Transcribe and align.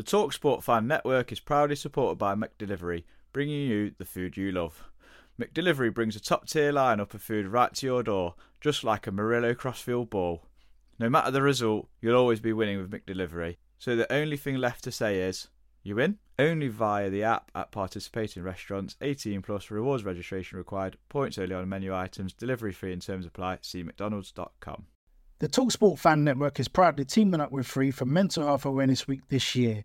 The 0.00 0.16
Talksport 0.16 0.62
Fan 0.62 0.86
Network 0.86 1.30
is 1.30 1.40
proudly 1.40 1.76
supported 1.76 2.16
by 2.16 2.34
McDelivery, 2.34 3.04
bringing 3.34 3.68
you 3.68 3.92
the 3.98 4.06
food 4.06 4.34
you 4.34 4.50
love. 4.50 4.88
McDelivery 5.38 5.92
brings 5.92 6.16
a 6.16 6.20
top 6.20 6.46
tier 6.48 6.72
lineup 6.72 7.12
of 7.12 7.20
food 7.20 7.46
right 7.46 7.74
to 7.74 7.84
your 7.84 8.02
door, 8.02 8.34
just 8.62 8.82
like 8.82 9.06
a 9.06 9.12
Murillo 9.12 9.52
Crossfield 9.52 10.08
ball. 10.08 10.46
No 10.98 11.10
matter 11.10 11.30
the 11.30 11.42
result, 11.42 11.90
you'll 12.00 12.16
always 12.16 12.40
be 12.40 12.54
winning 12.54 12.78
with 12.78 12.90
McDelivery. 12.90 13.58
So 13.78 13.94
the 13.94 14.10
only 14.10 14.38
thing 14.38 14.56
left 14.56 14.84
to 14.84 14.90
say 14.90 15.20
is, 15.20 15.48
you 15.82 15.96
win? 15.96 16.16
Only 16.38 16.68
via 16.68 17.10
the 17.10 17.24
app 17.24 17.50
at 17.54 17.70
participating 17.70 18.42
restaurants. 18.42 18.96
18 19.02 19.42
plus 19.42 19.70
rewards 19.70 20.02
registration 20.02 20.56
required. 20.56 20.96
Points 21.10 21.36
only 21.36 21.54
on 21.54 21.68
menu 21.68 21.94
items. 21.94 22.32
Delivery 22.32 22.72
free 22.72 22.94
in 22.94 23.00
terms 23.00 23.26
apply. 23.26 23.58
See 23.60 23.84
mcdonalds.com. 23.84 24.86
The 25.40 25.48
Talksport 25.48 25.98
Fan 25.98 26.24
Network 26.24 26.58
is 26.58 26.68
proudly 26.68 27.04
teaming 27.04 27.42
up 27.42 27.52
with 27.52 27.66
Free 27.66 27.90
for 27.90 28.06
Mental 28.06 28.46
Health 28.46 28.64
Awareness 28.64 29.06
Week 29.06 29.28
this 29.28 29.54
year. 29.54 29.84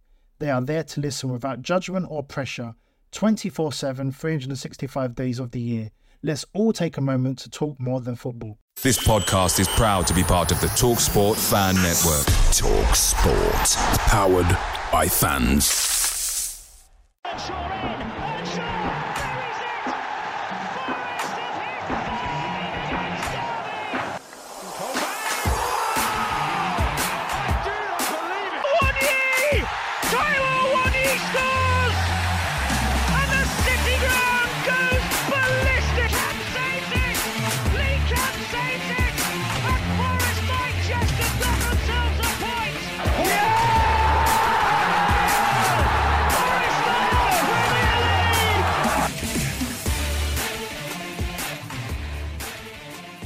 They 0.41 0.49
are 0.49 0.59
there 0.59 0.83
to 0.83 0.99
listen 0.99 1.31
without 1.31 1.61
judgment 1.61 2.07
or 2.09 2.23
pressure 2.23 2.73
24 3.11 3.73
7, 3.73 4.11
365 4.11 5.13
days 5.13 5.37
of 5.37 5.51
the 5.51 5.61
year. 5.61 5.91
Let's 6.23 6.45
all 6.53 6.73
take 6.73 6.97
a 6.97 7.01
moment 7.01 7.37
to 7.39 7.49
talk 7.51 7.79
more 7.79 8.01
than 8.01 8.15
football. 8.15 8.57
This 8.81 8.97
podcast 8.97 9.59
is 9.59 9.67
proud 9.67 10.07
to 10.07 10.15
be 10.15 10.23
part 10.23 10.51
of 10.51 10.59
the 10.59 10.65
TalkSport 10.65 11.35
Fan 11.35 11.75
Network. 11.75 12.25
TalkSport. 12.57 13.77
Powered 14.07 14.57
by 14.91 15.07
fans. 15.07 15.91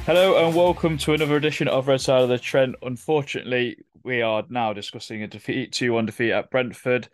Hello 0.05 0.45
and 0.45 0.55
welcome 0.55 0.99
to 0.99 1.15
another 1.15 1.35
edition 1.35 1.67
of 1.67 1.87
Red 1.87 1.99
Side 1.99 2.21
of 2.21 2.29
the 2.29 2.37
Trent. 2.37 2.75
Unfortunately, 2.83 3.77
we 4.03 4.21
are 4.21 4.43
now 4.49 4.71
discussing 4.71 5.23
a 5.23 5.27
defeat 5.27 5.71
2 5.71 5.93
1 5.93 6.05
defeat 6.05 6.31
at 6.31 6.51
Brentford, 6.51 7.09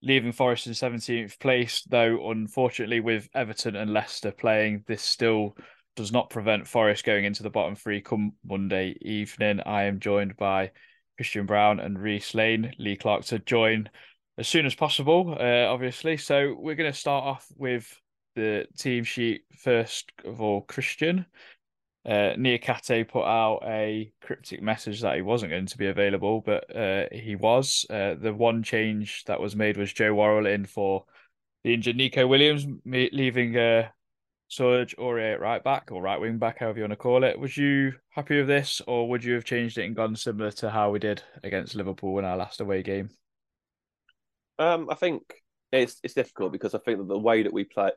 leaving 0.00 0.30
Forest 0.30 0.68
in 0.68 0.72
17th 0.72 1.40
place. 1.40 1.82
Though, 1.82 2.30
unfortunately, 2.30 3.00
with 3.00 3.28
Everton 3.34 3.74
and 3.74 3.92
Leicester 3.92 4.30
playing, 4.30 4.84
this 4.86 5.02
still 5.02 5.56
does 5.96 6.12
not 6.12 6.30
prevent 6.30 6.68
Forest 6.68 7.04
going 7.04 7.24
into 7.24 7.42
the 7.42 7.50
bottom 7.50 7.74
three 7.74 8.00
come 8.00 8.34
Monday 8.44 8.96
evening. 9.00 9.58
I 9.66 9.86
am 9.86 9.98
joined 9.98 10.36
by 10.36 10.70
Christian 11.18 11.46
Brown 11.46 11.80
and 11.80 12.00
Reiss 12.00 12.32
Lane. 12.32 12.72
Lee 12.78 12.94
Clark 12.94 13.24
to 13.24 13.40
join 13.40 13.90
as 14.38 14.46
soon 14.46 14.66
as 14.66 14.76
possible, 14.76 15.36
uh, 15.36 15.66
obviously. 15.66 16.16
So, 16.16 16.54
we're 16.56 16.76
going 16.76 16.92
to 16.92 16.96
start 16.96 17.24
off 17.24 17.48
with 17.56 17.92
the 18.36 18.68
team 18.78 19.02
sheet 19.02 19.42
first 19.58 20.12
of 20.24 20.40
all. 20.40 20.60
Christian, 20.60 21.26
uh, 22.06 22.34
Niakhaté 22.36 23.06
put 23.06 23.24
out 23.24 23.60
a 23.64 24.12
cryptic 24.22 24.62
message 24.62 25.02
that 25.02 25.16
he 25.16 25.22
wasn't 25.22 25.50
going 25.50 25.66
to 25.66 25.78
be 25.78 25.86
available, 25.86 26.40
but 26.40 26.74
uh, 26.74 27.06
he 27.12 27.36
was. 27.36 27.84
Uh, 27.90 28.14
the 28.14 28.32
one 28.32 28.62
change 28.62 29.24
that 29.26 29.40
was 29.40 29.54
made 29.54 29.76
was 29.76 29.92
Joe 29.92 30.14
Worrall 30.14 30.46
in 30.46 30.64
for 30.64 31.04
the 31.62 31.74
injured 31.74 31.96
Neco 31.96 32.26
Williams, 32.26 32.66
leaving 32.86 33.56
uh, 33.56 33.88
Serge 34.48 34.96
Aurier 34.96 35.38
right 35.38 35.62
back 35.62 35.90
or 35.92 36.00
right 36.00 36.20
wing 36.20 36.38
back, 36.38 36.58
however 36.58 36.78
you 36.78 36.84
want 36.84 36.92
to 36.92 36.96
call 36.96 37.22
it. 37.22 37.38
Was 37.38 37.56
you 37.56 37.92
happy 38.08 38.38
with 38.38 38.48
this, 38.48 38.80
or 38.86 39.08
would 39.10 39.22
you 39.22 39.34
have 39.34 39.44
changed 39.44 39.76
it 39.76 39.84
and 39.84 39.94
gone 39.94 40.16
similar 40.16 40.50
to 40.52 40.70
how 40.70 40.90
we 40.90 40.98
did 40.98 41.22
against 41.44 41.74
Liverpool 41.74 42.18
in 42.18 42.24
our 42.24 42.36
last 42.36 42.62
away 42.62 42.82
game? 42.82 43.10
Um, 44.58 44.88
I 44.90 44.94
think 44.94 45.22
it's 45.70 46.00
it's 46.02 46.14
difficult 46.14 46.52
because 46.52 46.74
I 46.74 46.78
think 46.78 46.98
that 46.98 47.08
the 47.08 47.18
way 47.18 47.42
that 47.42 47.52
we 47.52 47.64
play 47.64 47.92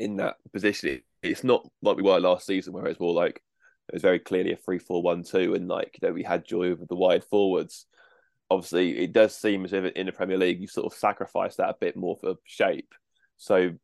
in 0.00 0.16
that 0.16 0.36
position, 0.52 1.02
it's 1.22 1.44
not 1.44 1.68
like 1.82 1.96
we 1.96 2.02
were 2.02 2.18
last 2.18 2.46
season, 2.46 2.72
where 2.72 2.86
it's 2.86 2.98
more 2.98 3.12
like 3.12 3.42
it 3.88 3.94
was 3.94 4.02
very 4.02 4.18
clearly 4.18 4.52
a 4.52 4.56
3 4.56 4.78
4 4.78 5.02
1 5.02 5.24
2, 5.24 5.54
and 5.54 5.68
like, 5.68 5.98
you 6.00 6.08
know, 6.08 6.14
we 6.14 6.22
had 6.22 6.46
joy 6.46 6.70
over 6.70 6.84
the 6.88 6.96
wide 6.96 7.22
forwards. 7.24 7.86
Obviously, 8.48 8.98
it 8.98 9.12
does 9.12 9.36
seem 9.36 9.64
as 9.64 9.72
if 9.72 9.92
in 9.92 10.06
the 10.06 10.12
Premier 10.12 10.38
League, 10.38 10.60
you 10.60 10.66
sort 10.66 10.90
of 10.90 10.98
sacrifice 10.98 11.56
that 11.56 11.68
a 11.68 11.76
bit 11.78 11.96
more 11.96 12.16
for 12.16 12.34
shape. 12.44 12.94
So, 13.36 13.74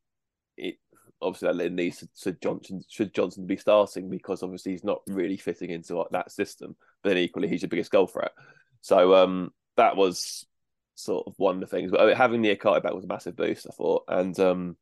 it 0.57 0.77
obviously 1.21 1.57
that 1.57 1.73
needs 1.73 1.99
to, 1.99 2.09
to 2.23 2.33
Johnson 2.33 2.83
should 2.89 3.15
Johnson 3.15 3.47
be 3.47 3.57
starting 3.57 4.11
because 4.11 4.43
obviously 4.43 4.73
he's 4.73 4.85
not 4.85 5.03
really 5.07 5.37
fitting 5.37 5.71
into 5.71 6.03
that 6.13 6.33
system. 6.33 6.77
But 7.03 7.11
then 7.11 7.19
equally, 7.19 7.49
he's 7.49 7.63
your 7.63 7.69
biggest 7.69 7.91
goal 7.91 8.07
threat. 8.07 8.33
So 8.81 9.15
um, 9.15 9.51
that 9.77 9.97
was 9.97 10.47
sort 10.95 11.27
of 11.27 11.35
one 11.37 11.57
of 11.57 11.61
the 11.61 11.67
things. 11.67 11.91
But 11.91 12.17
having 12.17 12.43
Niakhaté 12.43 12.83
back 12.83 12.95
was 12.95 13.05
a 13.05 13.09
massive 13.09 13.37
boost, 13.37 13.67
I 13.69 13.75
thought, 13.75 14.05
and 14.09 14.39
um, 14.41 14.77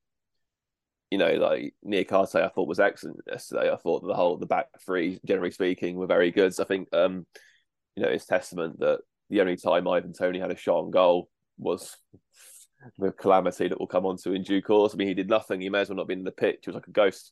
you 1.14 1.18
know, 1.18 1.34
like 1.34 1.74
Niakhaté, 1.86 2.44
I 2.44 2.48
thought 2.48 2.66
was 2.66 2.80
excellent 2.80 3.20
yesterday. 3.28 3.70
I 3.70 3.76
thought 3.76 4.04
the 4.04 4.14
whole 4.14 4.36
the 4.36 4.46
back 4.46 4.66
three, 4.84 5.20
generally 5.24 5.52
speaking, 5.52 5.94
were 5.94 6.08
very 6.08 6.32
good. 6.32 6.52
So 6.52 6.64
I 6.64 6.66
think, 6.66 6.88
um, 6.92 7.24
you 7.94 8.02
know, 8.02 8.08
it's 8.08 8.26
testament 8.26 8.80
that 8.80 8.98
the 9.30 9.40
only 9.40 9.56
time 9.56 9.86
Ivan 9.86 10.12
Toney 10.12 10.40
had 10.40 10.50
a 10.50 10.56
shot 10.56 10.78
on 10.78 10.90
goal 10.90 11.28
was 11.56 11.96
the 12.98 13.12
calamity 13.12 13.68
that 13.68 13.78
we'll 13.78 13.86
come 13.86 14.06
on 14.06 14.16
to 14.24 14.32
in 14.32 14.42
due 14.42 14.60
course. 14.60 14.92
I 14.92 14.96
mean, 14.96 15.06
he 15.06 15.14
did 15.14 15.28
nothing. 15.28 15.60
He 15.60 15.68
may 15.68 15.82
as 15.82 15.88
well 15.88 15.98
not 15.98 16.08
been 16.08 16.18
in 16.18 16.24
the 16.24 16.32
pitch. 16.32 16.62
He 16.64 16.70
was 16.70 16.74
like 16.74 16.88
a 16.88 16.90
ghost. 16.90 17.30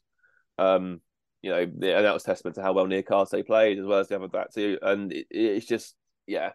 Um, 0.61 1.01
you 1.43 1.51
know, 1.51 1.63
and 1.63 1.83
that 1.83 2.15
was 2.15 2.23
testament 2.23 2.55
to 2.55 2.63
how 2.63 2.73
well 2.73 2.87
Niakhaté 2.87 3.45
played 3.45 3.81
as 3.81 3.85
well 3.85 3.99
as 3.99 4.07
the 4.07 4.15
other 4.15 4.29
back 4.29 4.55
too. 4.55 4.79
And 4.81 5.13
it, 5.13 5.27
it's 5.29 5.67
just, 5.67 5.97
yeah. 6.29 6.51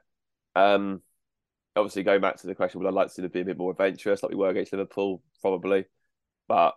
Um, 0.55 1.01
obviously, 1.75 2.03
going 2.03 2.21
back 2.21 2.37
to 2.37 2.47
the 2.47 2.55
question, 2.55 2.79
would 2.79 2.87
I 2.87 2.93
like 2.93 3.07
to 3.07 3.13
see 3.13 3.21
them 3.21 3.31
be 3.31 3.41
a 3.41 3.45
bit 3.45 3.57
more 3.57 3.71
adventurous, 3.71 4.23
like 4.23 4.29
we 4.29 4.37
were 4.37 4.47
against 4.47 4.71
Liverpool? 4.71 5.21
Probably, 5.41 5.83
but 6.47 6.75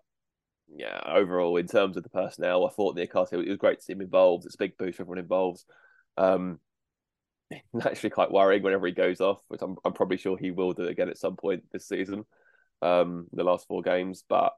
yeah, 0.77 1.01
overall, 1.07 1.57
in 1.57 1.67
terms 1.67 1.97
of 1.97 2.03
the 2.03 2.09
personnel, 2.09 2.67
I 2.67 2.71
thought 2.71 2.97
Niakhaté, 2.97 3.45
it 3.45 3.49
was 3.49 3.57
great 3.57 3.79
to 3.79 3.85
see 3.85 3.93
him 3.93 4.01
involved. 4.01 4.47
It's 4.47 4.55
a 4.55 4.59
big 4.59 4.77
boost 4.77 4.97
for 4.97 5.03
everyone 5.03 5.19
involved. 5.19 5.65
Um, 6.17 6.61
actually 7.85 8.11
quite 8.11 8.31
worrying 8.31 8.63
whenever 8.63 8.87
he 8.87 8.93
goes 8.93 9.21
off, 9.21 9.41
which 9.49 9.63
I'm, 9.63 9.77
I'm 9.85 9.93
probably 9.93 10.17
sure 10.17 10.37
he 10.37 10.51
will 10.51 10.73
do 10.73 10.85
again 10.85 11.09
at 11.09 11.19
some 11.19 11.37
point 11.37 11.65
this 11.73 11.89
season, 11.89 12.25
um, 12.83 13.27
the 13.33 13.45
last 13.45 13.67
four 13.67 13.83
games. 13.83 14.25
But 14.29 14.53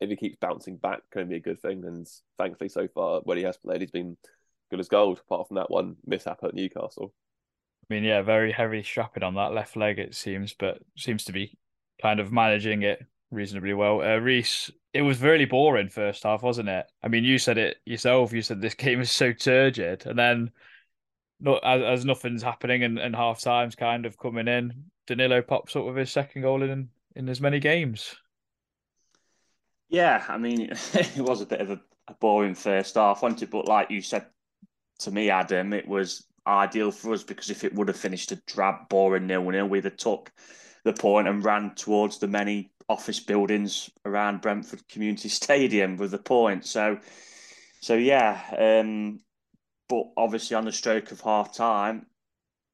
if 0.00 0.08
he 0.08 0.16
keeps 0.16 0.36
bouncing 0.40 0.76
back, 0.76 1.00
can 1.12 1.28
be 1.28 1.36
a 1.36 1.40
good 1.40 1.60
thing. 1.60 1.84
And 1.84 2.06
thankfully, 2.38 2.68
so 2.68 2.88
far, 2.88 3.20
when 3.24 3.38
he 3.38 3.44
has 3.44 3.56
played, 3.56 3.80
he's 3.80 3.90
been 3.90 4.16
good 4.70 4.80
as 4.80 4.88
gold, 4.88 5.20
apart 5.20 5.48
from 5.48 5.56
that 5.56 5.70
one 5.70 5.96
mishap 6.06 6.38
at 6.42 6.54
Newcastle. 6.54 7.12
I 7.88 7.94
mean, 7.94 8.04
yeah, 8.04 8.22
very 8.22 8.52
heavy 8.52 8.82
strapping 8.82 9.22
on 9.22 9.34
that 9.34 9.52
left 9.52 9.76
leg, 9.76 9.98
it 9.98 10.14
seems, 10.14 10.54
but 10.54 10.78
seems 10.96 11.24
to 11.24 11.32
be 11.32 11.58
kind 12.00 12.20
of 12.20 12.32
managing 12.32 12.82
it 12.82 13.00
reasonably 13.30 13.74
well. 13.74 14.00
Uh, 14.00 14.16
Reiss, 14.16 14.70
it 14.92 15.02
was 15.02 15.20
really 15.20 15.44
boring 15.44 15.88
first 15.88 16.24
half, 16.24 16.42
wasn't 16.42 16.68
it? 16.68 16.86
I 17.02 17.08
mean, 17.08 17.24
you 17.24 17.38
said 17.38 17.58
it 17.58 17.78
yourself. 17.84 18.32
You 18.32 18.42
said 18.42 18.60
this 18.60 18.74
game 18.86 19.00
is 19.00 19.10
so 19.10 19.32
turgid, 19.32 20.06
and 20.06 20.18
then 20.18 20.50
not 21.40 21.64
as, 21.64 22.00
as 22.00 22.04
nothing's 22.04 22.42
happening 22.42 22.84
and, 22.84 22.98
and 22.98 23.16
half 23.16 23.40
time's 23.40 23.74
kind 23.74 24.06
of 24.06 24.18
coming 24.18 24.48
in. 24.48 24.84
Danilo 25.06 25.42
pops 25.42 25.74
up 25.74 25.84
with 25.84 25.96
his 25.96 26.12
second 26.12 26.42
goal 26.42 26.62
in 26.62 26.88
in 27.16 27.28
as 27.28 27.40
many 27.40 27.58
games. 27.58 28.14
Yeah, 29.88 30.24
I 30.28 30.38
mean, 30.38 30.70
it 30.94 31.18
was 31.18 31.40
a 31.40 31.46
bit 31.46 31.60
of 31.60 31.70
a, 31.70 31.80
a 32.08 32.14
boring 32.14 32.54
first 32.54 32.94
half, 32.94 33.22
wasn't 33.22 33.42
it? 33.42 33.50
But 33.50 33.66
like 33.66 33.90
you 33.90 34.02
said 34.02 34.26
to 35.00 35.10
me, 35.10 35.30
Adam, 35.30 35.72
it 35.72 35.88
was 35.88 36.26
ideal 36.46 36.90
for 36.90 37.12
us 37.12 37.22
because 37.22 37.50
if 37.50 37.64
it 37.64 37.74
would 37.74 37.88
have 37.88 37.96
finished 37.96 38.32
a 38.32 38.36
drab, 38.46 38.88
boring 38.88 39.26
nil 39.26 39.50
nil, 39.50 39.66
we'd 39.66 39.84
have 39.84 39.96
took 39.96 40.30
the 40.84 40.92
point 40.92 41.28
and 41.28 41.44
ran 41.44 41.74
towards 41.74 42.18
the 42.18 42.28
many 42.28 42.70
office 42.90 43.20
buildings 43.20 43.88
around 44.04 44.40
Brentford 44.40 44.86
Community 44.88 45.28
Stadium 45.40 45.96
with 45.96 46.10
the 46.10 46.18
point. 46.18 46.66
So, 46.66 46.98
so 47.80 47.94
yeah. 47.94 48.40
Um, 48.58 49.20
but 49.88 50.04
obviously, 50.16 50.56
on 50.56 50.64
the 50.64 50.72
stroke 50.72 51.12
of 51.12 51.20
half 51.20 51.54
time, 51.54 52.06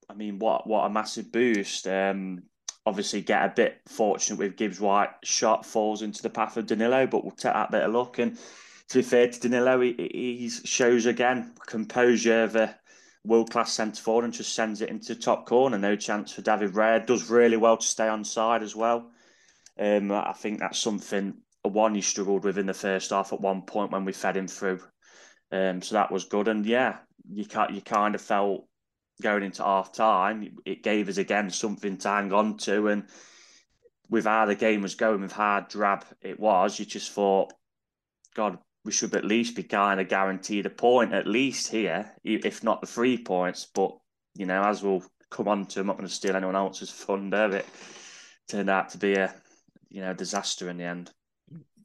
I 0.08 0.14
mean, 0.14 0.38
what 0.38 0.66
what 0.66 0.86
a 0.86 0.90
massive 0.90 1.30
boost. 1.30 1.86
Um, 1.86 2.42
obviously 2.86 3.20
get 3.20 3.44
a 3.44 3.52
bit 3.54 3.80
fortunate 3.88 4.38
with 4.38 4.56
Gibbs 4.56 4.80
White 4.80 5.10
shot 5.24 5.66
falls 5.66 6.02
into 6.02 6.22
the 6.22 6.30
path 6.30 6.56
of 6.56 6.66
Danilo, 6.66 7.06
but 7.06 7.24
we'll 7.24 7.32
take 7.32 7.52
that 7.52 7.72
bit 7.72 7.82
of 7.82 7.92
luck. 7.92 8.18
And 8.18 8.38
to 8.88 8.98
be 8.98 9.02
fair 9.02 9.28
to 9.28 9.40
Danilo, 9.40 9.80
he, 9.80 9.92
he 9.94 10.48
shows 10.48 11.06
again 11.06 11.52
composure 11.66 12.44
of 12.44 12.54
a 12.54 12.78
world 13.24 13.50
class 13.50 13.72
centre 13.72 14.00
forward 14.00 14.24
and 14.24 14.32
just 14.32 14.54
sends 14.54 14.80
it 14.80 14.88
into 14.88 15.16
top 15.16 15.46
corner. 15.46 15.78
No 15.78 15.96
chance 15.96 16.32
for 16.32 16.42
David 16.42 16.72
Raya. 16.72 17.04
Does 17.04 17.28
really 17.28 17.56
well 17.56 17.76
to 17.76 17.86
stay 17.86 18.06
on 18.06 18.24
side 18.24 18.62
as 18.62 18.76
well. 18.76 19.10
Um, 19.78 20.10
I 20.12 20.32
think 20.32 20.60
that's 20.60 20.78
something 20.78 21.34
one 21.62 21.94
he 21.94 22.00
struggled 22.00 22.44
with 22.44 22.58
in 22.58 22.66
the 22.66 22.74
first 22.74 23.10
half 23.10 23.32
at 23.32 23.40
one 23.40 23.62
point 23.62 23.90
when 23.90 24.04
we 24.04 24.12
fed 24.12 24.36
him 24.36 24.46
through. 24.46 24.80
Um, 25.50 25.82
so 25.82 25.94
that 25.94 26.12
was 26.12 26.24
good. 26.24 26.48
And 26.48 26.64
yeah, 26.64 26.98
you 27.28 27.44
can 27.44 27.74
you 27.74 27.80
kind 27.80 28.14
of 28.14 28.20
felt 28.20 28.66
going 29.22 29.42
into 29.42 29.62
half 29.62 29.92
time, 29.92 30.58
it 30.64 30.82
gave 30.82 31.08
us 31.08 31.16
again 31.16 31.50
something 31.50 31.96
to 31.98 32.08
hang 32.08 32.32
on 32.32 32.56
to. 32.58 32.88
And 32.88 33.04
with 34.08 34.24
how 34.24 34.46
the 34.46 34.54
game 34.54 34.82
was 34.82 34.94
going, 34.94 35.22
with 35.22 35.32
how 35.32 35.60
drab 35.60 36.04
it 36.20 36.38
was, 36.38 36.78
you 36.78 36.84
just 36.84 37.12
thought, 37.12 37.52
God, 38.34 38.58
we 38.84 38.92
should 38.92 39.14
at 39.14 39.24
least 39.24 39.56
be 39.56 39.62
kind 39.62 40.00
of 40.00 40.08
guaranteed 40.08 40.66
a 40.66 40.70
point 40.70 41.12
at 41.12 41.26
least 41.26 41.70
here, 41.70 42.12
if 42.22 42.62
not 42.62 42.80
the 42.80 42.86
three 42.86 43.18
points. 43.18 43.66
But, 43.74 43.96
you 44.34 44.46
know, 44.46 44.62
as 44.62 44.82
we'll 44.82 45.02
come 45.30 45.48
on 45.48 45.66
to, 45.66 45.80
I'm 45.80 45.86
not 45.86 45.96
going 45.96 46.08
to 46.08 46.14
steal 46.14 46.36
anyone 46.36 46.54
else's 46.54 46.92
thunder. 46.92 47.56
It 47.56 47.66
turned 48.48 48.70
out 48.70 48.90
to 48.90 48.98
be 48.98 49.14
a, 49.14 49.34
you 49.88 50.00
know, 50.00 50.12
disaster 50.12 50.68
in 50.68 50.78
the 50.78 50.84
end. 50.84 51.10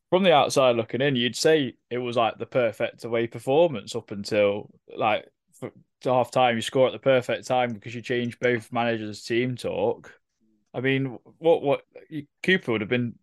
From 0.10 0.24
the 0.24 0.34
outside 0.34 0.76
looking 0.76 1.02
in, 1.02 1.16
you'd 1.16 1.36
say 1.36 1.76
it 1.90 1.98
was 1.98 2.18
like 2.18 2.38
the 2.38 2.46
perfect 2.46 3.06
away 3.06 3.28
performance 3.28 3.96
up 3.96 4.12
until 4.12 4.70
like 4.96 5.26
half 6.04 6.32
time, 6.32 6.56
you 6.56 6.62
score 6.62 6.88
at 6.88 6.94
the 6.94 7.00
perfect 7.00 7.48
time 7.48 7.74
because 7.74 7.96
you 7.96 8.02
change 8.02 8.40
both 8.40 8.72
managers' 8.72 9.24
team 9.24 9.56
talk. 9.56 10.14
I 10.74 10.82
mean, 10.82 11.18
what 11.38 11.62
what 11.62 11.82
Cooper 12.44 12.72
would 12.72 12.82
have 12.82 12.90
been 12.90 13.16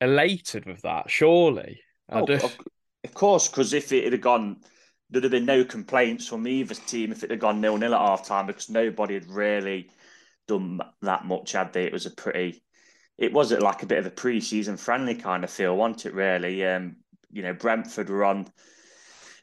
elated 0.00 0.66
with 0.66 0.82
that, 0.82 1.10
surely. 1.10 1.80
Oh, 2.10 2.24
of, 2.24 2.58
of 3.04 3.14
course, 3.14 3.48
because 3.48 3.72
if 3.72 3.92
it 3.92 4.10
had 4.10 4.20
gone, 4.20 4.58
there'd 5.10 5.24
have 5.24 5.30
been 5.30 5.44
no 5.44 5.64
complaints 5.64 6.26
from 6.26 6.46
either 6.46 6.74
team 6.74 7.12
if 7.12 7.24
it 7.24 7.30
had 7.30 7.40
gone 7.40 7.60
nil 7.60 7.76
nil 7.76 7.94
at 7.94 8.00
half 8.00 8.26
time 8.26 8.46
because 8.46 8.70
nobody 8.70 9.14
had 9.14 9.28
really 9.28 9.90
done 10.46 10.80
that 11.02 11.24
much, 11.26 11.52
had 11.52 11.72
they? 11.72 11.84
It 11.84 11.92
was 11.92 12.06
a 12.06 12.10
pretty, 12.10 12.62
it 13.18 13.32
was 13.32 13.52
like 13.52 13.82
a 13.82 13.86
bit 13.86 13.98
of 13.98 14.06
a 14.06 14.10
pre-season 14.10 14.76
friendly 14.76 15.14
kind 15.14 15.44
of 15.44 15.50
feel, 15.50 15.76
wasn't 15.76 16.06
it? 16.06 16.14
Really, 16.14 16.64
um, 16.64 16.96
you 17.30 17.42
know, 17.42 17.52
Brentford 17.52 18.08
were 18.08 18.24
on 18.24 18.46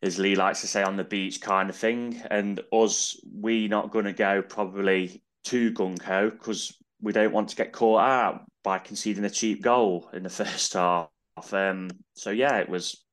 as 0.01 0.19
Lee 0.19 0.35
likes 0.35 0.61
to 0.61 0.67
say, 0.67 0.83
on 0.83 0.97
the 0.97 1.03
beach 1.03 1.41
kind 1.41 1.69
of 1.69 1.75
thing. 1.75 2.21
And 2.29 2.61
us, 2.71 3.19
we 3.33 3.67
not 3.67 3.91
going 3.91 4.05
to 4.05 4.13
go 4.13 4.41
probably 4.41 5.23
too 5.43 5.71
gung 5.71 6.01
ho 6.01 6.29
because 6.29 6.77
we 7.01 7.11
don't 7.11 7.33
want 7.33 7.49
to 7.49 7.55
get 7.55 7.71
caught 7.71 8.01
out 8.01 8.45
by 8.63 8.77
conceding 8.79 9.25
a 9.25 9.29
cheap 9.29 9.61
goal 9.61 10.09
in 10.13 10.23
the 10.23 10.29
first 10.43 10.73
half. 10.73 11.09
Um, 11.51 11.89
so 12.13 12.29
yeah, 12.29 12.57
it 12.57 12.69
was, 12.69 13.03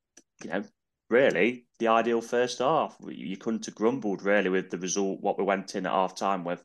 you 0.44 0.50
know, 0.50 0.64
really 1.08 1.66
the 1.78 1.88
ideal 1.88 2.20
first 2.20 2.58
half. 2.58 2.96
You 3.06 3.36
couldn't 3.36 3.66
have 3.66 3.74
grumbled 3.74 4.22
really 4.22 4.50
with 4.50 4.70
the 4.70 4.78
result 4.78 5.20
what 5.20 5.38
we 5.38 5.44
went 5.44 5.74
in 5.74 5.86
at 5.86 5.92
half 5.92 6.14
time 6.14 6.44
with. 6.44 6.62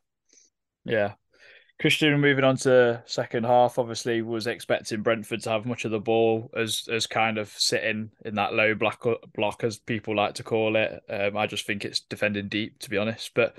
Yeah, 0.84 1.14
Christian, 1.80 2.20
moving 2.20 2.42
on 2.42 2.56
to 2.58 3.02
second 3.06 3.44
half, 3.44 3.78
obviously 3.78 4.20
was 4.20 4.48
expecting 4.48 5.02
Brentford 5.02 5.42
to 5.42 5.50
have 5.50 5.64
much 5.64 5.84
of 5.84 5.92
the 5.92 6.00
ball 6.00 6.50
as 6.56 6.88
as 6.90 7.06
kind 7.06 7.38
of 7.38 7.48
sitting 7.50 8.10
in 8.24 8.34
that 8.34 8.52
low 8.52 8.74
block 8.74 9.06
block 9.34 9.62
as 9.62 9.78
people 9.78 10.16
like 10.16 10.34
to 10.34 10.42
call 10.42 10.74
it. 10.74 11.00
Um, 11.08 11.36
I 11.36 11.46
just 11.46 11.66
think 11.66 11.84
it's 11.84 12.00
defending 12.00 12.48
deep, 12.48 12.80
to 12.80 12.90
be 12.90 12.98
honest. 12.98 13.30
But 13.32 13.56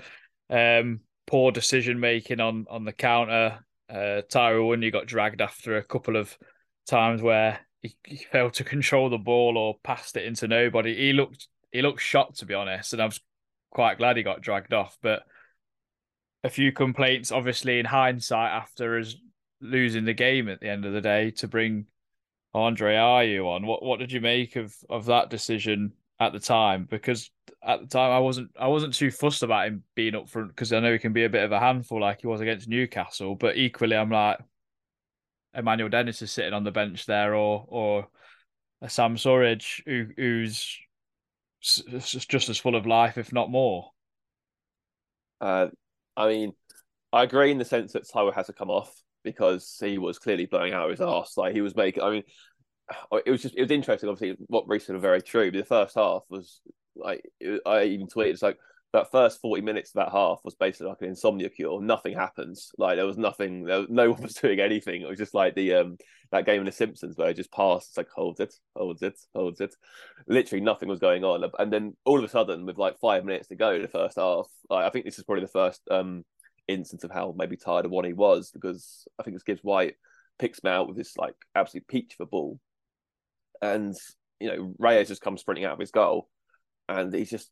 um, 0.50 1.00
poor 1.26 1.50
decision 1.50 1.98
making 1.98 2.40
on 2.40 2.66
on 2.68 2.84
the 2.84 2.92
counter. 2.92 3.64
Uh, 3.88 4.22
Taiwo 4.30 4.82
you 4.82 4.90
got 4.90 5.06
dragged 5.06 5.40
after 5.40 5.76
a 5.76 5.82
couple 5.82 6.16
of 6.16 6.36
times 6.86 7.22
where 7.22 7.58
he, 7.80 7.96
he 8.04 8.16
failed 8.16 8.54
to 8.54 8.64
control 8.64 9.08
the 9.08 9.18
ball 9.18 9.56
or 9.56 9.78
passed 9.82 10.16
it 10.16 10.26
into 10.26 10.46
nobody. 10.46 10.94
He 10.94 11.12
looked 11.14 11.48
he 11.72 11.80
looked 11.80 12.02
shocked, 12.02 12.40
to 12.40 12.46
be 12.46 12.54
honest, 12.54 12.92
and 12.92 13.00
I 13.00 13.06
was 13.06 13.20
quite 13.70 13.96
glad 13.96 14.18
he 14.18 14.22
got 14.22 14.42
dragged 14.42 14.74
off, 14.74 14.98
but 15.00 15.22
a 16.42 16.50
few 16.50 16.72
complaints, 16.72 17.32
obviously, 17.32 17.78
in 17.78 17.86
hindsight, 17.86 18.50
after 18.50 18.98
us 18.98 19.16
losing 19.60 20.04
the 20.04 20.14
game 20.14 20.48
at 20.48 20.60
the 20.60 20.68
end 20.68 20.84
of 20.84 20.92
the 20.92 21.00
day 21.00 21.30
to 21.30 21.48
bring 21.48 21.86
Andre 22.54 22.94
Ayew 22.94 23.46
on. 23.46 23.66
What 23.66 23.82
what 23.82 23.98
did 23.98 24.12
you 24.12 24.20
make 24.20 24.56
of 24.56 24.74
of 24.88 25.06
that 25.06 25.30
decision 25.30 25.92
at 26.18 26.32
the 26.32 26.40
time? 26.40 26.86
Because 26.90 27.30
at 27.62 27.80
the 27.80 27.86
time, 27.86 28.10
I 28.10 28.18
wasn't 28.18 28.50
I 28.58 28.68
wasn't 28.68 28.94
too 28.94 29.10
fussed 29.10 29.42
about 29.42 29.68
him 29.68 29.84
being 29.94 30.14
up 30.14 30.28
front 30.28 30.48
because 30.48 30.72
I 30.72 30.80
know 30.80 30.92
he 30.92 30.98
can 30.98 31.12
be 31.12 31.24
a 31.24 31.30
bit 31.30 31.44
of 31.44 31.52
a 31.52 31.60
handful, 31.60 32.00
like 32.00 32.22
he 32.22 32.26
was 32.26 32.40
against 32.40 32.68
Newcastle. 32.68 33.34
But 33.36 33.56
equally, 33.56 33.96
I'm 33.96 34.10
like, 34.10 34.38
Emmanuel 35.54 35.88
Dennis 35.88 36.22
is 36.22 36.32
sitting 36.32 36.54
on 36.54 36.64
the 36.64 36.70
bench 36.70 37.06
there, 37.06 37.34
or 37.34 37.66
or 37.68 38.08
Sam 38.88 39.16
Surridge 39.16 39.82
who, 39.84 40.06
who's 40.16 40.78
just 41.60 42.48
as 42.48 42.58
full 42.58 42.74
of 42.74 42.86
life, 42.86 43.18
if 43.18 43.32
not 43.32 43.50
more. 43.50 43.90
Uh, 45.40 45.68
I 46.20 46.28
mean, 46.28 46.52
I 47.12 47.22
agree 47.22 47.50
in 47.50 47.58
the 47.58 47.64
sense 47.64 47.92
that 47.92 48.08
Taiwo 48.08 48.34
has 48.34 48.46
to 48.46 48.52
come 48.52 48.70
off 48.70 48.92
because 49.24 49.76
he 49.80 49.98
was 49.98 50.18
clearly 50.18 50.46
blowing 50.46 50.72
out 50.72 50.90
his 50.90 51.00
ass. 51.00 51.36
Like 51.36 51.54
he 51.54 51.60
was 51.60 51.76
making. 51.76 52.02
I 52.02 52.10
mean, 52.10 52.22
it 53.24 53.30
was 53.30 53.42
just 53.42 53.56
it 53.56 53.62
was 53.62 53.70
interesting. 53.70 54.08
Obviously, 54.08 54.44
what 54.48 54.68
Reese 54.68 54.86
said 54.86 55.00
very 55.00 55.22
true. 55.22 55.50
But 55.50 55.58
the 55.58 55.64
first 55.64 55.94
half 55.94 56.22
was 56.28 56.60
like 56.96 57.24
I 57.66 57.84
even 57.84 58.06
tweeted 58.06 58.32
it's 58.32 58.42
like 58.42 58.58
that 58.92 59.10
first 59.10 59.40
40 59.40 59.62
minutes 59.62 59.90
of 59.90 60.04
that 60.04 60.12
half 60.12 60.40
was 60.44 60.56
basically 60.56 60.88
like 60.88 61.00
an 61.02 61.08
insomnia 61.08 61.48
cure. 61.48 61.80
Nothing 61.80 62.14
happens. 62.14 62.72
Like 62.76 62.96
there 62.96 63.06
was 63.06 63.18
nothing, 63.18 63.64
there 63.64 63.84
no 63.88 64.10
one 64.12 64.22
was 64.22 64.34
doing 64.34 64.60
anything. 64.60 65.02
It 65.02 65.08
was 65.08 65.18
just 65.18 65.34
like 65.34 65.54
the 65.54 65.74
um 65.74 65.98
that 66.32 66.46
game 66.46 66.60
in 66.60 66.66
The 66.66 66.72
Simpsons 66.72 67.16
where 67.16 67.28
it 67.28 67.36
just 67.36 67.52
passed. 67.52 67.88
It's 67.88 67.96
like 67.96 68.08
holds 68.14 68.40
it, 68.40 68.54
holds 68.76 69.02
it, 69.02 69.18
holds 69.34 69.60
it. 69.60 69.74
Literally 70.28 70.62
nothing 70.62 70.88
was 70.88 70.98
going 70.98 71.24
on. 71.24 71.48
And 71.58 71.72
then 71.72 71.96
all 72.04 72.18
of 72.18 72.24
a 72.24 72.28
sudden, 72.28 72.66
with 72.66 72.78
like 72.78 72.98
five 73.00 73.24
minutes 73.24 73.48
to 73.48 73.56
go 73.56 73.74
in 73.74 73.82
the 73.82 73.88
first 73.88 74.16
half, 74.16 74.46
like, 74.68 74.84
I 74.84 74.90
think 74.90 75.04
this 75.04 75.18
is 75.18 75.24
probably 75.24 75.44
the 75.44 75.48
first 75.48 75.82
um 75.90 76.24
instance 76.68 77.04
of 77.04 77.10
how 77.10 77.34
maybe 77.36 77.56
tired 77.56 77.84
of 77.84 77.90
what 77.90 78.04
he 78.04 78.12
was 78.12 78.50
because 78.52 79.06
I 79.18 79.22
think 79.22 79.36
this 79.36 79.42
Gibbs 79.42 79.62
White 79.62 79.94
picks 80.38 80.62
me 80.62 80.70
out 80.70 80.88
with 80.88 80.96
this 80.96 81.16
like 81.16 81.34
absolute 81.54 81.86
peach 81.86 82.16
of 82.18 82.24
a 82.24 82.28
ball. 82.28 82.58
And 83.62 83.94
you 84.40 84.48
know, 84.48 84.74
Raya 84.80 85.06
just 85.06 85.20
comes 85.20 85.40
sprinting 85.42 85.64
out 85.64 85.74
of 85.74 85.78
his 85.78 85.90
goal 85.90 86.28
and 86.88 87.12
he's 87.14 87.30
just 87.30 87.50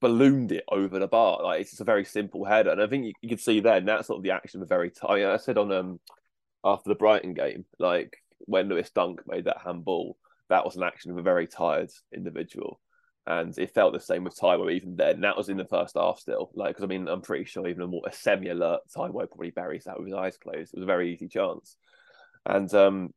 ballooned 0.00 0.52
it 0.52 0.64
over 0.70 0.98
the 0.98 1.06
bar. 1.08 1.42
Like 1.42 1.60
it's 1.60 1.70
just 1.70 1.80
a 1.80 1.84
very 1.84 2.04
simple 2.04 2.44
header, 2.44 2.70
and 2.70 2.82
I 2.82 2.86
think 2.86 3.06
you, 3.06 3.12
you 3.22 3.28
could 3.28 3.40
see 3.40 3.60
then 3.60 3.86
that 3.86 4.06
sort 4.06 4.18
of 4.18 4.22
the 4.22 4.30
action 4.32 4.60
was 4.60 4.68
very 4.68 4.90
tight. 4.90 5.24
I 5.24 5.36
said 5.38 5.58
on 5.58 5.72
um 5.72 6.00
after 6.64 6.88
the 6.88 6.94
Brighton 6.96 7.34
game, 7.34 7.64
like 7.78 8.16
when 8.40 8.68
Lewis 8.68 8.90
Dunk 8.90 9.22
made 9.26 9.44
that 9.44 9.62
handball, 9.64 10.16
that 10.48 10.64
was 10.64 10.76
an 10.76 10.82
action 10.82 11.10
of 11.10 11.18
a 11.18 11.22
very 11.22 11.46
tired 11.46 11.90
individual. 12.12 12.80
And 13.28 13.56
it 13.58 13.74
felt 13.74 13.92
the 13.92 14.00
same 14.00 14.22
with 14.22 14.36
Taiwo 14.36 14.70
even 14.70 14.94
then. 14.94 15.22
That 15.22 15.36
was 15.36 15.48
in 15.48 15.56
the 15.56 15.64
first 15.64 15.96
half 15.96 16.20
still. 16.20 16.50
Like, 16.54 16.70
because 16.70 16.84
I 16.84 16.86
mean, 16.86 17.08
I'm 17.08 17.22
pretty 17.22 17.44
sure 17.44 17.66
even 17.66 17.82
a 17.82 17.86
more 17.88 18.02
a 18.06 18.12
semi 18.12 18.50
alert 18.50 18.82
Taiwo 18.94 19.28
probably 19.28 19.50
buries 19.50 19.84
that 19.84 19.98
with 19.98 20.06
his 20.06 20.14
eyes 20.14 20.36
closed. 20.36 20.72
It 20.72 20.78
was 20.78 20.84
a 20.84 20.86
very 20.86 21.12
easy 21.12 21.26
chance. 21.26 21.76
And 22.44 22.72
um, 22.74 23.12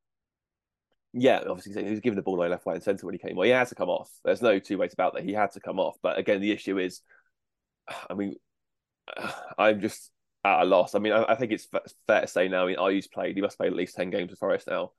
yeah, 1.13 1.41
obviously 1.47 1.83
he 1.83 1.89
was 1.89 1.99
given 1.99 2.15
the 2.15 2.21
ball 2.21 2.35
away 2.35 2.49
left, 2.49 2.65
right, 2.65 2.75
and 2.75 2.83
centre 2.83 3.05
when 3.05 3.15
he 3.15 3.19
came. 3.19 3.35
Well, 3.35 3.45
he 3.45 3.51
had 3.51 3.67
to 3.69 3.75
come 3.75 3.89
off. 3.89 4.11
There's 4.23 4.41
no 4.41 4.59
two 4.59 4.77
ways 4.77 4.93
about 4.93 5.13
that. 5.13 5.23
He 5.23 5.33
had 5.33 5.51
to 5.53 5.59
come 5.59 5.79
off. 5.79 5.97
But 6.01 6.17
again, 6.17 6.41
the 6.41 6.51
issue 6.51 6.77
is, 6.77 7.01
I 8.09 8.13
mean, 8.13 8.35
I'm 9.57 9.81
just 9.81 10.11
at 10.45 10.61
a 10.61 10.65
loss. 10.65 10.95
I 10.95 10.99
mean, 10.99 11.13
I, 11.13 11.23
I 11.29 11.35
think 11.35 11.51
it's 11.51 11.67
fair 12.07 12.21
to 12.21 12.27
say 12.27 12.47
now. 12.47 12.63
I 12.63 12.67
mean, 12.67 12.79
Ayew's 12.79 13.07
played. 13.07 13.35
He 13.35 13.41
must 13.41 13.57
play 13.57 13.67
at 13.67 13.75
least 13.75 13.95
ten 13.95 14.09
games 14.09 14.29
with 14.29 14.39
Forest 14.39 14.67
now, 14.67 14.91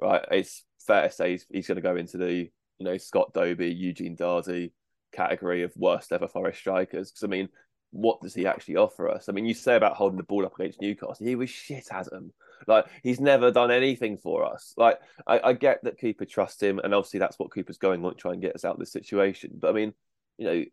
right? 0.00 0.24
It's 0.30 0.64
fair 0.86 1.08
to 1.08 1.14
say 1.14 1.32
he's, 1.32 1.46
he's 1.50 1.66
going 1.68 1.76
to 1.76 1.82
go 1.82 1.96
into 1.96 2.18
the 2.18 2.32
you 2.32 2.84
know 2.84 2.96
Scott 2.98 3.32
Dobie, 3.32 3.72
Eugene 3.72 4.16
Dadi 4.16 4.72
category 5.12 5.62
of 5.62 5.72
worst 5.76 6.12
ever 6.12 6.26
Forest 6.28 6.58
strikers. 6.58 7.10
Because 7.10 7.24
I 7.24 7.28
mean, 7.28 7.48
what 7.92 8.20
does 8.22 8.34
he 8.34 8.46
actually 8.46 8.76
offer 8.76 9.08
us? 9.08 9.28
I 9.28 9.32
mean, 9.32 9.44
you 9.44 9.54
say 9.54 9.76
about 9.76 9.96
holding 9.96 10.16
the 10.16 10.24
ball 10.24 10.44
up 10.44 10.58
against 10.58 10.80
Newcastle, 10.80 11.26
he 11.26 11.36
was 11.36 11.50
shit 11.50 11.88
at 11.92 12.10
them. 12.10 12.32
Like 12.66 12.86
he's 13.02 13.20
never 13.20 13.50
done 13.50 13.70
anything 13.70 14.16
for 14.16 14.44
us. 14.44 14.74
Like 14.76 14.98
I, 15.26 15.40
I 15.40 15.52
get 15.52 15.84
that 15.84 16.00
Cooper 16.00 16.24
trusts 16.24 16.62
him, 16.62 16.78
and 16.78 16.94
obviously 16.94 17.20
that's 17.20 17.38
what 17.38 17.50
Cooper's 17.50 17.78
going 17.78 18.04
on 18.04 18.12
to 18.12 18.18
try 18.18 18.32
and 18.32 18.42
get 18.42 18.54
us 18.54 18.64
out 18.64 18.74
of 18.74 18.80
this 18.80 18.92
situation. 18.92 19.52
But 19.54 19.70
I 19.70 19.72
mean, 19.72 19.94
you 20.38 20.46
know, 20.46 20.64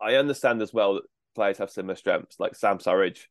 I 0.00 0.16
understand 0.16 0.62
as 0.62 0.72
well 0.72 0.94
that 0.94 1.04
players 1.34 1.58
have 1.58 1.70
similar 1.70 1.96
strengths. 1.96 2.38
Like 2.38 2.54
Sam 2.54 2.78
Surridge, 2.78 3.26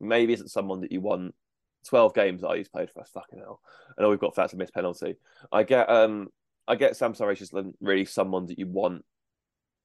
maybe 0.00 0.34
isn't 0.34 0.50
someone 0.50 0.82
that 0.82 0.92
you 0.92 1.00
want. 1.00 1.34
Twelve 1.86 2.12
games 2.12 2.42
that 2.42 2.56
he's 2.56 2.68
played 2.68 2.90
for 2.90 3.00
us. 3.00 3.10
Fucking 3.14 3.38
hell! 3.38 3.60
I 3.96 4.02
know 4.02 4.10
we've 4.10 4.18
got 4.18 4.34
that's 4.34 4.52
a 4.52 4.56
missed 4.56 4.74
penalty. 4.74 5.14
I 5.50 5.62
get 5.62 5.88
um 5.88 6.28
I 6.66 6.74
get 6.74 6.96
Sam 6.96 7.14
Surridge 7.14 7.40
isn't 7.40 7.76
really 7.80 8.04
someone 8.04 8.46
that 8.46 8.58
you 8.58 8.66
want 8.66 9.04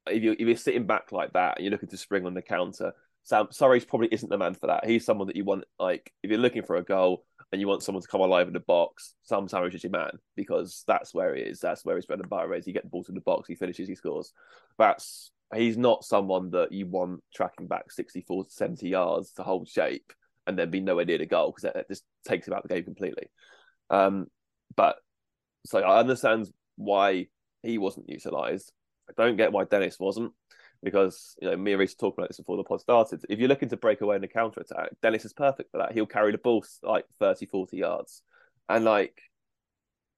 if 0.08 0.24
you 0.24 0.34
if 0.34 0.40
you're 0.40 0.58
sitting 0.58 0.86
back 0.86 1.12
like 1.12 1.34
that 1.34 1.58
and 1.58 1.66
you're 1.66 1.72
looking 1.72 1.90
to 1.90 1.98
spring 1.98 2.26
on 2.26 2.34
the 2.34 2.42
counter, 2.42 2.94
Sam 3.24 3.48
Surridge 3.48 3.88
probably 3.88 4.10
isn't 4.12 4.30
the 4.30 4.38
man 4.38 4.54
for 4.54 4.68
that. 4.68 4.86
He's 4.86 5.06
someone 5.06 5.28
that 5.28 5.36
you 5.36 5.46
want 5.46 5.64
like 5.80 6.12
if 6.24 6.30
you're 6.30 6.40
looking 6.40 6.64
for 6.64 6.76
a 6.76 6.84
goal 6.84 7.26
and 7.52 7.62
you 7.62 7.68
want 7.68 7.84
someone 7.84 8.02
to 8.02 8.08
come 8.08 8.22
alive 8.22 8.48
in 8.48 8.54
the 8.54 8.60
box, 8.60 9.14
Sam 9.24 9.48
Surridge 9.48 9.76
is 9.76 9.84
your 9.84 9.92
man 9.92 10.12
because 10.36 10.84
that's 10.88 11.14
where 11.14 11.36
he 11.36 11.44
is. 11.44 11.60
That's 11.60 11.86
where 11.86 11.96
his 11.96 12.06
bread 12.06 12.20
and 12.20 12.30
butter 12.30 12.54
is. 12.54 12.66
He 12.66 12.74
gets 12.74 12.86
the 12.86 12.90
ball 12.90 13.04
to 13.06 13.12
the 13.12 13.22
box, 13.22 13.48
he 13.48 13.56
finishes, 13.56 13.88
he 13.88 13.96
scores. 13.96 14.34
That's 14.78 15.32
he's 15.56 15.78
not 15.78 16.04
someone 16.04 16.52
that 16.52 16.72
you 16.72 16.88
want 16.88 17.22
tracking 17.34 17.68
back 17.68 17.92
64 17.92 18.46
to 18.46 18.52
70 18.52 18.90
yards 18.90 19.32
to 19.34 19.44
hold 19.44 19.68
shape 19.68 20.12
and 20.48 20.58
then 20.58 20.72
be 20.72 20.82
nowhere 20.82 21.06
near 21.06 21.18
the 21.18 21.26
goal 21.26 21.52
because 21.52 21.72
that 21.72 21.88
just 21.88 22.04
takes 22.28 22.48
him 22.48 22.54
out 22.54 22.64
of 22.64 22.70
the 22.70 22.76
game 22.76 22.84
completely. 22.84 23.30
Um, 23.90 24.28
but 24.76 24.98
so 25.66 25.80
I 25.80 26.00
understand 26.00 26.50
why 26.76 27.28
he 27.62 27.78
wasn't 27.78 28.10
utilised. 28.10 28.72
I 29.10 29.14
don't 29.22 29.38
get 29.38 29.52
why 29.52 29.66
Dennis 29.66 30.00
wasn't 30.00 30.34
because 30.84 31.36
you 31.42 31.50
know 31.50 31.56
me 31.56 31.72
and 31.72 31.80
Reiss 31.80 31.96
talked 31.96 32.18
about 32.18 32.30
this 32.30 32.38
before 32.38 32.58
the 32.58 32.64
pod 32.64 32.82
started. 32.82 33.24
If 33.30 33.40
you're 33.40 33.50
looking 33.50 33.70
to 33.70 33.78
break 33.78 34.02
away 34.02 34.18
in 34.18 34.24
a 34.24 34.28
counter 34.28 34.62
attack, 34.62 34.90
Dennis 35.02 35.26
is 35.26 35.34
perfect 35.34 35.72
for 35.72 35.78
that. 35.80 35.94
He'll 35.94 36.06
carry 36.06 36.32
the 36.32 36.38
ball 36.38 36.66
like 36.82 37.06
30, 37.20 37.46
40 37.46 37.78
yards. 37.78 38.22
And 38.70 38.86
like, 38.86 39.20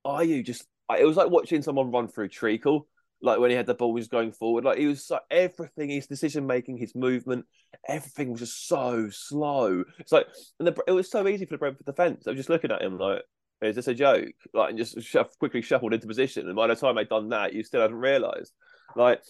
are 0.03 0.23
you 0.23 0.43
just? 0.43 0.65
It 0.97 1.05
was 1.05 1.17
like 1.17 1.29
watching 1.29 1.61
someone 1.61 1.91
run 1.91 2.07
through 2.07 2.29
treacle. 2.29 2.87
Like 3.21 3.39
when 3.39 3.49
he 3.49 3.55
had 3.55 3.65
the 3.65 3.73
ball, 3.73 3.95
he 3.95 3.99
was 3.99 4.07
going 4.07 4.33
forward. 4.33 4.65
Like 4.65 4.77
he 4.77 4.85
was 4.85 5.05
so, 5.05 5.19
everything, 5.31 5.89
his 5.89 6.05
decision 6.05 6.45
making, 6.45 6.77
his 6.77 6.93
movement, 6.93 7.45
everything 7.87 8.31
was 8.31 8.41
just 8.41 8.67
so 8.67 9.09
slow. 9.09 9.83
It's 9.99 10.11
like, 10.11 10.27
and 10.59 10.67
the, 10.67 10.75
it 10.85 10.91
was 10.91 11.09
so 11.09 11.27
easy 11.27 11.45
for 11.45 11.55
the 11.55 11.57
Brentford 11.57 11.85
defense. 11.85 12.27
I 12.27 12.31
was 12.31 12.37
just 12.37 12.49
looking 12.49 12.71
at 12.71 12.83
him 12.83 12.99
like, 12.99 13.23
is 13.61 13.75
this 13.75 13.87
a 13.87 13.95
joke? 13.95 14.33
Like, 14.53 14.71
and 14.71 14.77
just 14.77 14.97
quickly 15.39 15.61
shuffled 15.61 15.93
into 15.93 16.07
position. 16.07 16.45
And 16.47 16.55
by 16.55 16.67
the 16.67 16.75
time 16.75 16.95
they'd 16.95 17.09
done 17.09 17.29
that, 17.29 17.53
you 17.53 17.63
still 17.63 17.81
hadn't 17.81 17.95
realised. 17.95 18.53
Like, 18.95 19.21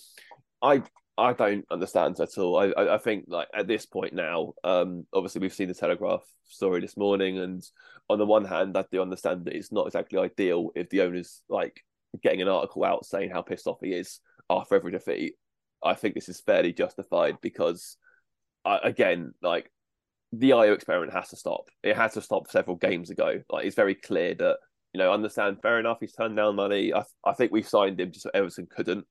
I 0.61 0.83
I 1.17 1.33
don't 1.33 1.65
understand 1.71 2.19
at 2.19 2.37
all. 2.37 2.57
I, 2.57 2.95
I, 2.95 2.97
think 2.97 3.25
like 3.27 3.47
at 3.53 3.67
this 3.67 3.85
point 3.85 4.13
now, 4.13 4.53
um, 4.65 5.05
obviously 5.13 5.39
we've 5.39 5.53
seen 5.53 5.69
the 5.69 5.73
Telegraph 5.73 6.23
story 6.43 6.81
this 6.81 6.97
morning, 6.97 7.39
and 7.39 7.63
on 8.09 8.19
the 8.19 8.25
one 8.25 8.43
hand, 8.43 8.77
I 8.77 8.83
do 8.91 9.01
understand 9.01 9.45
that 9.45 9.55
it's 9.55 9.71
not 9.71 9.87
exactly 9.87 10.19
ideal 10.19 10.71
if 10.75 10.89
the 10.89 11.01
owner's 11.01 11.41
like 11.47 11.81
getting 12.21 12.41
an 12.41 12.49
article 12.49 12.83
out 12.83 13.05
saying 13.05 13.29
how 13.29 13.41
pissed 13.41 13.67
off 13.67 13.79
he 13.81 13.93
is 13.93 14.19
after 14.49 14.75
every 14.75 14.91
defeat. 14.91 15.35
I 15.83 15.93
think 15.93 16.15
this 16.15 16.29
is 16.29 16.41
fairly 16.41 16.73
justified 16.73 17.37
because, 17.41 17.97
I, 18.65 18.79
again, 18.83 19.33
like 19.41 19.71
the 20.33 20.49
Ayew 20.49 20.75
experiment 20.75 21.13
has 21.13 21.29
to 21.29 21.37
stop. 21.37 21.69
It 21.81 21.95
had 21.95 22.11
to 22.13 22.21
stop 22.21 22.51
several 22.51 22.75
games 22.75 23.09
ago. 23.09 23.41
Like 23.49 23.65
it's 23.65 23.75
very 23.75 23.95
clear 23.95 24.33
that 24.35 24.57
you 24.95 24.99
know, 24.99 25.11
understand. 25.11 25.61
Fair 25.61 25.77
enough, 25.77 25.97
he's 25.99 26.13
turned 26.13 26.37
down 26.37 26.55
money. 26.55 26.93
I 26.93 27.03
I 27.25 27.33
think 27.33 27.51
we 27.51 27.63
signed 27.63 27.99
him 27.99 28.11
just 28.11 28.23
so 28.23 28.31
Everton 28.33 28.65
couldn't. 28.73 29.05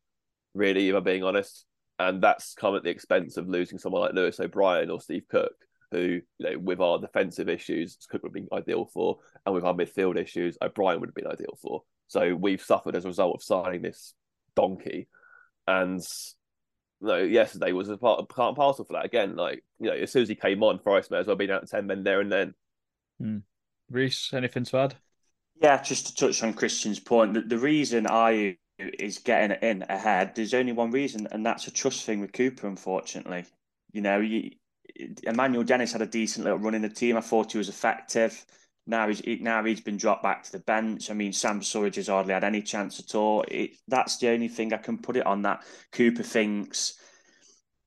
Really, 0.55 0.89
if 0.89 0.95
I'm 0.95 1.05
being 1.05 1.25
honest, 1.25 1.65
and 1.99 2.23
that's 2.23 2.55
come 2.55 2.75
at 2.77 2.83
the 2.83 2.91
expense 2.91 3.37
of 3.37 3.49
losing 3.49 3.79
someone 3.79 4.03
like 4.03 4.15
Lewis 4.15 4.41
O'Brien 4.41 4.91
or 4.91 5.01
Steve 5.01 5.25
Cook, 5.29 5.55
who 5.91 6.21
you 6.39 6.51
know, 6.51 6.59
with 6.59 6.81
our 6.81 6.99
defensive 6.99 7.49
issues, 7.49 7.97
Cook 8.09 8.23
would 8.23 8.31
have 8.31 8.35
been 8.35 8.49
ideal 8.53 8.89
for, 8.93 9.19
and 9.45 9.55
with 9.55 9.65
our 9.65 9.75
midfield 9.75 10.17
issues, 10.17 10.57
O'Brien 10.63 11.01
would 11.01 11.09
have 11.09 11.15
been 11.15 11.27
ideal 11.27 11.59
for. 11.61 11.83
So 12.09 12.35
we've 12.35 12.63
suffered 12.63 12.97
as 12.97 13.05
a 13.05 13.09
result 13.09 13.37
of 13.37 13.43
signing 13.43 13.83
this 13.83 14.15
donkey, 14.55 15.09
and 15.67 16.01
no, 17.01 17.19
yesterday 17.19 17.73
was 17.73 17.89
a 17.89 17.97
part, 17.97 18.29
part 18.29 18.49
and 18.49 18.57
parcel 18.57 18.85
for 18.85 18.95
that. 18.95 19.05
Again, 19.05 19.37
like 19.37 19.63
you 19.79 19.91
know, 19.91 19.97
as 19.97 20.13
soon 20.13 20.23
as 20.23 20.29
he 20.29 20.35
came 20.35 20.63
on, 20.63 20.79
Forest 20.79 21.11
may 21.11 21.19
as 21.19 21.27
well 21.27 21.37
been 21.37 21.51
out 21.51 21.69
ten 21.69 21.87
men 21.87 22.03
there 22.03 22.21
and 22.21 22.33
then. 22.33 22.55
Hmm. 23.21 23.39
Reiss, 23.91 24.33
anything 24.33 24.65
to 24.65 24.79
add? 24.79 24.95
Yeah, 25.61 25.81
just 25.83 26.07
to 26.07 26.15
touch 26.15 26.43
on 26.43 26.55
Christian's 26.55 26.99
point, 26.99 27.35
the, 27.35 27.43
the 27.43 27.59
reason 27.59 28.07
Ayew 28.07 28.57
is 28.79 29.19
getting 29.19 29.57
in 29.63 29.85
ahead, 29.89 30.35
there's 30.35 30.55
only 30.55 30.73
one 30.73 30.91
reason, 30.91 31.29
and 31.31 31.45
that's 31.45 31.67
a 31.67 31.71
trust 31.71 32.05
thing 32.05 32.21
with 32.21 32.33
Cooper. 32.33 32.67
Unfortunately, 32.67 33.45
you 33.93 34.01
know, 34.01 34.21
you, 34.21 34.51
Emmanuel 35.23 35.65
Dennis 35.65 35.93
had 35.93 36.03
a 36.03 36.07
decent 36.07 36.45
little 36.45 36.59
run 36.59 36.75
in 36.75 36.83
the 36.83 36.89
team. 36.89 37.17
I 37.17 37.21
thought 37.21 37.53
he 37.53 37.59
was 37.59 37.69
effective. 37.69 38.45
Now 38.87 39.09
he's 39.09 39.23
now 39.41 39.65
he's 39.65 39.81
been 39.81 39.97
dropped 39.97 40.23
back 40.23 40.43
to 40.45 40.53
the 40.53 40.59
bench. 40.59 41.11
I 41.11 41.15
mean, 41.15 41.33
Sam 41.33 41.61
Surridge 41.61 41.97
has 41.97 42.09
hardly 42.09 42.35
had 42.35 42.45
any 42.45 42.63
chance 42.63 43.01
at 43.01 43.15
all. 43.15 43.45
It, 43.49 43.77
that's 43.89 44.19
the 44.19 44.29
only 44.29 44.49
thing 44.49 44.73
I 44.73 44.79
can 44.79 44.99
put 44.99 45.17
it 45.17 45.27
on. 45.27 45.43
That 45.43 45.65
Cooper 45.93 46.23
thinks 46.23 46.99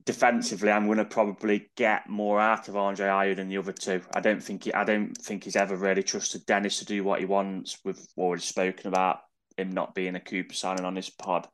defensively, 0.05 0.71
I'm 0.71 0.85
going 0.85 0.97
to 0.97 1.05
probably 1.05 1.69
get 1.75 2.09
more 2.09 2.39
out 2.39 2.69
of 2.69 2.77
Andre 2.77 3.07
Ayew 3.07 3.35
than 3.35 3.49
the 3.49 3.57
other 3.57 3.73
two. 3.73 4.01
I 4.15 4.21
don't 4.21 4.41
think 4.41 4.63
he, 4.63 4.73
I 4.73 4.85
don't 4.85 5.15
think 5.15 5.43
he's 5.43 5.57
ever 5.57 5.75
really 5.75 6.01
trusted 6.01 6.45
Dennis 6.45 6.79
to 6.79 6.85
do 6.85 7.03
what 7.03 7.19
he 7.19 7.25
wants. 7.25 7.77
We've 7.83 7.99
already 8.17 8.41
spoken 8.41 8.87
about 8.87 9.19
him 9.57 9.71
not 9.71 9.95
being 9.95 10.15
a 10.15 10.19
Cooper 10.19 10.53
signing 10.53 10.85
on 10.85 10.93
this 10.93 11.09
pod. 11.09 11.47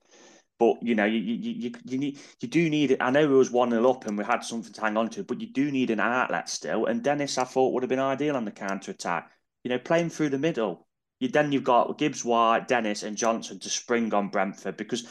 But 0.60 0.84
you 0.84 0.96
know, 0.96 1.06
you 1.06 1.20
you 1.20 1.52
you, 1.52 1.72
you 1.84 1.98
need 1.98 2.20
you 2.40 2.48
do 2.48 2.70
need 2.70 2.92
it. 2.92 3.02
I 3.02 3.10
know 3.10 3.24
it 3.24 3.28
was 3.28 3.52
one 3.52 3.72
0 3.72 3.90
up 3.90 4.06
and 4.06 4.18
we 4.18 4.24
had 4.24 4.44
something 4.44 4.72
to 4.74 4.82
hang 4.82 4.98
on 4.98 5.10
to, 5.10 5.24
but 5.24 5.42
you 5.42 5.48
do 5.48 5.72
need 5.72 5.90
an 5.90 6.00
outlet 6.00 6.48
still. 6.48 6.86
And 6.86 7.04
Dennis, 7.04 7.38
I 7.38 7.44
thought 7.44 7.74
would 7.74 7.84
have 7.84 7.90
been 7.90 8.00
ideal 8.00 8.36
on 8.36 8.46
the 8.46 8.52
counter 8.52 8.92
attack. 8.92 9.32
You 9.64 9.70
know, 9.70 9.80
playing 9.80 10.10
through 10.10 10.30
the 10.30 10.38
middle. 10.38 10.88
You 11.20 11.30
then 11.30 11.52
you've 11.52 11.64
got 11.64 11.98
Gibbs 11.98 12.24
White, 12.24 12.68
Dennis, 12.68 13.04
and 13.04 13.18
Johnson 13.18 13.60
to 13.60 13.70
spring 13.70 14.14
on 14.14 14.30
Brentford 14.30 14.78
because 14.78 15.08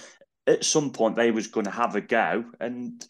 at 0.46 0.64
some 0.64 0.90
point 0.90 1.16
they 1.16 1.30
was 1.30 1.46
going 1.46 1.64
to 1.64 1.70
have 1.70 1.96
a 1.96 2.00
go, 2.00 2.44
and 2.60 3.04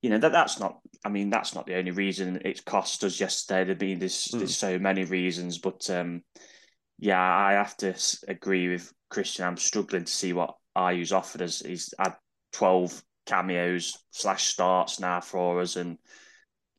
you 0.00 0.10
know 0.10 0.18
that 0.18 0.32
that's 0.32 0.58
not. 0.58 0.78
I 1.04 1.08
mean, 1.08 1.30
that's 1.30 1.54
not 1.54 1.66
the 1.66 1.76
only 1.76 1.90
reason 1.90 2.40
it's 2.44 2.60
cost 2.60 3.02
us 3.04 3.18
yesterday. 3.18 3.64
There 3.64 3.74
been 3.74 3.98
there's 3.98 4.28
mm. 4.28 4.38
there's 4.38 4.56
so 4.56 4.78
many 4.78 5.04
reasons, 5.04 5.58
but 5.58 5.88
um, 5.90 6.22
yeah, 7.02 7.20
I 7.20 7.54
have 7.54 7.76
to 7.78 7.94
agree 8.28 8.68
with 8.68 8.92
Christian. 9.10 9.44
I'm 9.44 9.56
struggling 9.56 10.04
to 10.04 10.12
see 10.12 10.32
what 10.32 10.54
Ayew's 10.76 11.10
offered 11.10 11.42
us. 11.42 11.58
He's 11.58 11.92
had 11.98 12.14
12 12.52 13.02
cameos 13.26 13.98
slash 14.12 14.44
starts 14.44 15.00
now 15.00 15.20
for 15.20 15.60
us, 15.60 15.74
and 15.74 15.98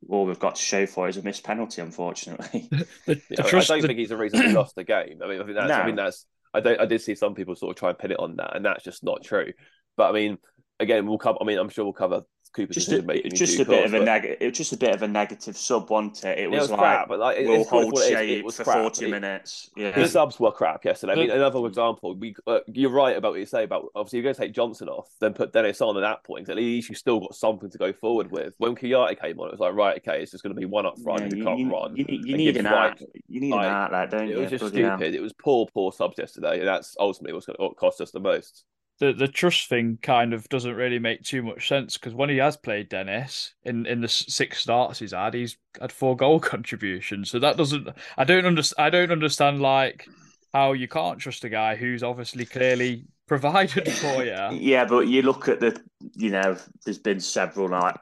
all 0.07 0.25
we've 0.25 0.39
got 0.39 0.55
to 0.55 0.61
show 0.61 0.85
for 0.85 1.09
is 1.09 1.17
a 1.17 1.23
missed 1.23 1.43
penalty, 1.43 1.81
unfortunately. 1.81 2.69
the, 3.05 3.21
the 3.29 3.43
I 3.43 3.49
don't 3.49 3.81
the... 3.81 3.87
think 3.87 3.99
he's 3.99 4.09
the 4.09 4.17
reason 4.17 4.39
we 4.39 4.53
lost 4.53 4.77
the 4.77 4.85
game. 4.85 5.19
I 5.21 5.27
mean, 5.27 5.41
I 5.41 5.43
think 5.43 5.57
that's. 5.57 5.67
No. 5.67 5.75
I 5.75 5.85
mean, 5.85 5.97
that's. 5.97 6.25
I 6.53 6.61
don't. 6.61 6.79
I 6.79 6.85
did 6.85 7.01
see 7.01 7.15
some 7.15 7.35
people 7.35 7.57
sort 7.57 7.71
of 7.71 7.75
try 7.75 7.89
and 7.89 7.99
pin 7.99 8.11
it 8.11 8.19
on 8.19 8.37
that, 8.37 8.55
and 8.55 8.63
that's 8.63 8.85
just 8.85 9.03
not 9.03 9.25
true. 9.25 9.51
But 9.97 10.09
I 10.09 10.13
mean, 10.13 10.37
again, 10.79 11.05
we'll 11.05 11.17
cover. 11.17 11.39
I 11.41 11.43
mean, 11.43 11.57
I'm 11.57 11.67
sure 11.67 11.83
we'll 11.83 11.91
cover 11.91 12.21
Cooper's 12.53 12.75
just 12.75 12.91
a, 12.91 13.29
just 13.29 13.59
a 13.59 13.65
bit 13.65 13.85
of 13.85 13.93
a 13.93 13.99
negative. 13.99 14.37
It 14.39 14.45
was 14.45 14.57
just 14.57 14.73
a 14.73 14.77
bit 14.77 14.93
of 14.93 15.01
a 15.01 15.07
negative 15.07 15.57
sub, 15.57 15.89
wasn't 15.89 16.23
it? 16.23 16.39
It 16.39 16.51
was, 16.51 16.57
it 16.57 16.61
was 16.61 16.69
like, 16.71 16.79
crap, 16.79 17.07
but 17.07 17.19
like 17.19 17.37
we'll 17.39 17.63
hold 17.63 17.97
shape 17.97 18.29
it 18.29 18.45
was 18.45 18.57
for 18.57 18.63
crap. 18.63 18.77
forty 18.77 19.09
minutes. 19.09 19.71
Yeah, 19.75 19.91
the 19.91 20.07
subs 20.07 20.39
were 20.39 20.51
crap 20.51 20.85
yesterday. 20.85 21.13
I 21.13 21.15
mean, 21.15 21.31
another 21.31 21.65
example. 21.65 22.15
We, 22.15 22.35
uh, 22.45 22.59
you're 22.67 22.91
right 22.91 23.17
about 23.17 23.31
what 23.31 23.39
you 23.39 23.45
say 23.45 23.63
about 23.63 23.85
obviously 23.95 24.19
you're 24.19 24.23
going 24.23 24.35
to 24.35 24.41
take 24.41 24.53
Johnson 24.53 24.87
off, 24.87 25.09
then 25.19 25.33
put 25.33 25.51
Dennis 25.51 25.81
on 25.81 25.97
at 25.97 26.01
that 26.01 26.23
point. 26.23 26.49
At 26.49 26.57
least 26.57 26.89
you 26.89 26.95
still 26.95 27.19
got 27.19 27.35
something 27.35 27.71
to 27.71 27.77
go 27.77 27.91
forward 27.91 28.31
with. 28.31 28.53
When 28.59 28.75
Kouyaté 28.75 29.19
came 29.19 29.39
on, 29.39 29.47
it 29.47 29.51
was 29.51 29.59
like 29.59 29.73
right, 29.73 29.97
okay, 29.97 30.21
it's 30.21 30.31
just 30.31 30.43
going 30.43 30.53
to 30.53 30.59
be 30.59 30.65
one 30.65 30.85
up 30.85 30.99
front. 31.03 31.21
Yeah, 31.21 31.37
you, 31.37 31.43
can't 31.43 31.59
you, 31.59 31.71
run. 31.71 31.95
You, 31.95 32.05
you 32.07 32.37
need 32.37 32.57
an 32.57 32.65
right, 32.65 33.01
You 33.27 33.41
need 33.41 33.51
like, 33.51 33.65
an 33.65 33.73
outlet, 33.73 34.11
don't 34.11 34.23
it 34.23 34.29
you? 34.29 34.37
It 34.37 34.41
was 34.41 34.49
just 34.51 34.67
stupid. 34.67 35.15
It 35.15 35.21
was 35.21 35.33
poor, 35.33 35.67
poor 35.73 35.91
subs 35.91 36.15
yesterday, 36.17 36.59
and 36.59 36.67
that's 36.67 36.95
ultimately 36.99 37.33
what's 37.33 37.47
going 37.47 37.57
to 37.57 37.75
cost 37.75 37.99
us 37.99 38.11
the 38.11 38.19
most 38.19 38.65
the 38.99 39.13
the 39.13 39.27
trust 39.27 39.69
thing 39.69 39.97
kind 40.01 40.33
of 40.33 40.47
doesn't 40.49 40.75
really 40.75 40.99
make 40.99 41.23
too 41.23 41.41
much 41.41 41.67
sense 41.67 41.97
because 41.97 42.13
when 42.13 42.29
he 42.29 42.37
has 42.37 42.55
played 42.57 42.89
Dennis 42.89 43.53
in 43.63 43.85
in 43.85 44.01
the 44.01 44.07
six 44.07 44.59
starts 44.59 44.99
he's 44.99 45.13
had, 45.13 45.33
he's 45.33 45.57
had 45.79 45.91
four 45.91 46.15
goal 46.15 46.39
contributions. 46.39 47.29
So 47.29 47.39
that 47.39 47.57
doesn't. 47.57 47.89
I 48.17 48.23
don't 48.23 48.45
understand. 48.45 48.85
I 48.85 48.89
don't 48.89 49.11
understand 49.11 49.61
like 49.61 50.07
how 50.53 50.73
you 50.73 50.87
can't 50.87 51.19
trust 51.19 51.43
a 51.43 51.49
guy 51.49 51.75
who's 51.75 52.03
obviously 52.03 52.45
clearly 52.45 53.05
provided 53.27 53.91
for 53.91 54.23
you. 54.23 54.37
Yeah, 54.51 54.85
but 54.85 55.07
you 55.07 55.23
look 55.23 55.47
at 55.47 55.59
the, 55.59 55.81
you 56.13 56.29
know, 56.29 56.55
there's 56.85 56.99
been 56.99 57.19
several 57.19 57.69
like 57.69 57.95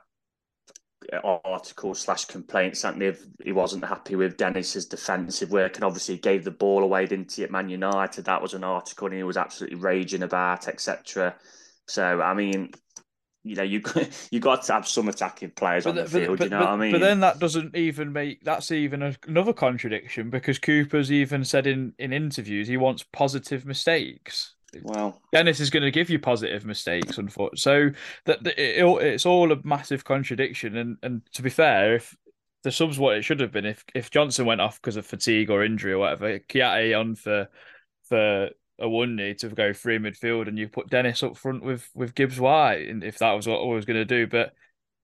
articles 1.24 2.00
slash 2.02 2.26
complaints 2.26 2.82
that 2.82 3.02
if 3.02 3.26
he 3.44 3.52
wasn't 3.52 3.84
happy 3.84 4.16
with 4.16 4.38
Dennis's 4.38 4.86
defensive 4.86 5.52
work 5.52 5.76
and 5.76 5.84
obviously 5.84 6.18
gave 6.18 6.44
the 6.44 6.52
ball 6.52 6.84
away, 6.84 7.06
didn't 7.06 7.32
he, 7.32 7.44
at 7.44 7.52
Man 7.52 7.70
United? 7.70 8.26
That 8.26 8.42
was 8.42 8.54
an 8.54 8.64
article 8.64 9.08
and 9.08 9.16
he 9.16 9.24
was 9.24 9.38
absolutely 9.38 9.80
raging 9.80 10.24
about, 10.24 10.68
etc. 10.68 11.36
So 11.88 12.22
I 12.22 12.34
mean, 12.34 12.72
you 13.44 13.56
know, 13.56 13.64
you 13.64 13.82
you 14.32 14.40
got 14.40 14.64
to 14.64 14.74
have 14.74 14.88
some 14.88 15.08
attacking 15.08 15.52
players 15.52 15.84
but 15.84 15.92
on 15.92 15.96
the, 15.98 16.06
field. 16.06 16.38
But, 16.38 16.46
you 16.46 16.50
know 16.52 16.60
what 16.60 16.70
I 16.70 16.78
mean? 16.78 16.92
But 16.92 17.02
then 17.02 17.20
that 17.22 17.40
doesn't 17.40 17.76
even 17.76 18.14
make 18.14 18.44
that's 18.44 18.72
even 18.72 19.16
another 19.28 19.54
contradiction 19.54 20.30
because 20.30 20.60
Cooper's 20.60 21.12
even 21.12 21.44
said 21.44 21.68
in 21.68 21.94
in 21.98 22.14
interviews 22.14 22.68
he 22.68 22.78
wants 22.78 23.04
positive 23.04 23.66
mistakes. 23.66 24.56
Well, 24.82 25.22
Dennis 25.34 25.60
is 25.60 25.70
going 25.70 25.84
to 25.84 25.92
give 25.92 26.10
you 26.10 26.20
positive 26.20 26.66
mistakes, 26.66 27.18
unfortunately. 27.18 27.58
So 27.58 27.90
that 28.26 28.46
it, 28.46 28.86
it's 28.86 29.26
all 29.26 29.52
a 29.52 29.60
massive 29.64 30.04
contradiction. 30.04 30.78
And 30.78 30.98
and 31.04 31.22
to 31.34 31.42
be 31.42 31.50
fair, 31.50 31.96
if 31.96 32.16
the 32.64 32.72
subs 32.72 32.98
what 32.98 33.18
it 33.18 33.24
should 33.24 33.40
have 33.40 33.52
been, 33.52 33.66
if 33.66 33.84
if 33.94 34.12
Johnson 34.12 34.46
went 34.46 34.62
off 34.62 34.82
because 34.82 34.96
of 34.96 35.06
fatigue 35.06 35.50
or 35.50 35.64
injury 35.64 35.94
or 35.94 36.00
whatever, 36.00 36.40
Kouyaté 36.40 36.98
on 36.98 37.16
for 37.16 37.50
for 38.04 38.50
Awoniyi 38.80 39.38
to 39.40 39.50
go 39.50 39.74
free 39.74 39.98
midfield, 39.98 40.48
and 40.48 40.58
you 40.58 40.70
put 40.70 40.90
Dennis 40.90 41.24
up 41.24 41.38
front 41.38 41.64
with 41.64 41.90
with 41.94 42.16
Gibbs 42.16 42.40
White, 42.40 42.88
and 42.88 43.04
if 43.04 43.20
that 43.20 43.34
was 43.34 43.48
what 43.48 43.62
I 43.62 43.66
was 43.66 43.86
going 43.86 44.00
to 44.00 44.06
do, 44.06 44.28
but. 44.28 44.54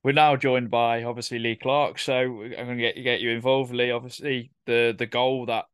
We're 0.04 0.14
now 0.14 0.38
joined 0.38 0.70
by 0.70 1.04
obviously 1.04 1.40
Lee 1.40 1.58
Clark, 1.58 2.00
so 2.00 2.14
I'm 2.14 2.52
going 2.52 2.78
to 2.78 2.94
get 2.94 3.04
get 3.04 3.20
you 3.20 3.32
involved, 3.32 3.74
Lee. 3.74 3.92
Obviously, 3.92 4.52
the 4.66 4.96
the 4.98 5.08
goal 5.08 5.48
that 5.48 5.66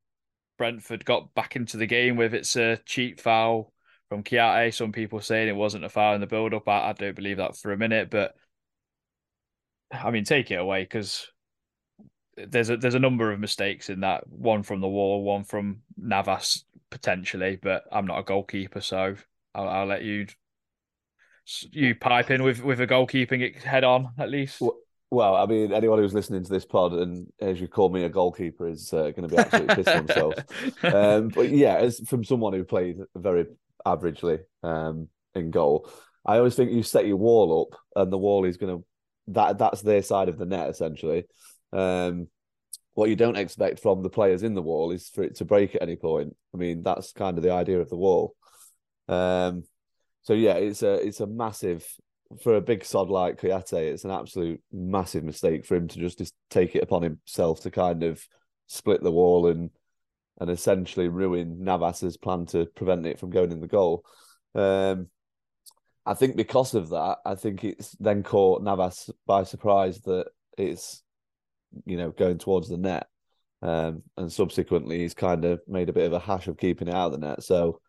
Brentford 0.57 1.05
got 1.05 1.33
back 1.35 1.55
into 1.55 1.77
the 1.77 1.85
game 1.85 2.15
with 2.15 2.33
it's 2.33 2.55
a 2.55 2.77
cheap 2.85 3.19
foul 3.19 3.72
from 4.13 4.23
Kouyaté. 4.23 4.73
Some 4.73 4.91
people 4.91 5.19
saying 5.19 5.47
it 5.47 5.55
wasn't 5.55 5.85
a 5.85 5.89
foul 5.89 6.13
in 6.13 6.21
the 6.21 6.27
build 6.27 6.53
up. 6.53 6.67
I, 6.67 6.89
I 6.89 6.93
don't 6.93 7.15
believe 7.15 7.37
that 7.37 7.57
for 7.57 7.71
a 7.71 7.77
minute, 7.77 8.11
but 8.11 8.35
I 9.91 10.11
mean, 10.11 10.23
take 10.23 10.51
it 10.51 10.59
away 10.59 10.83
because 10.83 11.27
there's 12.37 12.69
a 12.69 12.77
there's 12.77 12.95
a 12.95 12.99
number 12.99 13.31
of 13.31 13.39
mistakes 13.39 13.89
in 13.89 14.01
that. 14.01 14.27
One 14.27 14.61
from 14.61 14.81
the 14.81 14.87
wall, 14.87 15.23
one 15.23 15.43
from 15.43 15.81
Navas 15.97 16.63
potentially, 16.91 17.57
but 17.61 17.85
I'm 17.91 18.05
not 18.05 18.19
a 18.19 18.23
goalkeeper, 18.23 18.81
so 18.81 19.15
I'll, 19.55 19.67
I'll 19.67 19.85
let 19.87 20.03
you 20.03 20.27
you 21.71 21.95
pipe 21.95 22.29
in 22.29 22.43
with 22.43 22.61
with 22.63 22.79
a 22.81 22.87
goalkeeping 22.87 23.61
head 23.63 23.83
on 23.83 24.09
at 24.19 24.29
least. 24.29 24.61
Well, 24.61 24.77
Well, 25.09 25.35
I 25.35 25.45
mean, 25.45 25.73
anyone 25.73 25.99
who's 25.99 26.13
listening 26.13 26.43
to 26.43 26.49
this 26.49 26.65
pod 26.65 26.93
and 26.93 27.27
as 27.39 27.59
you 27.59 27.67
call 27.67 27.89
me 27.89 28.03
a 28.03 28.09
goalkeeper 28.09 28.67
is 28.67 28.93
uh, 28.93 29.11
going 29.11 29.23
to 29.23 29.27
be 29.27 29.37
absolutely 29.37 29.75
pissed 29.75 29.93
themselves. 29.93 30.37
Um, 30.83 31.29
but 31.29 31.49
yeah, 31.49 31.77
as 31.77 31.99
from 32.07 32.23
someone 32.23 32.53
who 32.53 32.63
played 32.63 32.97
very 33.15 33.45
averagely 33.85 34.39
um, 34.63 35.09
in 35.35 35.51
goal, 35.51 35.89
I 36.25 36.37
always 36.37 36.55
think 36.55 36.71
you 36.71 36.83
set 36.83 37.07
your 37.07 37.17
wall 37.17 37.67
up 37.71 37.79
and 37.95 38.11
the 38.11 38.17
wall 38.17 38.45
is 38.45 38.57
going 38.57 38.77
to 38.77 38.85
that 39.27 39.57
that's 39.57 39.81
their 39.81 40.03
side 40.03 40.29
of 40.29 40.37
the 40.37 40.45
net 40.45 40.69
essentially. 40.69 41.25
Um, 41.71 42.27
what 42.93 43.09
you 43.09 43.15
don't 43.15 43.37
expect 43.37 43.79
from 43.79 44.03
the 44.03 44.09
players 44.09 44.43
in 44.43 44.53
the 44.53 44.61
wall 44.61 44.91
is 44.91 45.09
for 45.09 45.23
it 45.23 45.35
to 45.37 45.45
break 45.45 45.75
at 45.75 45.81
any 45.81 45.95
point. 45.95 46.35
I 46.53 46.57
mean, 46.57 46.83
that's 46.83 47.11
kind 47.11 47.37
of 47.37 47.43
the 47.43 47.51
idea 47.51 47.79
of 47.79 47.89
the 47.89 47.97
wall. 47.97 48.35
Um, 49.07 49.63
so 50.21 50.33
yeah, 50.33 50.53
it's 50.53 50.83
a 50.83 50.93
it's 51.05 51.19
a 51.19 51.27
massive 51.27 51.85
for 52.41 52.55
a 52.55 52.61
big 52.61 52.83
sod 52.83 53.09
like 53.09 53.39
Kouyaté, 53.39 53.91
it's 53.91 54.05
an 54.05 54.11
absolute 54.11 54.61
massive 54.71 55.23
mistake 55.23 55.65
for 55.65 55.75
him 55.75 55.87
to 55.87 55.99
just, 55.99 56.17
just 56.17 56.33
take 56.49 56.75
it 56.75 56.83
upon 56.83 57.03
himself 57.03 57.61
to 57.61 57.71
kind 57.71 58.03
of 58.03 58.25
split 58.67 59.03
the 59.03 59.11
wall 59.11 59.47
and 59.47 59.69
and 60.39 60.49
essentially 60.49 61.07
ruin 61.07 61.63
Navas's 61.63 62.17
plan 62.17 62.45
to 62.47 62.65
prevent 62.65 63.05
it 63.05 63.19
from 63.19 63.29
going 63.29 63.51
in 63.51 63.61
the 63.61 63.67
goal. 63.67 64.03
Um, 64.55 65.07
I 66.05 66.15
think 66.15 66.35
because 66.35 66.73
of 66.73 66.89
that, 66.89 67.19
I 67.25 67.35
think 67.35 67.63
it's 67.63 67.91
then 67.99 68.23
caught 68.23 68.63
Navas 68.63 69.09
by 69.25 69.43
surprise 69.43 70.01
that 70.01 70.27
it's 70.57 71.01
you 71.85 71.97
know 71.97 72.11
going 72.11 72.37
towards 72.37 72.69
the 72.69 72.77
net, 72.77 73.07
um, 73.61 74.03
and 74.17 74.31
subsequently 74.31 74.99
he's 74.99 75.13
kind 75.13 75.45
of 75.45 75.61
made 75.67 75.89
a 75.89 75.93
bit 75.93 76.07
of 76.07 76.13
a 76.13 76.19
hash 76.19 76.47
of 76.47 76.57
keeping 76.57 76.87
it 76.87 76.93
out 76.93 77.13
of 77.13 77.19
the 77.19 77.27
net. 77.27 77.43
So. 77.43 77.79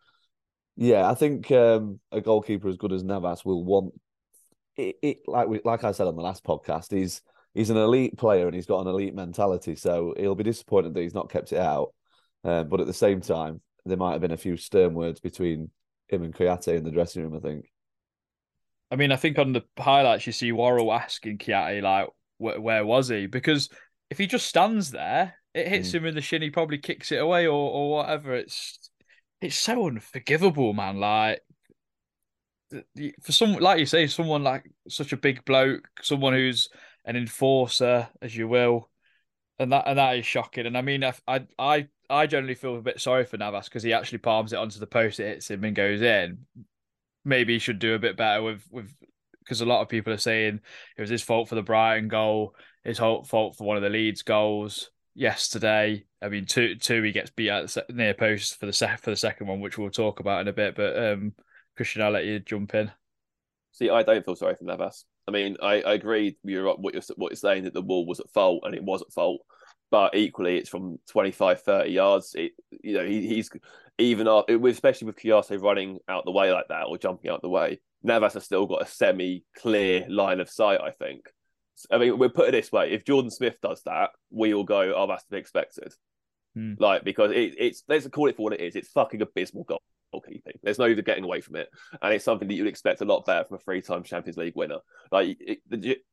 Yeah, 0.76 1.08
I 1.08 1.14
think 1.14 1.52
um, 1.52 2.00
a 2.10 2.20
goalkeeper 2.20 2.66
as 2.66 2.76
good 2.76 2.92
as 2.92 3.04
Navas 3.04 3.44
will 3.44 3.62
want 3.62 3.94
it, 4.76 4.96
it 5.02 5.18
like 5.26 5.48
we 5.48 5.60
like 5.64 5.84
I 5.84 5.92
said 5.92 6.06
on 6.06 6.16
the 6.16 6.22
last 6.22 6.44
podcast, 6.44 6.92
he's 6.92 7.22
he's 7.54 7.70
an 7.70 7.76
elite 7.76 8.16
player 8.16 8.46
and 8.46 8.54
he's 8.54 8.66
got 8.66 8.80
an 8.80 8.88
elite 8.88 9.14
mentality. 9.14 9.76
So 9.76 10.14
he'll 10.16 10.34
be 10.34 10.44
disappointed 10.44 10.94
that 10.94 11.00
he's 11.00 11.14
not 11.14 11.30
kept 11.30 11.52
it 11.52 11.58
out. 11.58 11.94
Uh, 12.44 12.62
but 12.62 12.80
at 12.80 12.86
the 12.86 12.92
same 12.92 13.20
time, 13.20 13.60
there 13.84 13.96
might 13.96 14.12
have 14.12 14.20
been 14.20 14.32
a 14.32 14.36
few 14.36 14.56
stern 14.56 14.94
words 14.94 15.20
between 15.20 15.70
him 16.08 16.22
and 16.22 16.34
Kouyaté 16.34 16.76
in 16.76 16.84
the 16.84 16.90
dressing 16.90 17.22
room. 17.22 17.36
I 17.36 17.40
think. 17.40 17.66
I 18.90 18.96
mean, 18.96 19.12
I 19.12 19.16
think 19.16 19.38
on 19.38 19.52
the 19.52 19.62
highlights 19.78 20.26
you 20.26 20.32
see 20.32 20.52
Worrall 20.52 20.92
asking 20.92 21.38
Kouyaté 21.38 21.82
like, 21.82 22.08
where, 22.38 22.60
where 22.60 22.86
was 22.86 23.08
he? 23.08 23.26
Because 23.26 23.68
if 24.10 24.18
he 24.18 24.26
just 24.26 24.46
stands 24.46 24.90
there, 24.90 25.34
it 25.54 25.68
hits 25.68 25.90
mm. 25.90 25.94
him 25.94 26.06
in 26.06 26.14
the 26.14 26.20
shin. 26.20 26.42
He 26.42 26.50
probably 26.50 26.78
kicks 26.78 27.12
it 27.12 27.20
away 27.20 27.46
or 27.46 27.70
or 27.70 27.90
whatever. 27.90 28.34
It's 28.34 28.90
it's 29.40 29.56
so 29.56 29.86
unforgivable, 29.86 30.72
man. 30.72 31.00
Like 31.00 31.40
for 33.22 33.32
some, 33.32 33.54
like 33.54 33.78
you 33.78 33.86
say, 33.86 34.06
someone 34.06 34.42
like 34.42 34.64
such 34.88 35.12
a 35.12 35.16
big 35.16 35.44
bloke, 35.44 35.88
someone 36.02 36.32
who's 36.32 36.68
an 37.04 37.16
enforcer, 37.16 38.08
as 38.22 38.36
you 38.36 38.48
will, 38.48 38.88
and 39.58 39.72
that 39.72 39.84
and 39.86 39.98
that 39.98 40.18
is 40.18 40.26
shocking. 40.26 40.66
And 40.66 40.76
I 40.76 40.82
mean, 40.82 41.04
I 41.04 41.46
I 41.58 41.88
I 42.10 42.26
generally 42.26 42.54
feel 42.54 42.76
a 42.76 42.82
bit 42.82 43.00
sorry 43.00 43.24
for 43.24 43.36
Navas 43.36 43.68
because 43.68 43.82
he 43.82 43.92
actually 43.92 44.18
palms 44.18 44.52
it 44.52 44.58
onto 44.58 44.78
the 44.78 44.86
post, 44.86 45.20
it 45.20 45.26
hits 45.26 45.50
him 45.50 45.64
and 45.64 45.76
goes 45.76 46.02
in. 46.02 46.46
Maybe 47.24 47.54
he 47.54 47.58
should 47.58 47.78
do 47.78 47.94
a 47.94 47.98
bit 47.98 48.16
better 48.16 48.42
with 48.42 48.64
with 48.70 48.92
because 49.40 49.60
a 49.60 49.66
lot 49.66 49.82
of 49.82 49.88
people 49.88 50.12
are 50.12 50.18
saying 50.18 50.60
it 50.96 51.00
was 51.00 51.10
his 51.10 51.22
fault 51.22 51.48
for 51.48 51.54
the 51.54 51.62
Brighton 51.62 52.08
goal, 52.08 52.54
his 52.82 52.98
fault 52.98 53.28
for 53.28 53.52
one 53.58 53.76
of 53.76 53.82
the 53.82 53.90
Leeds 53.90 54.22
goals 54.22 54.90
yesterday. 55.14 56.04
I 56.20 56.28
mean, 56.28 56.46
two 56.46 56.76
two 56.76 57.02
he 57.02 57.12
gets 57.12 57.30
beat 57.30 57.50
at 57.50 57.68
the 57.68 57.84
near 57.90 58.14
post 58.14 58.58
for 58.58 58.66
the 58.66 58.72
for 58.72 59.10
the 59.10 59.16
second 59.16 59.46
one, 59.46 59.60
which 59.60 59.78
we'll 59.78 59.90
talk 59.90 60.20
about 60.20 60.40
in 60.40 60.48
a 60.48 60.52
bit. 60.52 60.74
But 60.74 60.98
um, 60.98 61.32
Christian, 61.76 62.02
I'll 62.02 62.10
let 62.10 62.24
you 62.24 62.40
jump 62.40 62.74
in. 62.74 62.90
See, 63.72 63.90
I 63.90 64.02
don't 64.02 64.24
feel 64.24 64.36
sorry 64.36 64.54
for 64.56 64.64
Navas. 64.64 65.04
I 65.26 65.30
mean, 65.30 65.56
I, 65.62 65.80
I 65.82 65.94
agree 65.94 66.36
with 66.42 66.52
you're, 66.52 66.76
what 66.76 66.94
you're 66.94 67.02
what 67.16 67.32
you're 67.32 67.36
saying 67.36 67.64
that 67.64 67.74
the 67.74 67.82
wall 67.82 68.06
was 68.06 68.20
at 68.20 68.30
fault 68.30 68.64
and 68.64 68.74
it 68.74 68.82
was 68.82 69.02
at 69.02 69.12
fault, 69.12 69.40
but 69.90 70.14
equally 70.14 70.58
it's 70.58 70.68
from 70.68 70.98
25, 71.10 71.62
30 71.62 71.90
yards. 71.90 72.34
It, 72.34 72.52
you 72.82 72.94
know, 72.94 73.04
he, 73.04 73.26
he's 73.26 73.50
even 73.98 74.28
up, 74.28 74.50
especially 74.50 75.06
with 75.06 75.16
Kouyaté 75.16 75.60
running 75.60 75.98
out 76.08 76.24
the 76.24 76.30
way 76.30 76.52
like 76.52 76.68
that 76.68 76.84
or 76.84 76.98
jumping 76.98 77.30
out 77.30 77.42
the 77.42 77.48
way. 77.48 77.80
Navas 78.02 78.34
has 78.34 78.44
still 78.44 78.66
got 78.66 78.82
a 78.82 78.86
semi-clear 78.86 80.06
line 80.08 80.40
of 80.40 80.50
sight. 80.50 80.80
I 80.80 80.90
think. 80.90 81.22
I 81.90 81.98
mean, 81.98 82.18
we'll 82.18 82.28
put 82.28 82.48
it 82.48 82.52
this 82.52 82.70
way: 82.70 82.92
if 82.92 83.04
Jordan 83.04 83.30
Smith 83.30 83.58
does 83.62 83.82
that, 83.84 84.10
we 84.30 84.52
all 84.52 84.64
go, 84.64 84.94
"Oh, 84.94 85.06
that's 85.06 85.24
to 85.24 85.30
be 85.30 85.38
expected." 85.38 85.94
Hmm. 86.54 86.74
Like 86.78 87.02
because 87.02 87.32
it, 87.32 87.54
it's 87.58 87.82
let's 87.88 88.06
call 88.08 88.28
it 88.28 88.36
for 88.36 88.42
what 88.42 88.52
it 88.52 88.60
is. 88.60 88.76
It's 88.76 88.88
fucking 88.88 89.22
abysmal 89.22 89.64
goal 89.64 89.82
goalkeeping. 90.14 90.58
There's 90.62 90.78
no 90.78 90.94
getting 90.94 91.24
away 91.24 91.40
from 91.40 91.56
it, 91.56 91.68
and 92.00 92.12
it's 92.12 92.24
something 92.24 92.48
that 92.48 92.54
you'd 92.54 92.66
expect 92.66 93.00
a 93.00 93.04
lot 93.04 93.26
better 93.26 93.44
from 93.44 93.56
a 93.56 93.60
three-time 93.60 94.02
Champions 94.02 94.36
League 94.36 94.56
winner. 94.56 94.78
Like 95.10 95.36
it, 95.40 95.58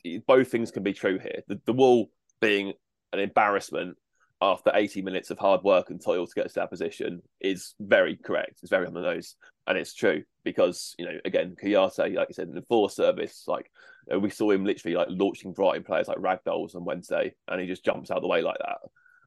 it, 0.04 0.26
both 0.26 0.50
things 0.50 0.72
can 0.72 0.84
be 0.84 0.94
true 0.94 1.20
here. 1.20 1.44
The, 1.48 1.60
the 1.66 1.74
wall 1.74 2.10
being 2.42 2.74
an 3.14 3.20
embarrassment 3.20 3.98
after 4.42 4.72
80 4.74 5.04
minutes 5.04 5.30
of 5.30 5.38
hard 5.38 5.62
work 5.64 5.92
and 5.92 6.04
toil 6.04 6.26
to 6.26 6.34
get 6.34 6.48
to 6.48 6.56
that 6.56 6.72
position 6.72 7.22
is 7.40 7.76
very 7.80 8.16
correct. 8.16 8.60
It's 8.62 8.72
very 8.72 8.88
on 8.88 8.94
the 8.94 9.02
nose, 9.02 9.36
and 9.68 9.78
it's 9.78 9.94
true 9.94 10.24
because 10.44 10.96
you 10.98 11.06
know 11.06 11.18
again, 11.26 11.56
Kouyaté, 11.62 12.16
like 12.16 12.30
you 12.30 12.34
said, 12.34 12.48
in 12.48 12.56
the 12.56 12.66
four 12.68 12.90
service, 12.90 13.44
like 13.48 13.70
uh, 14.12 14.20
we 14.20 14.30
saw 14.30 14.52
him 14.52 14.66
literally 14.66 14.96
like 14.96 15.08
launching 15.10 15.54
Brighton 15.54 15.84
players 15.84 16.08
like 16.08 16.18
ragdolls 16.18 16.76
on 16.76 16.86
Wednesday, 16.86 17.34
and 17.48 17.62
he 17.62 17.68
just 17.68 17.86
jumps 17.86 18.12
out 18.12 18.18
of 18.18 18.24
the 18.24 18.30
way 18.30 18.42
like 18.42 18.58
that. 18.60 18.78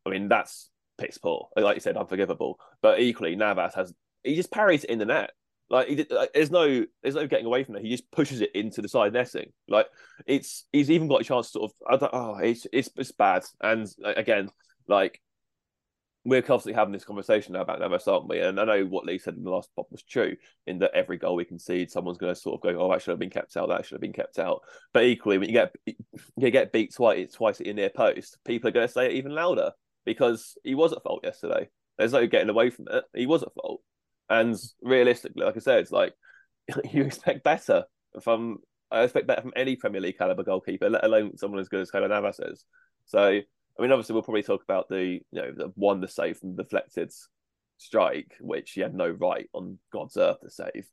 I 0.07 0.11
mean, 0.11 0.29
that's 0.29 0.71
piss 0.99 1.19
poor. 1.19 1.49
Like 1.57 1.77
you 1.77 1.81
said, 1.81 1.97
unforgivable. 1.97 2.59
But 2.83 3.01
equally, 3.01 3.37
Navas 3.37 3.75
has 3.75 3.93
he 4.25 4.35
just 4.35 4.51
parries 4.51 4.85
it 4.85 4.91
in 4.91 4.99
the 4.99 5.05
net. 5.05 5.31
Like 5.71 6.07
like, 6.11 6.33
there's 6.35 6.51
no 6.51 6.85
there's 7.03 7.15
no 7.15 7.27
getting 7.27 7.47
away 7.47 7.65
from 7.65 7.77
it. 7.77 7.83
He 7.83 7.91
just 7.91 8.11
pushes 8.11 8.41
it 8.41 8.55
into 8.55 8.83
the 8.83 8.89
side 8.89 9.13
netting. 9.13 9.53
Like 9.69 9.87
it's 10.27 10.65
he's 10.73 10.91
even 10.91 11.09
got 11.09 11.23
a 11.23 11.25
chance 11.25 11.49
to 11.53 11.53
sort 11.53 11.73
of 11.89 12.09
oh 12.13 12.37
it's 12.39 12.67
it's 12.73 12.91
it's 12.97 13.13
bad. 13.13 13.45
And 13.61 13.89
again, 14.05 14.51
like 14.89 15.21
we're 16.25 16.43
constantly 16.43 16.79
having 16.79 16.93
this 16.93 17.05
conversation 17.05 17.53
now 17.53 17.61
about 17.61 17.81
Navas, 17.81 18.09
aren't 18.09 18.29
we? 18.29 18.41
And 18.41 18.59
I 18.59 18.65
know 18.65 18.85
what 18.85 19.05
Lee 19.05 19.19
said 19.19 19.35
in 19.35 19.45
the 19.45 19.51
last 19.51 19.69
pop 19.77 19.87
was 19.91 20.03
true, 20.03 20.37
in 20.67 20.79
that 20.79 20.95
every 20.95 21.19
goal 21.19 21.37
we 21.37 21.45
concede, 21.45 21.91
someone's 21.91 22.19
going 22.19 22.35
to 22.35 22.41
sort 22.41 22.55
of 22.55 22.63
go, 22.63 22.81
"Oh, 22.81 22.91
that 22.91 23.03
should 23.03 23.11
have 23.11 23.19
been 23.19 23.31
kept 23.31 23.57
out. 23.57 23.69
That 23.69 23.85
should 23.85 23.97
have 23.97 24.01
been 24.01 24.13
kept 24.13 24.39
out." 24.39 24.63
But 24.93 25.05
equally, 25.05 25.39
when 25.39 25.49
you 25.49 25.55
get 25.55 25.75
you 26.37 26.51
get 26.51 26.73
beat 26.73 26.95
twice, 26.95 27.33
twice 27.33 27.61
at 27.61 27.67
your 27.67 27.75
near 27.75 27.91
post, 27.91 28.39
people 28.45 28.69
are 28.69 28.73
going 28.73 28.87
to 28.87 28.93
say 28.93 29.07
it 29.07 29.13
even 29.13 29.35
louder 29.35 29.73
because 30.05 30.57
he 30.63 30.75
was 30.75 30.93
at 30.93 31.03
fault 31.03 31.25
yesterday. 31.25 31.69
There's 31.99 32.13
no 32.13 32.27
getting 32.27 32.49
away 32.49 32.71
from 32.71 32.87
it. 32.91 33.05
He 33.15 33.27
was 33.27 33.43
at 33.43 33.55
fault. 33.55 33.83
And 34.29 34.57
realistically, 34.83 35.45
like 35.45 35.57
I 35.57 35.61
said, 35.61 35.81
it's 35.81 35.93
like 35.93 36.15
you 36.93 37.05
expect 37.05 37.45
better 37.45 37.85
from 38.23 38.59
I 38.91 39.03
expect 39.03 39.27
better 39.27 39.43
from 39.43 39.53
any 39.57 39.77
Premier 39.77 40.01
League 40.01 40.19
caliber 40.19 40.45
goalkeeper, 40.45 40.89
let 40.89 41.05
alone 41.05 41.37
someone 41.37 41.61
as 41.61 41.69
good 41.69 41.81
as 41.81 41.91
Keylor 41.91 42.09
Navas 42.09 42.39
is. 42.39 42.65
So, 43.07 43.21
I 43.23 43.83
mean, 43.83 43.91
obviously, 43.91 44.13
we'll 44.13 44.23
probably 44.23 44.43
talk 44.43 44.63
about 44.63 44.89
the 44.89 44.99
you 44.99 45.23
know 45.33 45.53
the 45.53 45.73
one 45.75 46.01
the 46.01 46.09
save 46.09 46.39
from 46.39 46.57
the 46.57 46.63
deflected 46.63 47.13
strike, 47.79 48.37
which 48.41 48.73
he 48.73 48.81
had 48.81 48.95
no 48.95 49.11
right 49.11 49.49
on 49.53 49.79
God's 49.93 50.17
earth 50.17 50.41
to 50.41 50.51
save. 50.51 50.87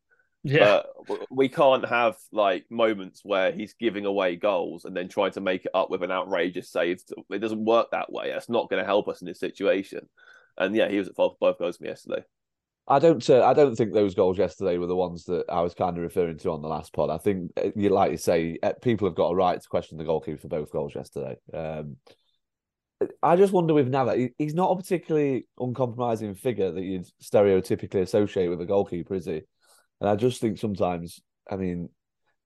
Yeah, 0.43 0.81
but 1.07 1.27
we 1.29 1.49
can't 1.49 1.87
have 1.87 2.15
like 2.31 2.65
moments 2.71 3.21
where 3.23 3.51
he's 3.51 3.75
giving 3.75 4.05
away 4.05 4.35
goals 4.35 4.85
and 4.85 4.97
then 4.97 5.07
trying 5.07 5.31
to 5.33 5.41
make 5.41 5.65
it 5.65 5.71
up 5.75 5.91
with 5.91 6.01
an 6.01 6.11
outrageous 6.11 6.71
save. 6.71 7.01
It 7.29 7.39
doesn't 7.39 7.63
work 7.63 7.91
that 7.91 8.11
way. 8.11 8.31
That's 8.31 8.49
not 8.49 8.69
going 8.69 8.81
to 8.81 8.87
help 8.87 9.07
us 9.07 9.21
in 9.21 9.27
this 9.27 9.39
situation. 9.39 10.09
And 10.57 10.75
yeah, 10.75 10.89
he 10.89 10.97
was 10.97 11.07
at 11.07 11.15
fault 11.15 11.37
for 11.37 11.51
both 11.51 11.59
goals 11.59 11.77
from 11.77 11.87
yesterday. 11.87 12.23
I 12.91 12.99
don't. 12.99 13.29
Uh, 13.29 13.45
I 13.45 13.53
don't 13.53 13.73
think 13.73 13.93
those 13.93 14.15
goals 14.15 14.37
yesterday 14.37 14.77
were 14.77 14.85
the 14.85 14.95
ones 14.97 15.23
that 15.25 15.45
I 15.47 15.61
was 15.61 15.73
kind 15.73 15.95
of 15.95 16.03
referring 16.03 16.37
to 16.39 16.51
on 16.51 16.61
the 16.61 16.67
last 16.67 16.91
pod. 16.91 17.09
I 17.09 17.17
think 17.17 17.51
uh, 17.55 17.69
you 17.73 17.87
like 17.87 18.11
you 18.11 18.17
say, 18.17 18.57
uh, 18.61 18.73
people 18.81 19.07
have 19.07 19.15
got 19.15 19.29
a 19.29 19.35
right 19.35 19.59
to 19.59 19.69
question 19.69 19.97
the 19.97 20.03
goalkeeper 20.03 20.41
for 20.41 20.49
both 20.49 20.73
goals 20.73 20.93
yesterday. 20.93 21.37
Um, 21.53 21.95
I 23.23 23.37
just 23.37 23.53
wonder 23.53 23.73
with 23.73 23.89
Nava, 23.89 24.29
he's 24.37 24.53
not 24.53 24.71
a 24.71 24.75
particularly 24.75 25.47
uncompromising 25.57 26.35
figure 26.35 26.69
that 26.69 26.83
you'd 26.83 27.07
stereotypically 27.23 28.01
associate 28.01 28.49
with 28.49 28.59
a 28.59 28.65
goalkeeper, 28.65 29.15
is 29.15 29.25
he? 29.25 29.41
And 30.01 30.09
I 30.09 30.17
just 30.17 30.41
think 30.41 30.57
sometimes, 30.57 31.21
I 31.49 31.55
mean, 31.55 31.87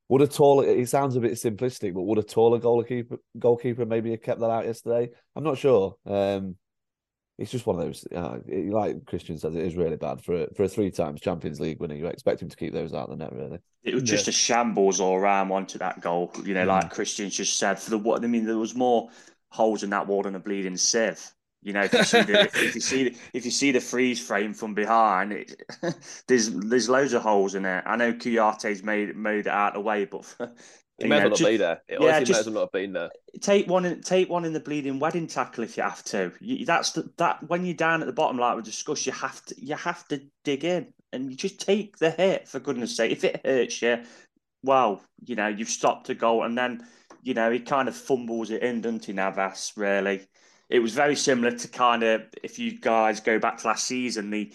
would 0.09 0.21
a 0.21 0.27
taller? 0.27 0.67
It 0.67 0.87
sounds 0.89 1.15
a 1.15 1.21
bit 1.21 1.33
simplistic, 1.33 1.95
but 1.95 2.03
would 2.03 2.19
a 2.19 2.23
taller 2.23 2.59
goalkeeper 2.59 3.17
goalkeeper 3.39 3.87
maybe 3.87 4.11
have 4.11 4.21
kept 4.21 4.41
that 4.41 4.51
out 4.51 4.65
yesterday? 4.65 5.09
I'm 5.35 5.43
not 5.43 5.57
sure. 5.57 5.95
Um, 6.05 6.55
it's 7.37 7.51
just 7.51 7.65
one 7.65 7.77
of 7.77 7.85
those. 7.85 8.07
Uh, 8.15 8.37
like 8.47 9.05
Christian 9.05 9.37
says, 9.37 9.55
it 9.55 9.63
is 9.63 9.75
really 9.75 9.97
bad 9.97 10.23
for 10.23 10.43
a, 10.43 10.53
for 10.53 10.63
a 10.63 10.69
three 10.69 10.89
times 10.89 11.21
Champions 11.21 11.59
League 11.59 11.79
winner. 11.79 11.95
You 11.95 12.07
expect 12.07 12.41
him 12.41 12.49
to 12.49 12.55
keep 12.55 12.73
those 12.73 12.93
out 12.93 13.09
of 13.09 13.17
the 13.17 13.23
net, 13.23 13.33
really. 13.33 13.59
It 13.83 13.93
was 13.93 14.03
just 14.03 14.27
yeah. 14.27 14.31
a 14.31 14.33
shambles 14.33 14.99
all 14.99 15.15
around 15.15 15.51
onto 15.51 15.77
that 15.79 16.01
goal. 16.01 16.31
You 16.43 16.53
know, 16.53 16.63
mm. 16.63 16.67
like 16.67 16.91
Christian's 16.91 17.35
just 17.35 17.57
said, 17.57 17.79
for 17.79 17.89
the 17.89 17.97
what 17.97 18.23
I 18.23 18.27
mean, 18.27 18.45
there 18.45 18.57
was 18.57 18.75
more 18.75 19.09
holes 19.49 19.83
in 19.83 19.89
that 19.89 20.07
wall 20.07 20.23
than 20.23 20.35
a 20.35 20.39
bleeding 20.39 20.77
sieve. 20.77 21.31
You 21.61 21.73
know, 21.73 21.81
if 21.81 21.93
you 21.93 22.03
see 22.03 22.21
the 22.21 22.41
if 22.53 22.75
you 22.75 22.81
see 22.81 23.03
the, 23.09 23.17
if 23.33 23.43
you 23.43 23.51
see 23.51 23.71
the 23.71 23.81
freeze 23.81 24.25
frame 24.25 24.53
from 24.53 24.73
behind, 24.73 25.33
it, 25.33 25.61
there's 26.27 26.51
there's 26.51 26.87
loads 26.87 27.13
of 27.13 27.21
holes 27.21 27.55
in 27.55 27.65
it. 27.65 27.83
I 27.85 27.97
know 27.97 28.13
Kouyaté's 28.13 28.81
made 28.81 29.15
made 29.17 29.39
it 29.39 29.47
out 29.47 29.69
of 29.69 29.73
the 29.75 29.81
way, 29.81 30.05
but 30.05 30.33
It 30.97 31.09
may 31.09 31.17
as 31.17 31.21
well 31.23 31.29
not 31.31 31.39
be 31.39 31.57
there. 31.57 31.81
It 31.87 32.01
yeah, 32.01 32.19
just, 32.21 32.31
may 32.31 32.39
as 32.39 32.45
well 32.45 32.53
not 32.53 32.61
have 32.61 32.71
been 32.71 32.93
there. 32.93 33.09
Take 33.41 33.67
one 33.67 33.85
in, 33.85 34.01
take 34.01 34.29
one 34.29 34.45
in 34.45 34.53
the 34.53 34.59
bleeding 34.59 34.99
wedding 34.99 35.27
tackle 35.27 35.63
if 35.63 35.75
you 35.75 35.83
have 35.83 36.03
to. 36.05 36.31
You, 36.39 36.65
that's 36.65 36.91
the, 36.91 37.11
that 37.17 37.47
when 37.49 37.65
you're 37.65 37.75
down 37.75 38.01
at 38.01 38.07
the 38.07 38.13
bottom, 38.13 38.37
like 38.37 38.55
we 38.55 38.61
discussed, 38.61 39.05
you 39.05 39.11
have 39.11 39.43
to 39.45 39.55
you 39.57 39.75
have 39.75 40.07
to 40.07 40.21
dig 40.43 40.63
in 40.63 40.93
and 41.11 41.29
you 41.29 41.35
just 41.35 41.59
take 41.59 41.97
the 41.97 42.11
hit 42.11 42.47
for 42.47 42.59
goodness 42.59 42.95
sake. 42.95 43.11
If 43.11 43.23
it 43.25 43.41
hurts 43.45 43.81
you, 43.81 44.03
well, 44.63 45.01
you 45.25 45.35
know 45.35 45.47
you've 45.47 45.69
stopped 45.69 46.09
a 46.09 46.15
goal, 46.15 46.43
and 46.43 46.57
then 46.57 46.85
you 47.25 47.33
know, 47.33 47.51
he 47.51 47.59
kind 47.59 47.89
of 47.89 47.95
fumbles 47.95 48.51
it 48.51 48.61
in, 48.61 48.81
doesn't 48.81 49.03
he, 49.03 49.11
Navas, 49.11 49.73
really? 49.75 50.21
It 50.69 50.79
was 50.79 50.93
very 50.93 51.15
similar 51.15 51.57
to 51.57 51.67
kind 51.67 52.03
of, 52.03 52.21
if 52.43 52.59
you 52.59 52.79
guys 52.79 53.19
go 53.19 53.39
back 53.39 53.57
to 53.57 53.67
last 53.67 53.87
season, 53.87 54.29
the 54.29 54.53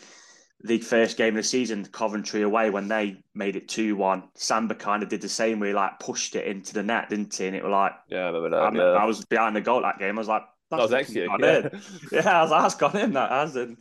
the 0.62 0.79
first 0.79 1.16
game 1.16 1.35
of 1.37 1.42
the 1.42 1.42
season, 1.42 1.85
Coventry 1.87 2.42
away, 2.42 2.70
when 2.70 2.88
they 2.88 3.23
made 3.35 3.57
it 3.57 3.68
2 3.68 3.96
1, 3.96 4.23
Samba 4.35 4.75
kind 4.75 5.03
of 5.03 5.09
did 5.09 5.20
the 5.20 5.29
same 5.29 5.59
where 5.59 5.70
he 5.70 5.75
like 5.75 5.99
pushed 5.99 6.37
it 6.37 6.46
into 6.46 6.75
the 6.75 6.83
net, 6.83 7.09
didn't 7.09 7.35
he? 7.35 7.46
And 7.46 7.57
it 7.57 7.64
was 7.64 7.70
like, 7.70 7.92
yeah, 8.09 8.25
I 8.25 8.27
remember 8.27 8.51
that. 8.51 8.62
I, 8.62 8.70
mean, 8.70 8.81
yeah. 8.81 8.92
I 8.92 9.05
was 9.05 9.25
behind 9.25 9.57
the 9.57 9.61
goal 9.61 9.83
that 9.83 9.99
game. 9.99 10.16
I 10.16 10.20
was 10.20 10.29
like, 10.29 10.44
That's 10.70 10.83
that 10.83 10.83
was 10.83 10.92
extra. 10.92 11.23
Yeah. 11.40 11.68
yeah, 12.12 12.38
I 12.38 12.42
was 12.42 12.51
like, 12.51 12.62
that's 12.62 12.75
gone 12.75 12.96
in, 12.96 13.12
that 13.14 13.31
has. 13.31 13.57
And 13.57 13.79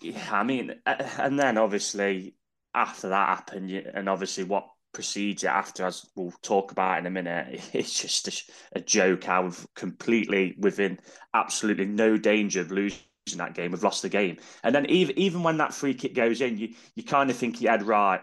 yeah, 0.00 0.28
I 0.30 0.44
mean, 0.44 0.74
and 0.86 1.38
then 1.38 1.58
obviously 1.58 2.34
after 2.72 3.08
that 3.08 3.28
happened, 3.28 3.70
and 3.70 4.08
obviously 4.08 4.44
what 4.44 4.68
precedes 4.92 5.44
it 5.44 5.48
after, 5.48 5.86
as 5.86 6.06
we'll 6.14 6.32
talk 6.42 6.70
about 6.72 6.98
in 6.98 7.06
a 7.06 7.10
minute, 7.10 7.60
it's 7.72 8.00
just 8.00 8.28
a, 8.28 8.78
a 8.78 8.80
joke 8.80 9.24
how 9.24 9.42
we've 9.42 9.66
completely 9.74 10.54
within 10.58 11.00
absolutely 11.34 11.86
no 11.86 12.16
danger 12.16 12.60
of 12.60 12.70
losing 12.70 13.00
that 13.36 13.54
game. 13.54 13.70
We've 13.70 13.82
lost 13.82 14.02
the 14.02 14.08
game, 14.08 14.38
and 14.62 14.74
then 14.74 14.86
even 14.86 15.18
even 15.18 15.42
when 15.42 15.58
that 15.58 15.74
free 15.74 15.94
kick 15.94 16.14
goes 16.14 16.40
in, 16.40 16.58
you 16.58 16.74
you 16.94 17.04
kind 17.04 17.30
of 17.30 17.36
think 17.36 17.60
you 17.60 17.68
had 17.68 17.82
right. 17.82 18.20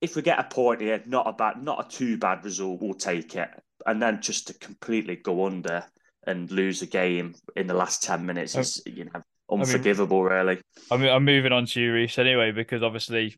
If 0.00 0.16
we 0.16 0.22
get 0.22 0.38
a 0.38 0.44
point 0.44 0.80
here, 0.80 1.02
not 1.06 1.26
a 1.26 1.32
bad, 1.32 1.62
not 1.62 1.86
a 1.86 1.88
too 1.88 2.16
bad 2.16 2.44
result, 2.44 2.80
we'll 2.80 2.94
take 2.94 3.34
it. 3.34 3.50
And 3.84 4.00
then 4.00 4.22
just 4.22 4.46
to 4.46 4.54
completely 4.54 5.16
go 5.16 5.44
under 5.44 5.84
and 6.26 6.50
lose 6.50 6.82
a 6.82 6.86
game 6.86 7.34
in 7.56 7.66
the 7.66 7.74
last 7.74 8.02
ten 8.02 8.24
minutes 8.24 8.56
is, 8.56 8.82
you 8.86 9.04
know, 9.06 9.22
unforgivable. 9.50 10.20
I 10.20 10.22
mean, 10.22 10.32
really. 10.32 10.60
I 10.90 10.96
mean, 10.96 11.10
I'm 11.10 11.24
moving 11.24 11.52
on 11.52 11.66
to 11.66 11.80
you, 11.80 11.92
Reiss, 11.92 12.18
anyway, 12.18 12.52
because 12.52 12.82
obviously 12.82 13.36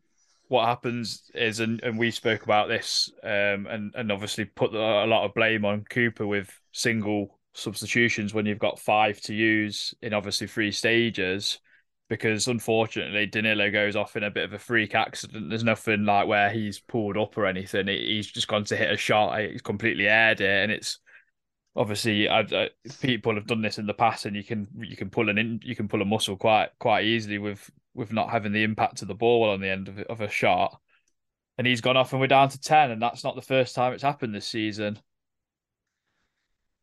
what 0.49 0.67
happens 0.67 1.31
is, 1.35 1.61
and, 1.61 1.83
and 1.83 1.99
we 1.99 2.11
spoke 2.11 2.45
about 2.45 2.69
this, 2.69 3.11
um, 3.25 3.67
and 3.67 3.95
and 3.97 4.13
obviously 4.13 4.45
put 4.45 4.75
a 4.75 5.07
lot 5.07 5.25
of 5.25 5.35
blame 5.35 5.65
on 5.65 5.85
Cooper 5.89 6.27
with 6.27 6.53
single 6.73 7.39
substitutions 7.55 8.33
when 8.33 8.47
you've 8.47 8.59
got 8.59 8.79
five 8.79 9.21
to 9.23 9.35
use 9.35 9.95
in 10.03 10.15
obviously 10.15 10.47
three 10.47 10.73
stages 10.73 11.59
because 12.09 12.47
unfortunately 12.47 13.25
Danilo 13.25 13.71
goes 13.71 13.97
off 13.97 14.17
in 14.17 14.23
a 14.23 14.31
bit 14.31 14.45
of 14.45 14.53
a 14.53 14.59
freak 14.59 14.95
accident. 14.95 15.49
There's 15.49 15.65
nothing 15.65 16.05
like 16.05 16.27
where 16.27 16.51
he's 16.51 16.79
pulled 16.79 17.17
up 17.17 17.39
or 17.39 17.47
anything. 17.47 17.89
He's 17.89 18.27
just 18.27 18.49
gone 18.49 18.65
to 18.65 18.77
hit 18.77 18.91
a 18.91 18.99
shot. 18.99 19.41
He's 19.41 19.63
completely 19.63 20.09
aired 20.09 20.43
it, 20.43 20.63
and 20.63 20.71
it's 20.71 20.99
obviously 21.75 22.29
I, 22.29 22.41
I, 22.41 22.69
people 23.01 23.35
have 23.35 23.47
done 23.47 23.63
this 23.63 23.79
in 23.79 23.87
the 23.87 23.95
past, 23.95 24.27
and 24.27 24.37
you 24.37 24.45
can 24.45 24.69
you 24.79 24.95
can 24.95 25.09
pull 25.09 25.31
an 25.31 25.39
in, 25.39 25.61
you 25.65 25.75
can 25.75 25.89
pull 25.89 26.03
a 26.03 26.05
muscle 26.05 26.37
quite 26.37 26.69
quite 26.79 27.07
easily 27.07 27.39
with 27.39 27.71
with 27.95 28.13
not 28.13 28.31
having 28.31 28.53
the 28.53 28.63
impact 28.63 29.01
of 29.01 29.09
the 29.09 29.15
ball 29.15 29.49
on 29.49 29.61
the 29.61 29.71
end 29.71 29.89
of, 29.89 29.99
of 30.01 30.21
a 30.21 30.29
shot. 30.29 30.79
And 31.57 31.67
he's 31.67 31.81
gone 31.81 31.97
off, 31.97 32.13
and 32.13 32.21
we're 32.21 32.27
down 32.27 32.51
to 32.51 32.61
ten, 32.61 32.91
and 32.91 33.01
that's 33.01 33.25
not 33.25 33.37
the 33.37 33.43
first 33.43 33.75
time 33.75 33.95
it's 33.95 34.03
happened 34.03 34.35
this 34.35 34.47
season. 34.47 34.99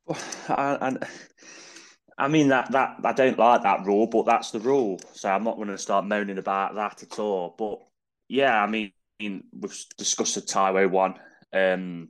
And 0.49 1.05
I 2.17 2.27
mean 2.27 2.49
that 2.49 2.71
that 2.71 2.97
I 3.03 3.13
don't 3.13 3.39
like 3.39 3.63
that 3.63 3.85
rule, 3.85 4.07
but 4.07 4.25
that's 4.25 4.51
the 4.51 4.59
rule. 4.59 4.99
So 5.13 5.29
I'm 5.29 5.43
not 5.43 5.55
going 5.55 5.69
to 5.69 5.77
start 5.77 6.05
moaning 6.05 6.37
about 6.37 6.75
that 6.75 7.01
at 7.03 7.19
all. 7.19 7.55
But 7.57 7.79
yeah, 8.27 8.61
I 8.61 8.67
mean 8.67 8.91
we've 9.19 9.85
discussed 9.97 10.35
the 10.35 10.41
Taiwo 10.41 10.89
one. 10.89 11.15
Um, 11.53 12.09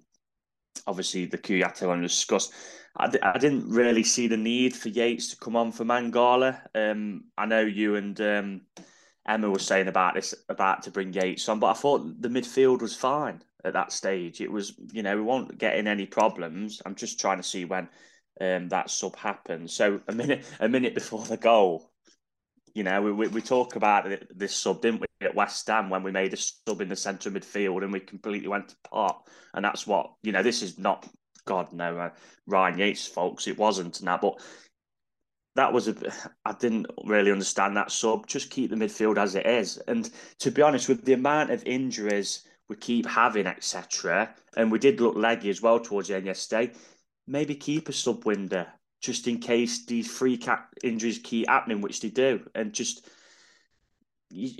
obviously 0.88 1.26
the 1.26 1.38
Kouyaté 1.38 1.88
one 1.88 2.02
was 2.02 2.14
discussed. 2.14 2.54
I 2.98 3.12
I 3.22 3.38
didn't 3.38 3.70
really 3.70 4.04
see 4.04 4.28
the 4.28 4.38
need 4.38 4.76
for 4.76 4.90
Yates 4.90 5.30
to 5.30 5.38
come 5.38 5.56
on 5.56 5.72
for 5.72 5.86
Mangala. 5.86 6.60
Um, 6.74 7.26
I 7.38 7.46
know 7.46 7.62
you 7.62 7.96
and 7.96 8.20
um, 8.20 8.62
Emma 9.28 9.50
were 9.50 9.60
saying 9.60 9.88
about 9.88 10.16
this 10.16 10.34
about 10.50 10.84
to 10.84 10.92
bring 10.92 11.14
Yates 11.14 11.48
on, 11.50 11.60
but 11.60 11.68
I 11.68 11.74
thought 11.74 12.22
the 12.22 12.30
midfield 12.30 12.82
was 12.82 12.96
fine 12.96 13.44
at 13.64 13.74
that 13.74 13.92
stage. 13.92 14.42
It 14.42 14.52
was, 14.52 14.74
you 14.92 15.04
know, 15.04 15.16
we 15.16 15.22
won't 15.22 15.58
get 15.58 15.78
in 15.78 15.88
any 15.88 16.06
problems. 16.06 16.82
I'm 16.86 16.96
just 16.96 17.20
trying 17.20 17.38
to 17.38 17.44
see 17.44 17.66
when 17.66 17.90
um, 18.42 18.70
that 18.70 18.90
sub 18.90 19.16
happened. 19.16 19.70
So 19.70 20.02
a 20.08 20.14
minute, 20.14 20.46
a 20.60 20.70
minute 20.70 20.94
before 20.94 21.26
the 21.26 21.38
goal, 21.38 21.92
you 22.74 22.84
know, 22.84 23.02
we, 23.02 23.12
we, 23.12 23.28
we 23.28 23.42
talk 23.42 23.76
about 23.76 24.08
this 24.34 24.56
sub, 24.56 24.82
didn't 24.82 25.02
we, 25.02 25.08
at 25.22 25.36
West 25.36 25.68
Ham 25.68 25.90
when 25.90 26.04
we 26.04 26.12
made 26.12 26.34
a 26.34 26.38
sub 26.38 26.82
in 26.82 26.90
the 26.90 26.96
centre 26.96 27.32
midfield 27.32 27.84
and 27.84 27.92
we 27.92 28.00
completely 28.00 28.48
went 28.48 28.70
to 28.70 28.76
pot. 28.90 29.28
And 29.54 29.66
that's 29.66 29.86
what, 29.86 30.14
you 30.24 30.32
know, 30.32 30.44
this 30.44 30.62
is 30.62 30.78
not, 30.78 31.08
God, 31.46 31.74
no, 31.74 31.98
uh, 31.98 32.10
Ryan 32.48 32.80
Yates, 32.80 33.06
folks. 33.06 33.48
It 33.48 33.58
wasn't 33.58 34.00
and 34.00 34.08
that, 34.08 34.22
but 34.22 34.40
that 35.56 35.74
was 35.74 35.88
a, 35.88 35.96
I 36.46 36.54
didn't 36.54 36.88
really 37.04 37.32
understand 37.32 37.76
that 37.76 37.92
sub. 37.92 38.28
Just 38.28 38.50
keep 38.52 38.70
the 38.70 38.78
midfield 38.78 39.18
as 39.18 39.36
it 39.36 39.46
is. 39.46 39.78
And 39.88 40.10
to 40.40 40.52
be 40.52 40.62
honest, 40.62 40.88
with 40.88 41.04
the 41.04 41.14
amount 41.14 41.52
of 41.52 41.64
injuries 41.66 42.44
we 42.70 42.76
keep 42.76 43.06
having, 43.08 43.48
etc., 43.48 44.34
and 44.56 44.72
we 44.72 44.80
did 44.80 45.02
look 45.02 45.16
leggy 45.16 45.50
as 45.50 45.62
well 45.62 45.80
towards 45.80 46.08
the 46.08 46.16
end 46.16 46.28
yesterday, 46.28 46.72
maybe 47.28 47.56
keep 47.56 47.90
a 47.90 47.94
sub 47.94 48.26
window 48.26 48.66
just 49.02 49.28
in 49.28 49.40
case 49.40 49.86
these 49.86 50.12
free 50.12 50.38
cap 50.38 50.74
injuries 50.84 51.20
keep 51.24 51.48
happening, 51.48 51.82
which 51.82 52.02
they 52.02 52.10
do, 52.10 52.46
and 52.54 52.74
just 52.74 53.08
you, 54.30 54.52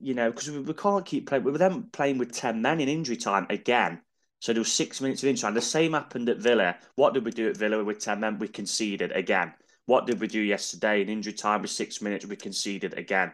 you 0.00 0.14
know 0.14 0.30
because 0.30 0.50
we, 0.50 0.60
we, 0.60 0.74
can't 0.74 1.06
keep 1.06 1.28
playing. 1.28 1.44
We 1.44 1.52
were 1.52 1.58
then 1.58 1.84
playing 1.92 2.18
with 2.18 2.32
ten 2.32 2.60
men 2.60 2.80
in 2.80 2.88
injury 2.88 3.16
time 3.16 3.46
again. 3.50 4.00
So 4.40 4.52
there 4.52 4.60
was 4.60 4.72
six 4.72 5.00
minutes 5.00 5.22
of 5.22 5.28
injury 5.28 5.42
time. 5.42 5.54
The 5.54 5.62
same 5.62 5.92
happened 5.92 6.28
at 6.28 6.38
Villa. 6.38 6.76
What 6.96 7.14
did 7.14 7.24
we 7.24 7.30
do 7.30 7.48
at 7.48 7.56
Villa 7.56 7.82
with 7.82 8.00
ten 8.00 8.20
men? 8.20 8.38
We 8.38 8.48
conceded 8.48 9.12
again. 9.12 9.54
What 9.86 10.06
did 10.06 10.20
we 10.20 10.26
do 10.26 10.40
yesterday 10.40 11.02
in 11.02 11.08
injury 11.08 11.32
time 11.32 11.62
with 11.62 11.70
six 11.70 12.02
minutes? 12.02 12.26
We 12.26 12.36
conceded 12.36 12.98
again, 12.98 13.32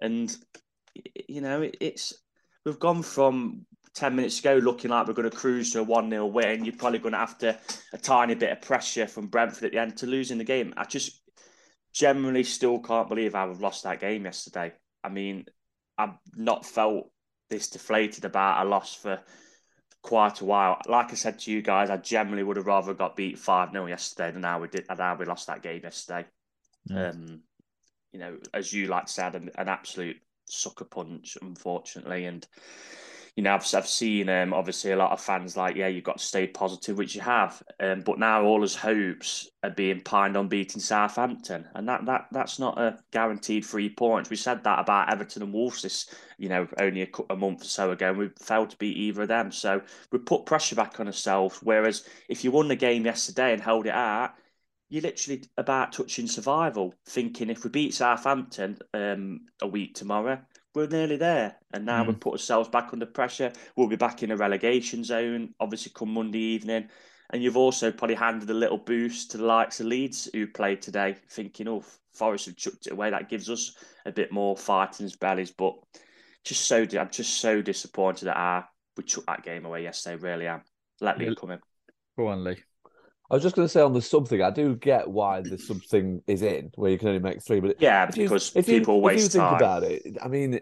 and 0.00 0.36
you 1.28 1.40
know 1.40 1.62
it, 1.62 1.76
it's 1.80 2.12
we've 2.64 2.78
gone 2.78 3.02
from 3.02 3.66
10 3.94 4.16
minutes 4.16 4.38
ago 4.38 4.54
looking 4.56 4.90
like 4.90 5.06
we're 5.06 5.12
going 5.12 5.28
to 5.28 5.36
cruise 5.36 5.72
to 5.72 5.80
a 5.80 5.82
1 5.82 6.10
0 6.10 6.26
win, 6.26 6.64
you're 6.64 6.76
probably 6.76 6.98
going 6.98 7.12
to 7.12 7.18
have 7.18 7.38
to 7.38 7.58
a 7.92 7.98
tiny 7.98 8.34
bit 8.34 8.52
of 8.52 8.62
pressure 8.62 9.06
from 9.06 9.26
Brentford 9.26 9.64
at 9.64 9.72
the 9.72 9.78
end 9.78 9.96
to 9.98 10.06
losing 10.06 10.38
the 10.38 10.44
game. 10.44 10.72
I 10.76 10.84
just 10.84 11.20
generally 11.92 12.44
still 12.44 12.78
can't 12.78 13.08
believe 13.08 13.34
how 13.34 13.48
we've 13.48 13.60
lost 13.60 13.84
that 13.84 14.00
game 14.00 14.24
yesterday. 14.24 14.72
I 15.04 15.08
mean, 15.08 15.44
I've 15.98 16.16
not 16.34 16.64
felt 16.64 17.10
this 17.50 17.68
deflated 17.68 18.24
about 18.24 18.64
a 18.64 18.68
loss 18.68 18.94
for 18.94 19.20
quite 20.02 20.40
a 20.40 20.44
while. 20.44 20.80
Like 20.88 21.12
I 21.12 21.14
said 21.14 21.38
to 21.40 21.52
you 21.52 21.60
guys, 21.60 21.90
I 21.90 21.98
generally 21.98 22.42
would 22.42 22.56
have 22.56 22.66
rather 22.66 22.94
got 22.94 23.16
beat 23.16 23.38
5 23.38 23.72
0 23.72 23.86
yesterday 23.86 24.30
than 24.30 24.42
how 24.42 24.60
we 24.60 24.68
did 24.68 24.86
than 24.88 24.96
how 24.96 25.16
we 25.16 25.26
lost 25.26 25.48
that 25.48 25.62
game 25.62 25.82
yesterday. 25.84 26.26
Mm. 26.90 27.10
Um, 27.10 27.40
you 28.12 28.18
know, 28.18 28.38
as 28.52 28.72
you 28.72 28.86
like 28.86 29.08
said, 29.08 29.34
an, 29.34 29.50
an 29.56 29.68
absolute 29.68 30.16
sucker 30.52 30.84
punch, 30.84 31.36
unfortunately. 31.40 32.26
And 32.26 32.46
you 33.36 33.42
know, 33.42 33.54
I've, 33.54 33.74
I've 33.74 33.88
seen 33.88 34.28
um, 34.28 34.52
obviously 34.52 34.90
a 34.90 34.96
lot 34.96 35.12
of 35.12 35.20
fans 35.20 35.56
like, 35.56 35.74
yeah, 35.74 35.88
you've 35.88 36.04
got 36.04 36.18
to 36.18 36.24
stay 36.24 36.46
positive, 36.46 36.98
which 36.98 37.14
you 37.14 37.22
have. 37.22 37.62
Um, 37.80 38.02
but 38.02 38.18
now 38.18 38.44
all 38.44 38.60
his 38.60 38.74
hopes 38.74 39.48
are 39.62 39.70
being 39.70 40.02
pined 40.02 40.36
on 40.36 40.48
beating 40.48 40.82
Southampton, 40.82 41.66
and 41.74 41.88
that 41.88 42.04
that 42.04 42.26
that's 42.30 42.58
not 42.58 42.78
a 42.78 42.98
guaranteed 43.10 43.64
three 43.64 43.88
points. 43.88 44.28
We 44.28 44.36
said 44.36 44.62
that 44.64 44.80
about 44.80 45.10
Everton 45.10 45.42
and 45.42 45.52
Wolves 45.52 45.82
this, 45.82 46.14
you 46.36 46.50
know, 46.50 46.68
only 46.78 47.02
a, 47.02 47.08
a 47.30 47.36
month 47.36 47.62
or 47.62 47.66
so 47.66 47.90
ago, 47.90 48.10
and 48.10 48.18
we 48.18 48.28
failed 48.38 48.70
to 48.70 48.76
beat 48.76 48.98
either 48.98 49.22
of 49.22 49.28
them. 49.28 49.50
So 49.50 49.80
we 50.10 50.18
put 50.18 50.44
pressure 50.44 50.76
back 50.76 51.00
on 51.00 51.06
ourselves. 51.06 51.58
Whereas 51.62 52.04
if 52.28 52.44
you 52.44 52.50
won 52.50 52.68
the 52.68 52.76
game 52.76 53.06
yesterday 53.06 53.54
and 53.54 53.62
held 53.62 53.86
it 53.86 53.94
out, 53.94 54.34
you're 54.92 55.00
literally 55.00 55.42
about 55.56 55.90
touching 55.90 56.26
survival, 56.26 56.94
thinking 57.06 57.48
if 57.48 57.64
we 57.64 57.70
beat 57.70 57.94
Southampton 57.94 58.76
um, 58.92 59.40
a 59.62 59.66
week 59.66 59.94
tomorrow, 59.94 60.38
we're 60.74 60.86
nearly 60.86 61.16
there. 61.16 61.56
And 61.72 61.86
now 61.86 62.04
mm. 62.04 62.08
we've 62.08 62.20
put 62.20 62.34
ourselves 62.34 62.68
back 62.68 62.90
under 62.92 63.06
pressure. 63.06 63.54
We'll 63.74 63.88
be 63.88 63.96
back 63.96 64.22
in 64.22 64.32
a 64.32 64.36
relegation 64.36 65.02
zone, 65.02 65.54
obviously, 65.58 65.92
come 65.94 66.12
Monday 66.12 66.40
evening. 66.40 66.90
And 67.30 67.42
you've 67.42 67.56
also 67.56 67.90
probably 67.90 68.16
handed 68.16 68.50
a 68.50 68.54
little 68.54 68.76
boost 68.76 69.30
to 69.30 69.38
the 69.38 69.46
likes 69.46 69.80
of 69.80 69.86
Leeds 69.86 70.28
who 70.34 70.46
played 70.46 70.82
today, 70.82 71.16
thinking, 71.30 71.68
oh, 71.68 71.82
Forest 72.12 72.44
have 72.44 72.56
chucked 72.56 72.86
it 72.86 72.92
away. 72.92 73.08
That 73.08 73.30
gives 73.30 73.48
us 73.48 73.74
a 74.04 74.12
bit 74.12 74.30
more 74.30 74.58
fight 74.58 75.00
in 75.00 75.04
his 75.04 75.16
bellies. 75.16 75.52
But 75.52 75.72
just 76.44 76.66
so 76.66 76.82
I'm 76.82 77.08
just 77.10 77.40
so 77.40 77.62
disappointed 77.62 78.26
that 78.26 78.36
our, 78.36 78.68
we 78.98 79.04
took 79.04 79.24
that 79.24 79.42
game 79.42 79.64
away 79.64 79.84
yesterday. 79.84 80.16
Really 80.16 80.48
am. 80.48 80.60
Let 81.00 81.16
me 81.16 81.34
come 81.34 81.52
in. 81.52 81.60
Go 82.18 82.26
on, 82.26 82.44
Lee. 82.44 82.58
I 83.32 83.36
was 83.36 83.42
just 83.42 83.56
going 83.56 83.64
to 83.64 83.72
say 83.72 83.80
on 83.80 83.94
the 83.94 84.02
sub 84.02 84.28
thing, 84.28 84.42
I 84.42 84.50
do 84.50 84.76
get 84.76 85.08
why 85.08 85.40
the 85.40 85.56
sub 85.56 85.82
thing 85.84 86.20
is 86.26 86.42
in, 86.42 86.70
where 86.74 86.90
you 86.90 86.98
can 86.98 87.08
only 87.08 87.18
make 87.18 87.42
three. 87.42 87.60
But 87.60 87.80
yeah, 87.80 88.06
if 88.06 88.14
because 88.14 88.54
you, 88.54 88.58
if 88.58 88.66
people 88.66 88.96
you, 88.96 89.00
waste 89.00 89.16
if 89.16 89.22
you 89.22 89.28
think 89.40 89.50
time. 89.50 89.54
about 89.54 89.82
it, 89.84 90.18
I 90.22 90.28
mean, 90.28 90.60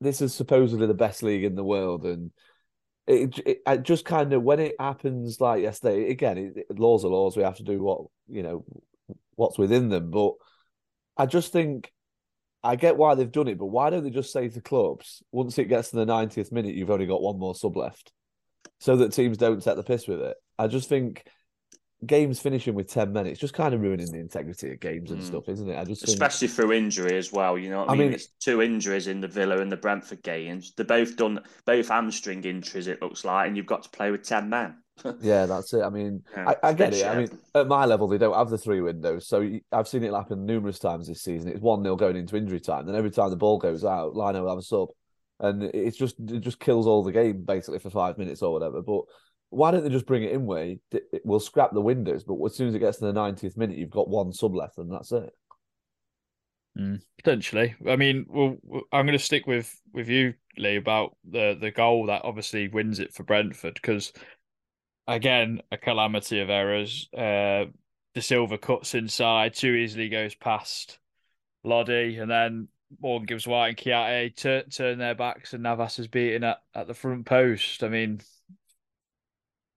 this 0.00 0.22
is 0.22 0.32
supposedly 0.32 0.86
the 0.86 0.94
best 0.94 1.24
league 1.24 1.42
in 1.42 1.56
the 1.56 1.64
world, 1.64 2.04
and 2.04 2.30
it, 3.08 3.36
it, 3.44 3.62
it 3.66 3.82
just 3.82 4.04
kind 4.04 4.32
of 4.32 4.44
when 4.44 4.60
it 4.60 4.76
happens 4.78 5.40
like 5.40 5.62
yesterday, 5.62 6.08
again, 6.10 6.52
it, 6.54 6.78
laws 6.78 7.04
are 7.04 7.08
laws. 7.08 7.36
We 7.36 7.42
have 7.42 7.56
to 7.56 7.64
do 7.64 7.82
what 7.82 8.02
you 8.28 8.44
know, 8.44 8.64
what's 9.34 9.58
within 9.58 9.88
them. 9.88 10.12
But 10.12 10.34
I 11.16 11.26
just 11.26 11.52
think 11.52 11.90
I 12.62 12.76
get 12.76 12.96
why 12.96 13.16
they've 13.16 13.28
done 13.28 13.48
it, 13.48 13.58
but 13.58 13.66
why 13.66 13.90
don't 13.90 14.04
they 14.04 14.10
just 14.10 14.32
say 14.32 14.46
to 14.46 14.60
clubs 14.60 15.24
once 15.32 15.58
it 15.58 15.64
gets 15.64 15.90
to 15.90 15.96
the 15.96 16.06
90th 16.06 16.52
minute, 16.52 16.76
you've 16.76 16.92
only 16.92 17.06
got 17.06 17.22
one 17.22 17.40
more 17.40 17.56
sub 17.56 17.76
left, 17.76 18.12
so 18.78 18.94
that 18.98 19.12
teams 19.12 19.36
don't 19.36 19.64
set 19.64 19.74
the 19.74 19.82
piss 19.82 20.06
with 20.06 20.20
it. 20.20 20.36
I 20.60 20.68
just 20.68 20.88
think 20.88 21.24
games 22.06 22.40
finishing 22.40 22.74
with 22.74 22.88
10 22.88 23.12
men, 23.12 23.26
it's 23.26 23.40
just 23.40 23.54
kind 23.54 23.74
of 23.74 23.80
ruining 23.80 24.10
the 24.10 24.18
integrity 24.18 24.72
of 24.72 24.80
games 24.80 25.10
and 25.10 25.20
mm. 25.20 25.26
stuff, 25.26 25.48
isn't 25.48 25.68
it? 25.68 25.78
I 25.78 25.84
just 25.84 26.04
Especially 26.04 26.46
think... 26.46 26.56
through 26.56 26.72
injury 26.72 27.16
as 27.16 27.32
well. 27.32 27.58
You 27.58 27.70
know 27.70 27.86
I 27.86 27.92
mean? 27.92 27.98
Mean? 27.98 28.12
It's 28.12 28.28
two 28.40 28.62
injuries 28.62 29.08
in 29.08 29.20
the 29.20 29.28
Villa 29.28 29.58
and 29.58 29.70
the 29.70 29.76
Brentford 29.76 30.22
games. 30.22 30.72
They're 30.76 30.86
both 30.86 31.16
done, 31.16 31.40
both 31.64 31.88
hamstring 31.88 32.44
injuries, 32.44 32.86
it 32.86 33.02
looks 33.02 33.24
like, 33.24 33.48
and 33.48 33.56
you've 33.56 33.66
got 33.66 33.82
to 33.82 33.90
play 33.90 34.10
with 34.10 34.22
10 34.22 34.48
men. 34.48 34.76
Yeah, 35.20 35.46
that's 35.46 35.72
it. 35.74 35.82
I 35.82 35.90
mean, 35.90 36.24
Yeah, 36.36 36.54
I, 36.62 36.68
I 36.68 36.72
get 36.72 36.92
it. 36.92 37.02
bit 37.02 37.06
I 37.06 37.16
mean, 37.16 37.38
at 37.54 37.68
my 37.68 37.84
level, 37.84 38.08
they 38.08 38.18
don't 38.18 38.34
have 38.34 38.50
the 38.50 38.58
three 38.58 38.80
windows. 38.80 39.28
So 39.28 39.48
I've 39.70 39.86
seen 39.86 40.02
it 40.02 40.12
happen 40.12 40.44
numerous 40.44 40.80
times 40.80 41.06
this 41.06 41.22
season. 41.22 41.48
It's 41.48 41.60
1 41.60 41.84
0 41.84 41.94
going 41.94 42.16
into 42.16 42.36
injury 42.36 42.58
time. 42.58 42.84
Then 42.84 42.96
every 42.96 43.12
time 43.12 43.30
the 43.30 43.36
ball 43.36 43.58
goes 43.58 43.84
out, 43.84 44.16
Lino 44.16 44.42
will 44.42 44.48
have 44.48 44.58
a 44.58 44.62
sub. 44.62 44.88
And 45.38 45.62
it's 45.62 45.96
just, 45.96 46.18
it 46.18 46.40
just 46.40 46.58
kills 46.58 46.88
all 46.88 47.04
the 47.04 47.12
game 47.12 47.42
basically 47.42 47.78
for 47.78 47.90
five 47.90 48.18
minutes 48.18 48.42
or 48.42 48.52
whatever. 48.52 48.82
But 48.82 49.02
why 49.50 49.70
don't 49.70 49.82
they 49.82 49.90
just 49.90 50.06
bring 50.06 50.24
it 50.24 50.32
in 50.32 50.46
way? 50.46 50.80
We'll 51.24 51.40
scrap 51.40 51.72
the 51.72 51.80
windows, 51.80 52.24
but 52.24 52.42
as 52.44 52.54
soon 52.54 52.68
as 52.68 52.74
it 52.74 52.80
gets 52.80 52.98
to 52.98 53.06
the 53.06 53.12
90th 53.12 53.56
minute, 53.56 53.78
you've 53.78 53.90
got 53.90 54.08
one 54.08 54.32
sub 54.32 54.54
left 54.54 54.78
and 54.78 54.92
that's 54.92 55.12
it. 55.12 55.30
Potentially. 57.16 57.74
I 57.88 57.96
mean, 57.96 58.26
well, 58.28 58.56
I'm 58.92 59.06
going 59.06 59.18
to 59.18 59.24
stick 59.24 59.46
with 59.46 59.74
with 59.92 60.08
you, 60.08 60.34
Lee, 60.56 60.76
about 60.76 61.16
the 61.28 61.56
the 61.60 61.70
goal 61.70 62.06
that 62.06 62.24
obviously 62.24 62.68
wins 62.68 63.00
it 63.00 63.12
for 63.12 63.24
Brentford 63.24 63.74
because 63.74 64.12
again, 65.08 65.62
a 65.72 65.78
calamity 65.78 66.40
of 66.40 66.50
errors. 66.50 67.08
Uh, 67.16 67.64
Silva 68.20 68.58
cuts 68.58 68.94
inside, 68.94 69.54
too 69.54 69.74
easily 69.74 70.08
goes 70.08 70.34
past 70.34 70.98
Lodi, 71.64 72.18
and 72.18 72.30
then 72.30 72.68
Morgan 73.00 73.26
Gibbs 73.26 73.46
White 73.46 73.68
and 73.68 73.76
Kouyaté 73.76 74.36
tur 74.36 74.62
turn 74.70 74.98
their 74.98 75.14
backs, 75.14 75.52
and 75.52 75.62
Navas 75.62 75.98
is 75.98 76.08
beaten 76.08 76.44
at, 76.44 76.58
at 76.74 76.86
the 76.86 76.94
front 76.94 77.26
post. 77.26 77.82
I 77.82 77.88
mean, 77.88 78.20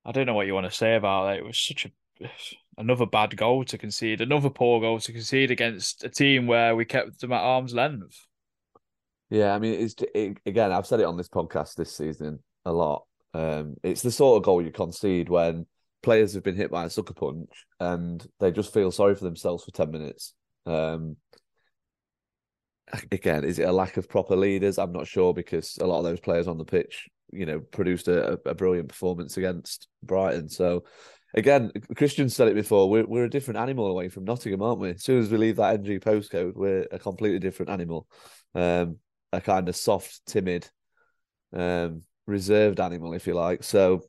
I 0.06 0.12
don't 0.12 0.26
know 0.26 0.34
what 0.34 0.48
you 0.48 0.54
want 0.54 0.70
to 0.70 0.76
say 0.76 0.96
about 0.96 1.34
it. 1.34 1.40
It 1.40 1.46
was 1.46 1.60
such 1.60 1.86
a 1.86 1.92
another 2.78 3.06
bad 3.06 3.36
goal 3.38 3.64
to 3.66 3.78
concede, 3.78 4.22
another 4.22 4.50
poor 4.50 4.80
goal 4.80 5.00
to 5.00 5.12
concede 5.12 5.52
against 5.52 6.04
a 6.04 6.10
team 6.10 6.48
where 6.48 6.76
we 6.76 6.86
kept 6.86 7.22
them 7.22 7.34
at 7.34 7.42
arm's 7.42 7.74
length. 7.74 8.26
Yeah, 9.30 9.54
I 9.54 9.60
mean, 9.60 9.80
it's 9.80 9.96
it, 10.14 10.38
again, 10.46 10.72
I've 10.72 10.86
said 10.86 11.00
it 11.00 11.06
on 11.06 11.18
this 11.18 11.30
podcast 11.30 11.76
this 11.76 11.96
season 11.96 12.40
a 12.66 12.72
lot. 12.72 13.06
Um, 13.34 13.76
it's 13.84 14.02
the 14.02 14.12
sort 14.12 14.38
of 14.38 14.44
goal 14.44 14.62
you 14.62 14.72
concede 14.72 15.30
when 15.30 15.66
players 16.04 16.34
have 16.34 16.44
been 16.44 16.56
hit 16.56 16.72
by 16.72 16.86
a 16.86 16.90
sucker 16.90 17.14
punch 17.14 17.66
and 17.80 18.26
they 18.40 18.52
just 18.52 18.74
feel 18.74 18.92
sorry 18.92 19.16
for 19.16 19.24
themselves 19.24 19.64
for 19.64 19.72
10 19.72 19.92
minutes. 19.92 20.34
Um, 20.66 21.16
again, 23.12 23.46
is 23.46 23.60
it 23.60 23.70
a 23.70 23.72
lack 23.72 23.98
of 23.98 24.10
proper 24.10 24.36
leaders? 24.36 24.78
I'm 24.78 24.92
not 24.92 25.08
sure 25.08 25.34
because 25.34 25.78
a 25.80 25.86
lot 25.86 26.00
of 26.00 26.04
those 26.04 26.20
players 26.20 26.48
on 26.48 26.58
the 26.58 26.66
pitch, 26.66 27.08
you 27.32 27.46
know, 27.46 27.60
produced 27.60 28.08
a, 28.08 28.39
a 28.46 28.54
brilliant 28.54 28.89
performance 28.89 29.38
against 29.38 29.88
Brighton. 30.04 30.50
So, 30.50 30.84
again, 31.34 31.72
Christian 31.96 32.30
said 32.30 32.48
it 32.48 32.56
before. 32.56 32.89
We're 32.89 33.06
we're 33.06 33.26
a 33.26 33.30
different 33.30 33.60
animal 33.60 33.88
away 33.88 34.10
from 34.10 34.26
Nottingham, 34.26 34.62
aren't 34.62 34.80
we? 34.80 34.91
As 34.91 35.04
soon 35.04 35.20
as 35.20 35.30
we 35.30 35.38
leave 35.38 35.58
that 35.58 35.76
NG 35.76 36.00
postcode, 36.00 36.56
we're 36.56 36.88
a 36.91 37.00
completely 37.00 37.39
different 37.39 37.72
animal. 37.72 38.08
Um, 38.54 38.98
a 39.34 39.39
kind 39.39 39.70
of 39.70 39.76
soft, 39.76 40.22
timid, 40.26 40.70
um, 41.54 42.04
reserved 42.28 42.80
animal, 42.80 43.13
if 43.13 43.28
you 43.28 43.34
like. 43.34 43.63
So, 43.63 44.02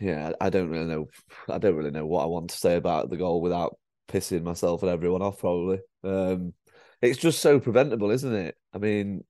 yeah, 0.00 0.32
I 0.40 0.50
don't 0.50 0.70
really 0.70 0.86
know. 0.86 1.06
I 1.48 1.58
don't 1.58 1.74
really 1.74 1.90
know 1.90 2.06
what 2.06 2.22
I 2.22 2.26
want 2.26 2.50
to 2.50 2.56
say 2.56 2.76
about 2.76 3.10
the 3.10 3.16
goal 3.16 3.40
without 3.40 3.76
pissing 4.08 4.42
myself 4.42 4.82
and 4.82 4.90
everyone 4.90 5.22
off. 5.22 5.40
Probably. 5.40 5.80
Um, 6.04 6.54
it's 7.02 7.18
just 7.18 7.40
so 7.40 7.60
preventable, 7.60 8.10
isn't 8.10 8.34
it? 8.34 8.56
I 8.72 8.78
mean, 8.78 9.24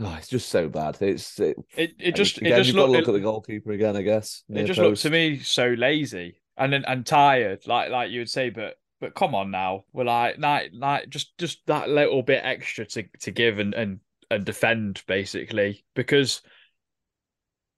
oh, 0.00 0.14
it's 0.18 0.28
just 0.28 0.48
so 0.48 0.68
bad. 0.68 0.98
It's 1.00 1.38
it. 1.40 1.56
It 1.76 1.94
it 1.98 2.14
just 2.14 2.38
again, 2.38 2.52
it 2.52 2.56
just 2.56 2.68
you've 2.68 2.76
got 2.76 2.86
to 2.86 2.92
look 2.92 3.02
it, 3.02 3.08
at 3.08 3.12
the 3.12 3.20
goalkeeper 3.20 3.72
again, 3.72 3.96
I 3.96 4.02
guess. 4.02 4.44
it 4.48 4.52
near 4.54 4.64
just 4.66 4.78
looked 4.80 5.02
to 5.02 5.10
me 5.10 5.38
so 5.38 5.68
lazy 5.68 6.40
and 6.56 6.72
then 6.72 6.84
and 6.86 7.04
tired, 7.06 7.66
like 7.66 7.90
like 7.90 8.10
you 8.10 8.20
would 8.20 8.30
say, 8.30 8.50
but 8.50 8.76
but 9.00 9.14
come 9.14 9.34
on 9.34 9.50
now, 9.50 9.84
we're 9.92 10.04
like 10.04 10.36
like 10.38 10.70
like 10.72 11.08
just 11.08 11.36
just 11.38 11.60
that 11.66 11.88
little 11.88 12.22
bit 12.22 12.40
extra 12.44 12.86
to 12.86 13.04
to 13.20 13.30
give 13.30 13.58
and 13.58 13.74
and 13.74 14.00
and 14.30 14.44
defend 14.44 15.02
basically 15.06 15.84
because 15.94 16.42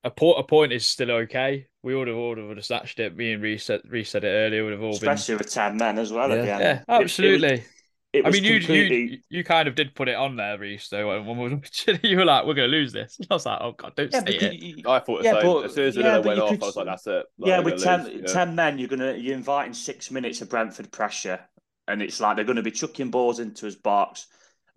a 0.05 0.11
point 0.11 0.39
a 0.39 0.43
point 0.45 0.73
is 0.73 0.87
still 0.87 1.11
okay. 1.11 1.67
We 1.83 1.95
would 1.95 2.09
have 2.09 2.17
all 2.17 2.35
would 2.37 2.57
have 2.57 2.65
snatched 2.67 3.01
it. 3.01 3.17
Me 3.17 3.33
and 3.33 3.43
reset 3.43 3.83
reset 3.89 4.25
it 4.25 4.29
earlier 4.29 4.63
would 4.65 4.73
have 4.73 4.83
all 4.83 4.99
been 4.99 5.11
Especially 5.11 5.37
with 5.37 5.51
10 5.53 5.77
men 5.77 5.99
as 5.99 6.13
well 6.13 6.29
Yeah. 6.31 6.37
the 6.37 6.53
end. 6.53 6.61
yeah 6.61 6.73
It- 6.73 6.83
it 6.89 6.89
was- 6.89 7.03
absolutely. 7.03 7.65
It 8.15 8.25
I 8.27 8.31
mean, 8.31 8.43
you 8.43 8.59
completely. 8.59 9.03
you 9.03 9.19
you 9.29 9.45
kind 9.45 9.69
of 9.69 9.75
did 9.75 9.95
put 9.95 10.09
it 10.09 10.15
on 10.15 10.37
there, 10.37 10.57
Reiss. 10.59 10.89
Though 10.89 11.23
when 11.23 11.37
we 11.37 11.49
were 11.55 11.61
you 12.03 12.17
were 12.17 12.25
like, 12.25 12.47
"We're 12.47 12.55
going 12.55 12.71
to 12.71 12.77
lose 12.77 12.91
this." 12.93 13.19
I 13.31 13.35
was 13.35 13.45
like, 13.45 13.59
"Oh 13.61 13.73
God, 13.73 13.95
don't 13.97 14.11
yeah, 14.13 14.21
say 14.21 14.35
it." 14.37 14.53
you- 14.55 14.83
I 14.89 14.99
thought 15.01 15.19
the 15.19 15.25
Yeah, 15.25 15.33
same. 15.41 15.43
but- 15.43 15.65
as 15.67 15.75
soon 15.75 15.89
as 15.89 15.95
the 15.95 16.01
yeah, 16.01 16.07
yeah, 16.07 16.17
but 16.17 16.25
went 16.27 16.37
you 16.39 16.43
off, 16.45 16.51
could- 16.51 16.63
I 16.63 16.67
was 16.67 16.77
like, 16.77 16.87
"That's 16.87 17.07
it." 17.07 17.27
Like, 17.39 17.49
yeah, 17.49 17.59
with 17.59 17.85
gonna 17.85 18.05
10, 18.11 18.19
yeah. 18.21 18.27
10 18.33 18.55
men, 18.55 18.79
you're 18.79 18.89
gonna 18.89 19.13
you're 19.15 19.35
inviting 19.37 19.75
six 19.75 20.11
minutes 20.11 20.41
of 20.41 20.49
Brentford 20.49 20.91
pressure, 20.91 21.39
and 21.87 22.01
it's 22.01 22.19
like 22.19 22.37
they're 22.37 22.47
going 22.47 22.57
to 22.57 22.63
be 22.63 22.71
chucking 22.71 23.11
balls 23.11 23.41
into 23.41 23.67
his 23.67 23.77
box. 23.77 24.27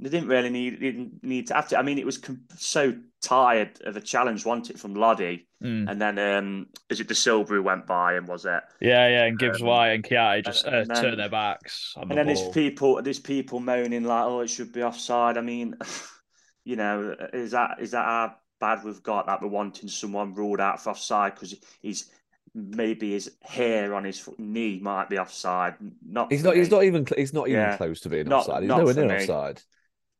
They 0.01 0.09
didn't 0.09 0.29
really 0.29 0.49
need 0.49 0.79
didn't 0.79 1.23
need 1.23 1.47
to 1.47 1.53
have 1.53 1.67
to. 1.69 1.77
I 1.79 1.83
mean, 1.83 1.99
it 1.99 2.05
was 2.07 2.17
com- 2.17 2.41
so 2.57 2.95
tired 3.21 3.79
of 3.85 3.95
a 3.95 4.01
challenge, 4.01 4.45
wasn't 4.45 4.71
it, 4.71 4.79
from 4.79 4.95
Lodi, 4.95 5.45
Mm. 5.63 5.87
and 5.91 6.01
then 6.01 6.17
um, 6.17 6.67
is 6.89 6.99
it 6.99 7.07
the 7.07 7.13
Silver 7.13 7.53
who 7.55 7.61
went 7.61 7.85
by 7.85 8.13
and 8.15 8.27
was 8.27 8.45
it? 8.45 8.63
Yeah, 8.81 9.07
yeah, 9.07 9.25
and 9.25 9.37
Gibbs 9.37 9.61
Um, 9.61 9.67
White 9.67 9.89
and 9.89 10.03
Kouyaté 10.03 10.43
just 10.45 10.65
uh, 10.65 10.71
and 10.71 10.89
then- 10.89 11.03
turn 11.03 11.17
their 11.17 11.29
backs 11.29 11.93
on 11.95 12.03
And 12.03 12.11
the 12.11 12.15
then 12.15 12.25
ball. 12.25 12.35
there's 12.35 12.49
people 12.53 13.01
there's 13.03 13.19
people 13.19 13.59
moaning 13.59 14.03
like, 14.03 14.25
oh, 14.25 14.39
it 14.39 14.47
should 14.49 14.73
be 14.73 14.81
offside. 14.81 15.37
I 15.37 15.41
mean, 15.41 15.75
you 16.65 16.75
know, 16.77 17.15
is 17.31 17.51
that 17.51 17.77
is 17.79 17.91
that 17.91 18.05
how 18.05 18.35
bad 18.59 18.83
we've 18.83 19.03
got 19.03 19.27
that 19.27 19.39
we're 19.41 19.49
wanting 19.49 19.87
someone 19.87 20.33
ruled 20.33 20.59
out 20.59 20.81
for 20.81 20.89
offside 20.89 21.35
because 21.35 21.53
he's 21.81 22.09
maybe 22.55 23.11
his 23.11 23.31
hair 23.43 23.93
on 23.93 24.03
his 24.03 24.19
foot, 24.19 24.39
knee 24.39 24.79
might 24.81 25.09
be 25.09 25.17
offside. 25.19 25.75
Not 26.03 26.31
He's 26.31 26.41
for 26.41 26.47
not. 26.47 26.55
He's 26.57 26.71
not 26.71 26.83
even. 26.85 27.05
He's 27.15 27.33
not 27.33 27.47
even 27.47 27.61
Yeah. 27.61 27.77
close 27.77 28.01
to 28.01 28.09
being 28.09 28.27
Not- 28.27 28.39
offside. 28.39 28.63
He's 28.63 28.67
not 28.67 28.79
nowhere 28.79 28.93
for 28.95 28.99
near 29.01 29.09
me. 29.09 29.15
offside. 29.23 29.61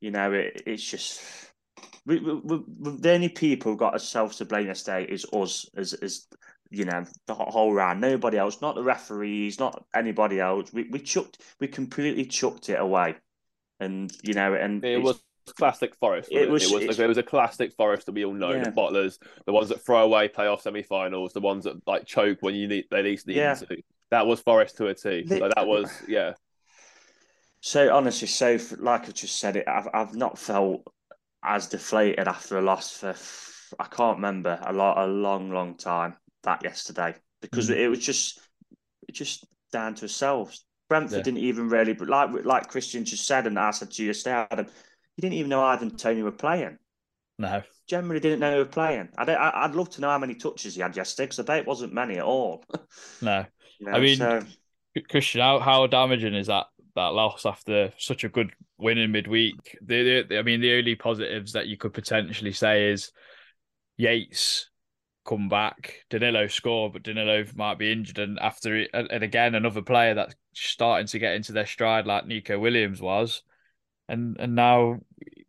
You 0.02 0.12
know, 0.12 0.34
it, 0.34 0.64
it's 0.66 0.84
just 0.84 1.22
we, 2.06 2.20
we, 2.20 2.34
we, 2.34 2.98
the 3.00 3.12
only 3.12 3.30
people 3.30 3.76
got 3.76 3.94
ourselves 3.94 4.38
to 4.38 4.46
blame 4.46 4.68
yesterday 4.68 5.06
is 5.12 5.26
us 5.32 5.68
as 5.78 5.94
as 5.94 6.28
you 6.70 6.86
know 6.86 7.06
the 7.28 7.34
whole- 7.36 7.74
round. 7.74 8.02
Nobody 8.02 8.38
else, 8.38 8.62
not 8.62 8.76
the 8.76 8.84
referees, 8.84 9.60
not 9.60 9.86
anybody 9.96 10.40
else. 10.40 10.74
We 10.74 10.84
we 10.90 11.00
chucked, 11.00 11.40
we 11.60 11.68
completely 11.68 12.26
chucked 12.26 12.70
it 12.70 12.80
away, 12.80 13.16
and 13.80 14.12
you 14.24 14.34
know, 14.34 14.54
and 14.56 14.84
It 14.84 15.02
was 15.02 15.22
classic 15.58 15.96
Forest. 15.96 16.30
It 16.32 16.44
It 16.44 16.50
was-. 16.50 16.72
It 16.72 16.88
was, 16.88 17.00
it 17.00 17.08
was 17.08 17.18
a 17.18 17.24
classic 17.24 17.74
Forest 17.74 18.08
that 18.08 18.14
we 18.14 18.26
all 18.26 18.34
know. 18.34 18.52
Yeah. 18.54 18.64
The 18.64 18.72
bottlers, 18.72 19.20
the 19.46 19.54
ones 19.54 19.70
that 19.70 19.82
throw 19.86 20.04
away 20.04 20.28
playoff 20.30 20.62
semi-finals, 20.62 21.34
the 21.34 21.42
ones 21.42 21.66
that 21.66 21.76
like 21.86 22.06
choke 22.06 22.40
when 22.42 22.56
you 22.56 22.68
need 22.68 22.86
they 22.90 23.04
least 23.04 23.28
need 23.28 23.36
Yeah. 23.38 23.54
to. 23.56 23.78
That 24.10 24.26
was 24.28 24.40
Forest 24.42 24.78
to 24.78 24.88
a 24.88 24.94
T. 24.96 25.24
Like, 25.26 25.54
that 25.56 25.68
was 25.68 25.92
yeah. 26.08 26.34
So 27.62 27.96
honestly, 27.96 28.28
so 28.28 28.58
like 28.80 29.04
I've 29.04 29.14
just 29.14 29.40
said 29.40 29.56
it, 29.56 29.68
I've 29.68 29.88
I've 29.94 30.16
not 30.16 30.38
felt 30.40 30.84
as 31.44 31.68
deflated 31.68 32.28
after 32.28 32.58
a 32.58 32.62
loss 32.62 32.92
for 32.98 33.16
I 33.80 33.86
can't 33.88 34.18
remember 34.18 34.60
a 34.66 34.74
lot 34.74 34.98
a 34.98 35.08
long 35.08 35.52
long 35.52 35.78
time 35.78 36.18
that 36.44 36.64
yesterday 36.64 37.16
because 37.42 37.70
Mm. 37.70 37.78
it 37.78 37.88
was 37.90 38.00
just 38.00 38.40
it 39.08 39.14
just 39.14 39.46
down 39.72 39.96
to 39.96 40.04
ourselves. 40.06 40.66
Brentford 40.90 41.18
Yeah. 41.18 41.24
didn't 41.24 41.40
even 41.40 41.70
really 41.70 41.94
but 41.94 42.10
like 42.10 42.30
like 42.46 42.70
Christian 42.70 43.06
just 43.06 43.26
said 43.28 43.48
and 43.48 43.60
I 43.60 43.72
said 43.72 43.92
to 43.92 44.04
you 44.04 44.08
yesterday, 44.08 44.48
Adam, 44.52 44.68
you 44.68 45.22
didn't 45.22 45.36
even 45.36 45.50
know 45.50 45.64
Ivan 45.64 45.90
and 45.90 46.00
Toney 46.00 46.24
were 46.24 46.32
playing. 46.32 46.80
No, 47.38 47.64
Generally 47.88 48.22
didn't 48.22 48.40
know 48.40 48.52
they 48.52 48.58
were 48.58 48.66
playing. 48.66 49.10
I 49.18 49.26
don't, 49.26 49.38
I, 49.38 49.52
I'd 49.66 49.76
love 49.76 49.90
to 49.92 50.02
know 50.02 50.10
how 50.10 50.18
many 50.18 50.36
touches 50.36 50.76
he 50.76 50.82
had 50.82 50.96
yesterday 50.96 51.26
because 51.26 51.40
I 51.40 51.44
bet 51.44 51.60
it 51.60 51.68
wasn't 51.68 51.94
many 51.94 52.18
at 52.18 52.24
all. 52.24 52.64
no. 53.22 53.46
You 53.80 53.88
know, 53.88 53.98
I 53.98 54.00
mean, 54.00 54.18
so, 54.20 54.46
Christian, 55.10 55.42
how, 55.42 55.60
how 55.60 55.88
damaging 55.88 56.34
is 56.36 56.48
that 56.48 56.68
that 56.96 57.14
loss 57.14 57.46
after 57.46 57.94
such 57.98 58.24
a 58.24 58.30
good 58.30 58.52
win 58.78 58.98
in 58.98 59.12
midweek? 59.12 59.78
The, 59.82 60.24
the 60.28 60.40
I 60.40 60.42
mean, 60.42 60.62
the 60.62 60.78
only 60.78 60.96
positives 60.96 61.54
that 61.54 61.68
you 61.68 61.78
could 61.78 61.94
potentially 61.94 62.54
say 62.54 62.92
is 62.92 63.12
Yates 63.98 64.70
come 65.26 65.50
back, 65.50 66.06
Danilo 66.10 66.48
score, 66.48 66.92
but 66.92 67.04
Danilo 67.04 67.46
might 67.56 67.78
be 67.78 67.92
injured, 67.92 68.20
and 68.20 68.40
after 68.40 68.76
it, 68.76 68.90
and 68.94 69.24
again 69.24 69.56
another 69.56 69.82
player 69.82 70.14
that's 70.14 70.36
starting 70.54 71.08
to 71.08 71.20
get 71.20 71.36
into 71.36 71.52
their 71.52 71.66
stride 71.66 72.06
like 72.08 72.26
Neco 72.26 72.60
Williams 72.60 73.02
was, 73.02 73.44
and 74.10 74.38
and 74.40 74.56
now 74.56 75.00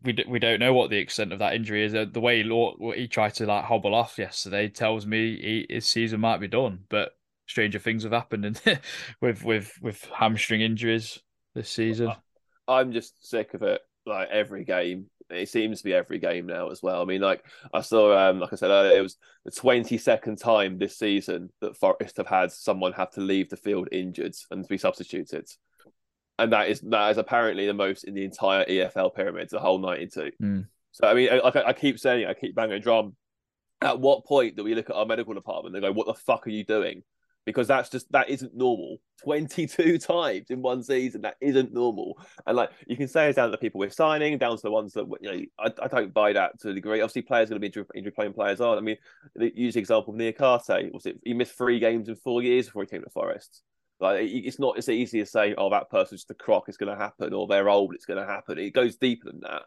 we 0.02 0.12
d- 0.12 0.24
we 0.28 0.38
don't 0.38 0.60
know 0.60 0.74
what 0.74 0.90
the 0.90 0.98
extent 0.98 1.32
of 1.32 1.38
that 1.38 1.54
injury 1.54 1.84
is. 1.84 1.94
Uh, 1.94 2.06
The 2.10 2.20
way 2.20 2.42
he, 2.42 2.92
he 2.96 3.08
tried 3.08 3.34
to 3.34 3.46
like 3.46 3.64
hobble 3.64 3.94
off 3.94 4.18
yesterday 4.18 4.68
tells 4.68 5.06
me 5.06 5.36
he, 5.68 5.74
his 5.74 5.86
season 5.86 6.20
might 6.20 6.40
be 6.40 6.48
done, 6.48 6.84
but 6.88 7.12
stranger 7.46 7.78
things 7.78 8.02
have 8.02 8.12
happened 8.12 8.44
and 8.44 8.80
with 9.20 9.44
with 9.44 9.78
with 9.82 10.04
hamstring 10.06 10.60
injuries 10.60 11.20
this 11.54 11.70
season. 11.70 12.12
I'm 12.68 12.92
just 12.92 13.14
sick 13.26 13.54
of 13.54 13.62
it. 13.62 13.80
Like 14.06 14.28
every 14.30 14.64
game, 14.64 15.06
it 15.30 15.48
seems 15.48 15.78
to 15.78 15.84
be 15.84 15.94
every 15.94 16.18
game 16.18 16.46
now 16.46 16.70
as 16.70 16.82
well. 16.82 17.02
I 17.02 17.04
mean, 17.04 17.20
like 17.20 17.44
I 17.72 17.80
saw, 17.80 18.16
um, 18.30 18.40
like 18.40 18.52
I 18.52 18.56
said 18.56 18.70
earlier, 18.70 18.98
it 18.98 19.02
was 19.02 19.16
the 19.44 19.52
22nd 19.52 20.40
time 20.40 20.78
this 20.78 20.98
season 20.98 21.50
that 21.60 21.76
Forest 21.76 22.16
have 22.16 22.26
had 22.26 22.50
someone 22.52 22.92
have 22.92 23.10
to 23.12 23.20
leave 23.20 23.48
the 23.48 23.56
field 23.56 23.88
injured 23.92 24.34
and 24.50 24.66
be 24.66 24.78
substituted, 24.78 25.48
and 26.38 26.52
that 26.52 26.68
is 26.68 26.80
that 26.80 27.10
is 27.10 27.18
apparently 27.18 27.66
the 27.66 27.74
most 27.74 28.04
in 28.04 28.14
the 28.14 28.24
entire 28.24 28.64
EFL 28.64 29.14
pyramid, 29.14 29.48
the 29.50 29.60
whole 29.60 29.78
92. 29.78 30.32
Mm. 30.42 30.66
So 30.92 31.06
I 31.06 31.14
mean, 31.14 31.30
I- 31.30 31.38
like 31.38 31.56
I, 31.56 31.72
keep 31.72 31.98
saying, 31.98 32.26
I 32.26 32.34
keep 32.34 32.54
banging 32.54 32.76
a 32.76 32.80
drum. 32.80 33.16
At 33.80 33.98
what 34.00 34.24
point 34.24 34.56
do 34.56 34.64
we 34.64 34.74
look 34.74 34.90
at 34.90 34.96
our 34.96 35.06
medical 35.06 35.34
department 35.34 35.74
and 35.74 35.82
go, 35.84 35.92
"What 35.92 36.06
the 36.06 36.14
fuck 36.14 36.46
are 36.46 36.50
you 36.50 36.64
doing?" 36.64 37.02
Because 37.44 37.68
that's 37.68 37.88
just 37.88 38.10
that 38.12 38.28
isn't 38.28 38.54
normal. 38.54 38.98
22 39.22 39.98
times 39.98 40.50
in 40.50 40.62
one 40.62 40.82
season, 40.82 41.20
that 41.22 41.36
isn't 41.40 41.72
normal. 41.72 42.18
And 42.44 42.56
like 42.56 42.70
you 42.88 42.96
can 42.96 43.06
say 43.06 43.28
it's 43.28 43.36
down 43.36 43.48
to 43.48 43.52
the 43.52 43.58
people 43.58 43.78
we're 43.78 43.90
signing, 43.90 44.36
down 44.36 44.56
to 44.56 44.62
the 44.62 44.70
ones 44.70 44.94
that 44.94 45.06
you 45.20 45.32
know. 45.32 45.40
I, 45.60 45.84
I 45.84 45.86
don't 45.86 46.12
buy 46.12 46.32
that 46.32 46.58
to 46.60 46.70
a 46.70 46.74
degree. 46.74 47.00
Obviously, 47.00 47.22
players 47.22 47.46
are 47.46 47.54
going 47.54 47.62
to 47.62 47.80
be 47.80 47.84
injury, 47.94 48.10
playing 48.10 48.32
players 48.32 48.60
are. 48.60 48.76
I 48.76 48.80
mean, 48.80 48.96
use 49.36 49.74
the 49.74 49.80
example 49.80 50.12
of 50.12 50.18
Niakhaté. 50.18 50.92
Was 50.92 51.06
it 51.06 51.20
he 51.24 51.34
missed 51.34 51.56
three 51.56 51.78
games 51.78 52.08
in 52.08 52.16
four 52.16 52.42
years 52.42 52.66
before 52.66 52.82
he 52.82 52.88
came 52.88 53.04
to 53.04 53.10
Forest? 53.10 53.62
Like 54.00 54.22
it's 54.22 54.58
not 54.58 54.76
as 54.76 54.88
easy 54.88 55.20
to 55.20 55.26
say, 55.26 55.54
oh, 55.56 55.70
that 55.70 55.88
person's 55.88 56.22
just 56.22 56.30
a 56.32 56.34
crock, 56.34 56.64
it's 56.66 56.76
going 56.76 56.92
to 56.92 57.00
happen, 57.00 57.32
or 57.32 57.46
they're 57.46 57.68
old, 57.68 57.94
it's 57.94 58.06
going 58.06 58.18
to 58.18 58.26
happen. 58.26 58.58
It 58.58 58.74
goes 58.74 58.96
deeper 58.96 59.30
than 59.30 59.40
that. 59.40 59.62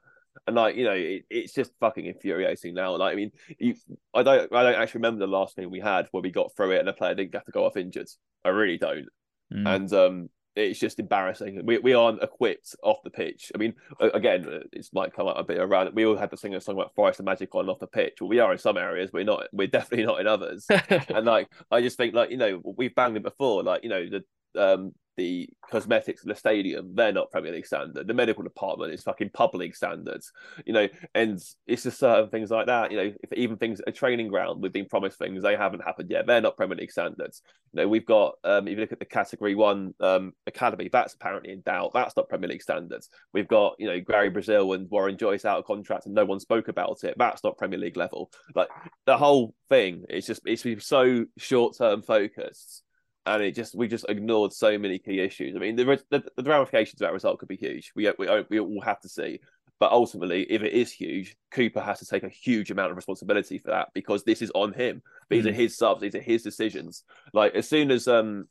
And 0.47 0.55
like 0.55 0.75
you 0.75 0.83
know, 0.83 0.93
it, 0.93 1.23
it's 1.29 1.53
just 1.53 1.71
fucking 1.79 2.05
infuriating 2.05 2.73
now. 2.73 2.95
Like 2.95 3.13
I 3.13 3.15
mean, 3.15 3.31
you, 3.59 3.75
I 4.13 4.23
don't, 4.23 4.53
I 4.53 4.63
don't 4.63 4.75
actually 4.81 4.99
remember 4.99 5.25
the 5.25 5.31
last 5.31 5.55
game 5.55 5.71
we 5.71 5.79
had 5.79 6.07
where 6.11 6.21
we 6.21 6.31
got 6.31 6.55
through 6.55 6.71
it 6.71 6.79
and 6.79 6.89
a 6.89 6.93
player 6.93 7.15
didn't 7.15 7.33
have 7.33 7.45
to 7.45 7.51
go 7.51 7.65
off 7.65 7.77
injured. 7.77 8.09
I 8.43 8.49
really 8.49 8.77
don't. 8.77 9.07
Mm. 9.53 9.75
And 9.75 9.93
um, 9.93 10.29
it's 10.55 10.79
just 10.79 10.99
embarrassing. 10.99 11.61
We 11.65 11.79
we 11.79 11.93
aren't 11.93 12.23
equipped 12.23 12.75
off 12.81 13.03
the 13.03 13.09
pitch. 13.09 13.51
I 13.53 13.57
mean, 13.57 13.73
again, 13.99 14.63
it 14.71 14.87
might 14.93 15.13
come 15.13 15.27
up 15.27 15.37
a 15.37 15.43
bit 15.43 15.57
around. 15.57 15.93
We 15.93 16.05
all 16.05 16.15
had 16.15 16.31
to 16.31 16.37
sing 16.37 16.55
a 16.55 16.61
song 16.61 16.75
about 16.75 16.95
Forest 16.95 17.19
and 17.19 17.25
Magic 17.25 17.53
on 17.53 17.69
off 17.69 17.79
the 17.79 17.87
pitch. 17.87 18.17
Well, 18.21 18.29
we 18.29 18.39
are 18.39 18.51
in 18.51 18.57
some 18.57 18.77
areas. 18.77 19.11
We're 19.11 19.25
not. 19.25 19.47
We're 19.51 19.67
definitely 19.67 20.05
not 20.05 20.21
in 20.21 20.27
others. 20.27 20.65
and 20.89 21.25
like, 21.25 21.49
I 21.71 21.81
just 21.81 21.97
think 21.97 22.15
like 22.15 22.31
you 22.31 22.37
know 22.37 22.61
we've 22.63 22.95
banged 22.95 23.17
it 23.17 23.23
before. 23.23 23.63
Like 23.63 23.83
you 23.83 23.89
know 23.89 24.05
the 24.09 24.23
um 24.61 24.93
the 25.17 25.49
cosmetics 25.69 26.21
of 26.21 26.29
the 26.29 26.35
stadium, 26.35 26.91
they're 26.95 27.11
not 27.11 27.31
Premier 27.31 27.51
League 27.51 27.65
standard. 27.65 28.07
The 28.07 28.13
medical 28.13 28.43
department 28.43 28.93
is 28.93 29.03
fucking 29.03 29.31
pub 29.31 29.55
league 29.55 29.75
standards, 29.75 30.31
you 30.65 30.73
know, 30.73 30.87
and 31.13 31.41
it's 31.67 31.83
just 31.83 31.99
certain 31.99 32.29
things 32.29 32.51
like 32.51 32.67
that. 32.67 32.91
You 32.91 32.97
know, 32.97 33.13
if 33.21 33.33
even 33.33 33.57
things 33.57 33.81
a 33.85 33.91
training 33.91 34.29
ground, 34.29 34.61
we've 34.61 34.73
been 34.73 34.87
promised 34.87 35.17
things, 35.17 35.43
they 35.43 35.55
haven't 35.55 35.83
happened 35.83 36.09
yet. 36.09 36.27
They're 36.27 36.41
not 36.41 36.57
Premier 36.57 36.77
League 36.77 36.91
standards. 36.91 37.41
You 37.73 37.81
know, 37.81 37.87
we've 37.87 38.05
got 38.05 38.35
um, 38.43 38.67
if 38.67 38.75
you 38.75 38.81
look 38.81 38.91
at 38.91 38.99
the 38.99 39.05
category 39.05 39.55
one 39.55 39.93
um, 39.99 40.33
academy, 40.47 40.89
that's 40.91 41.13
apparently 41.13 41.51
in 41.51 41.61
doubt. 41.61 41.91
That's 41.93 42.15
not 42.15 42.29
Premier 42.29 42.49
League 42.49 42.61
standards. 42.61 43.09
We've 43.33 43.47
got, 43.47 43.75
you 43.79 43.87
know, 43.87 43.99
Gary 43.99 44.29
Brazil 44.29 44.73
and 44.73 44.89
Warren 44.89 45.17
Joyce 45.17 45.45
out 45.45 45.59
of 45.59 45.65
contract 45.65 46.05
and 46.05 46.15
no 46.15 46.25
one 46.25 46.39
spoke 46.39 46.67
about 46.67 47.03
it. 47.03 47.15
That's 47.17 47.43
not 47.43 47.57
Premier 47.57 47.79
League 47.79 47.97
level. 47.97 48.31
Like 48.53 48.69
the 49.05 49.17
whole 49.17 49.53
thing, 49.69 50.05
it's 50.09 50.27
just 50.27 50.41
it's 50.45 50.65
so 50.85 51.25
short 51.37 51.77
term 51.77 52.01
focused 52.01 52.83
and 53.25 53.41
it 53.41 53.55
just 53.55 53.75
we 53.75 53.87
just 53.87 54.05
ignored 54.07 54.53
so 54.53 54.77
many 54.77 54.99
key 54.99 55.19
issues. 55.19 55.55
I 55.55 55.59
mean, 55.59 55.75
the 55.75 56.01
the, 56.09 56.23
the 56.37 56.49
ramifications 56.49 57.01
of 57.01 57.07
that 57.07 57.13
result 57.13 57.39
could 57.39 57.49
be 57.49 57.57
huge. 57.57 57.91
We 57.95 58.11
we 58.17 58.27
we 58.49 58.59
all 58.59 58.81
have 58.81 59.01
to 59.01 59.09
see, 59.09 59.39
but 59.79 59.91
ultimately, 59.91 60.43
if 60.43 60.61
it 60.61 60.73
is 60.73 60.91
huge, 60.91 61.35
Cooper 61.51 61.81
has 61.81 61.99
to 61.99 62.05
take 62.05 62.23
a 62.23 62.29
huge 62.29 62.71
amount 62.71 62.91
of 62.91 62.97
responsibility 62.97 63.57
for 63.57 63.71
that 63.71 63.89
because 63.93 64.23
this 64.23 64.41
is 64.41 64.51
on 64.53 64.73
him. 64.73 65.01
These 65.29 65.45
mm. 65.45 65.49
are 65.49 65.53
his 65.53 65.77
subs. 65.77 66.01
These 66.01 66.15
are 66.15 66.21
his 66.21 66.43
decisions. 66.43 67.03
Like 67.33 67.55
as 67.55 67.67
soon 67.67 67.91
as 67.91 68.07
um, 68.07 68.47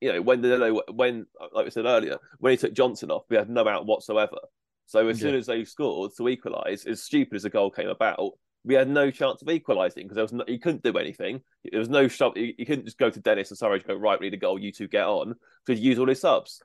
you 0.00 0.12
know, 0.12 0.22
when 0.22 0.42
the 0.42 0.82
when 0.92 1.26
like 1.52 1.66
I 1.66 1.70
said 1.70 1.86
earlier, 1.86 2.18
when 2.38 2.50
he 2.50 2.56
took 2.56 2.74
Johnson 2.74 3.10
off, 3.10 3.24
we 3.28 3.36
had 3.36 3.48
no 3.48 3.66
out 3.66 3.86
whatsoever. 3.86 4.38
So 4.86 5.06
as 5.08 5.18
yeah. 5.18 5.22
soon 5.22 5.34
as 5.34 5.46
they 5.46 5.64
scored 5.64 6.12
to 6.16 6.28
equalise, 6.28 6.86
as 6.86 7.02
stupid 7.02 7.36
as 7.36 7.42
the 7.42 7.50
goal 7.50 7.70
came 7.70 7.88
about, 7.88 8.32
we 8.66 8.74
had 8.74 8.88
no 8.88 9.12
chance 9.12 9.40
of 9.40 9.48
equalising 9.48 10.02
because 10.02 10.16
there 10.16 10.24
was 10.24 10.32
no, 10.32 10.44
he 10.46 10.58
couldn't 10.58 10.82
do 10.82 10.98
anything. 10.98 11.40
There 11.70 11.78
was 11.78 11.88
no 11.88 12.08
shot. 12.08 12.36
He, 12.36 12.54
he, 12.58 12.64
couldn't 12.64 12.84
just 12.84 12.98
go 12.98 13.08
to 13.08 13.20
Dennis 13.20 13.50
and 13.50 13.56
sorry, 13.56 13.78
go 13.78 13.94
right. 13.94 14.18
We 14.18 14.26
need 14.26 14.34
a 14.34 14.38
goal. 14.38 14.58
You 14.58 14.72
two 14.72 14.88
get 14.88 15.06
on 15.06 15.36
because 15.64 15.80
use 15.80 16.00
all 16.00 16.08
his 16.08 16.20
subs. 16.20 16.60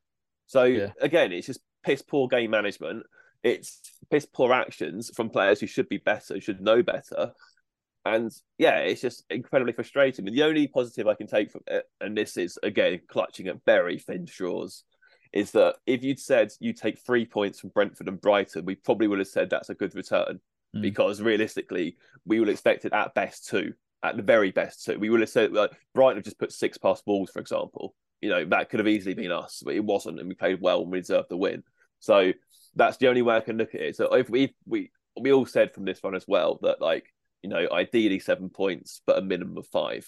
So 0.48 0.64
yeah. 0.64 0.88
again, 1.00 1.32
it's 1.32 1.46
just 1.46 1.62
piss 1.84 2.02
poor 2.02 2.28
game 2.28 2.50
management. 2.50 3.06
It's 3.44 3.80
piss 4.10 4.26
poor 4.26 4.52
actions 4.52 5.12
from 5.16 5.30
players 5.30 5.60
who 5.60 5.68
should 5.68 5.90
be 5.90 5.98
better, 5.98 6.42
should 6.42 6.60
know 6.60 6.82
better. 6.82 7.34
And 8.04 8.32
yeah, 8.58 8.80
it's 8.80 9.02
just 9.02 9.24
incredibly 9.30 9.74
frustrating. 9.74 10.28
And 10.28 10.36
the 10.36 10.44
only 10.44 10.68
positive 10.68 11.08
I 11.08 11.14
can 11.14 11.28
take 11.28 11.52
from 11.52 11.62
it, 11.68 11.86
and 12.02 12.18
this 12.18 12.36
is 12.36 12.58
again 12.64 13.00
clutching 13.10 13.48
at 13.48 13.64
very 13.64 14.00
thin 14.00 14.26
straws, 14.26 14.86
is 15.34 15.52
that 15.52 15.76
if 15.86 16.04
you'd 16.04 16.20
said 16.20 16.52
you 16.60 16.74
take 16.74 16.98
three 16.98 17.28
points 17.28 17.60
from 17.60 17.70
Brentford 17.70 18.08
and 18.08 18.20
Brighton, 18.20 18.66
we 18.66 18.74
probably 18.74 19.08
would 19.08 19.20
have 19.20 19.28
said 19.28 19.52
that's 19.52 19.70
a 19.70 19.76
good 19.76 19.94
return 19.94 20.40
mm. 20.76 20.82
because 20.82 21.22
realistically, 21.22 21.98
we 22.26 22.40
will 22.40 22.50
expect 22.50 22.86
it 22.86 22.94
at 22.94 23.14
best 23.14 23.48
two, 23.48 23.74
at 24.04 24.18
the 24.18 24.24
very 24.24 24.52
best 24.52 24.84
two. 24.86 25.00
We 25.00 25.10
will 25.10 25.20
have 25.20 25.30
said 25.30 25.54
like 25.54 25.72
Brighton 25.94 26.18
have 26.18 26.26
just 26.26 26.40
put 26.40 26.52
six 26.52 26.78
past 26.78 27.06
balls, 27.06 27.32
for 27.32 27.40
example. 27.40 27.96
You 28.22 28.30
know 28.30 28.46
that 28.46 28.70
could 28.70 28.80
have 28.80 28.88
easily 28.88 29.16
been 29.16 29.32
us, 29.32 29.62
but 29.66 29.76
it 29.76 29.84
wasn't, 29.84 30.20
and 30.20 30.30
we 30.30 30.36
played 30.36 30.62
well 30.62 30.82
and 30.82 30.92
we 30.92 31.00
deserved 31.00 31.30
the 31.30 31.38
win. 31.38 31.64
So 32.00 32.34
that's 32.76 32.98
the 32.98 33.08
only 33.08 33.22
way 33.22 33.36
I 33.36 33.42
can 33.42 33.58
look 33.58 33.76
at 33.76 33.82
it. 33.82 33.96
So 33.96 34.14
if 34.14 34.30
we 34.30 34.56
we 34.66 34.92
we 35.20 35.32
all 35.32 35.46
said 35.46 35.74
from 35.74 35.86
this 35.86 36.02
one 36.02 36.16
as 36.16 36.26
well 36.28 36.60
that 36.62 36.82
like 36.82 37.06
you 37.42 37.50
know 37.50 37.68
ideally 37.72 38.20
seven 38.20 38.50
points, 38.50 39.02
but 39.06 39.18
a 39.18 39.22
minimum 39.22 39.58
of 39.58 39.68
five. 39.68 40.08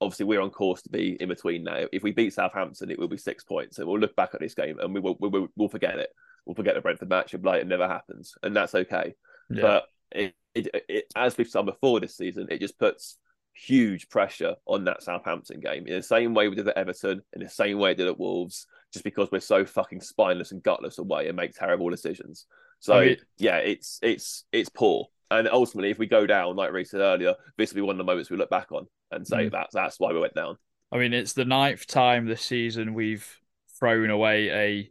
Obviously, 0.00 0.26
we're 0.26 0.40
on 0.40 0.50
course 0.50 0.82
to 0.82 0.88
be 0.88 1.16
in 1.20 1.28
between 1.28 1.62
now. 1.62 1.86
If 1.92 2.02
we 2.02 2.10
beat 2.10 2.34
Southampton, 2.34 2.90
it 2.90 2.98
will 2.98 3.06
be 3.06 3.16
six 3.16 3.44
points, 3.44 3.78
and 3.78 3.86
we'll 3.86 4.00
look 4.00 4.16
back 4.16 4.30
at 4.34 4.40
this 4.40 4.54
game 4.54 4.80
and 4.80 4.92
we 4.92 4.98
will 5.00 5.16
we 5.20 5.28
will 5.28 5.48
we'll 5.56 5.68
forget 5.68 5.98
it. 5.98 6.10
We'll 6.44 6.56
forget 6.56 6.74
the 6.74 6.80
Brentford 6.80 7.08
match 7.08 7.34
and 7.34 7.44
like 7.44 7.62
it 7.62 7.68
never 7.68 7.86
happens, 7.86 8.34
and 8.42 8.54
that's 8.54 8.74
okay. 8.74 9.14
Yeah. 9.48 9.62
But 9.62 9.84
it, 10.14 10.34
it, 10.54 10.84
it, 10.88 11.04
as 11.16 11.36
we've 11.36 11.50
done 11.50 11.66
before 11.66 12.00
this 12.00 12.16
season, 12.16 12.46
it 12.50 12.60
just 12.60 12.78
puts 12.78 13.18
huge 13.54 14.08
pressure 14.08 14.54
on 14.66 14.84
that 14.84 15.02
Southampton 15.02 15.60
game 15.60 15.86
in 15.86 15.94
the 15.94 16.02
same 16.02 16.34
way 16.34 16.48
we 16.48 16.56
did 16.56 16.68
at 16.68 16.76
Everton, 16.76 17.22
in 17.32 17.42
the 17.42 17.48
same 17.48 17.78
way 17.78 17.90
we 17.90 17.96
did 17.96 18.08
at 18.08 18.18
Wolves, 18.18 18.66
just 18.92 19.04
because 19.04 19.30
we're 19.30 19.40
so 19.40 19.64
fucking 19.64 20.00
spineless 20.00 20.52
and 20.52 20.62
gutless 20.62 20.98
away 20.98 21.28
and 21.28 21.36
make 21.36 21.54
terrible 21.54 21.90
decisions. 21.90 22.46
So 22.80 22.94
I 22.94 23.06
mean, 23.06 23.16
yeah, 23.38 23.58
it's 23.58 23.98
it's 24.02 24.44
it's 24.52 24.68
poor. 24.68 25.06
And 25.30 25.48
ultimately, 25.48 25.90
if 25.90 25.98
we 25.98 26.06
go 26.06 26.26
down, 26.26 26.56
like 26.56 26.72
Reiss 26.72 26.90
said 26.90 27.00
earlier, 27.00 27.34
this 27.56 27.72
will 27.72 27.76
be 27.76 27.82
one 27.82 27.94
of 27.94 27.98
the 27.98 28.04
moments 28.04 28.30
we 28.30 28.36
look 28.36 28.50
back 28.50 28.70
on 28.70 28.86
and 29.10 29.26
say 29.26 29.46
mm. 29.46 29.52
that 29.52 29.68
that's 29.72 29.98
why 29.98 30.12
we 30.12 30.18
went 30.18 30.34
down. 30.34 30.56
I 30.90 30.98
mean, 30.98 31.14
it's 31.14 31.32
the 31.32 31.46
ninth 31.46 31.86
time 31.86 32.26
this 32.26 32.42
season 32.42 32.92
we've 32.92 33.40
thrown 33.78 34.10
away 34.10 34.50
a 34.50 34.90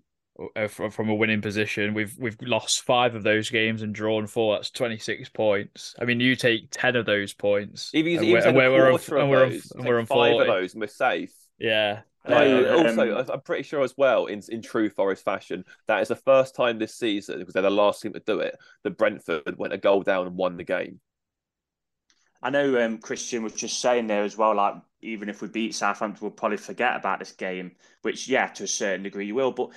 from 0.70 1.10
a 1.10 1.16
winning 1.16 1.42
position. 1.42 1.94
We've 1.94 2.16
we've 2.18 2.38
lost 2.42 2.82
five 2.84 3.16
of 3.16 3.24
those 3.24 3.50
games 3.50 3.82
and 3.82 3.94
drawn 3.94 4.28
four. 4.28 4.56
That's 4.56 4.72
twenty 4.72 4.98
six 4.98 5.30
points. 5.30 5.96
I 6.00 6.06
mean, 6.06 6.20
you 6.20 6.36
take 6.36 6.68
ten 6.72 6.96
of 6.96 7.06
those 7.06 7.34
points. 7.34 7.92
Even, 7.94 8.24
and 8.24 8.32
we're, 8.32 8.40
and 8.40 8.56
we're, 8.56 8.72
we're, 8.72 8.94
on, 8.94 9.00
and 9.20 9.30
we're, 9.30 9.46
on, 9.46 9.62
and 9.76 9.86
we're 9.86 10.00
on 10.00 10.06
five 10.06 10.32
40. 10.34 10.40
of 10.40 10.48
those, 10.48 10.74
and 10.74 10.82
we're 10.82 10.88
safe. 10.88 11.34
Yeah. 11.60 12.02
Um, 12.24 12.36
also, 12.36 13.26
I'm 13.34 13.42
pretty 13.42 13.64
sure 13.64 13.82
as 13.82 13.96
well, 13.98 14.28
in 14.28 14.42
in 14.50 14.62
true 14.62 14.90
Forest 14.90 15.26
fashion, 15.26 15.66
that 15.88 16.02
is 16.02 16.08
the 16.08 16.16
first 16.16 16.56
time 16.56 16.78
this 16.78 16.96
season 16.96 17.40
because 17.40 17.54
they're 17.54 17.64
the 17.64 17.72
last 17.72 18.02
team 18.02 18.14
to 18.14 18.20
do 18.20 18.40
it. 18.40 18.58
That 18.84 18.98
Brentford 18.98 19.58
went 19.58 19.74
a 19.74 19.78
goal 19.78 20.04
down 20.04 20.28
and 20.28 20.38
won 20.38 20.58
the 20.58 20.64
game. 20.64 21.00
I 22.44 22.50
know 22.50 22.84
um, 22.84 22.98
Christian 22.98 23.44
was 23.44 23.54
just 23.54 23.80
saying 23.80 24.08
there 24.08 24.24
as 24.24 24.38
well. 24.38 24.56
Like 24.56 24.76
even 25.02 25.30
if 25.30 25.42
we 25.42 25.48
beat 25.48 25.76
Southampton, 25.76 26.20
we'll 26.22 26.32
probably 26.32 26.58
forget 26.58 26.96
about 26.96 27.20
this 27.20 27.32
game. 27.32 27.72
Which, 28.02 28.28
yeah, 28.28 28.48
to 28.48 28.64
a 28.64 28.68
certain 28.68 29.04
degree, 29.04 29.26
you 29.26 29.36
will. 29.36 29.52
But 29.52 29.70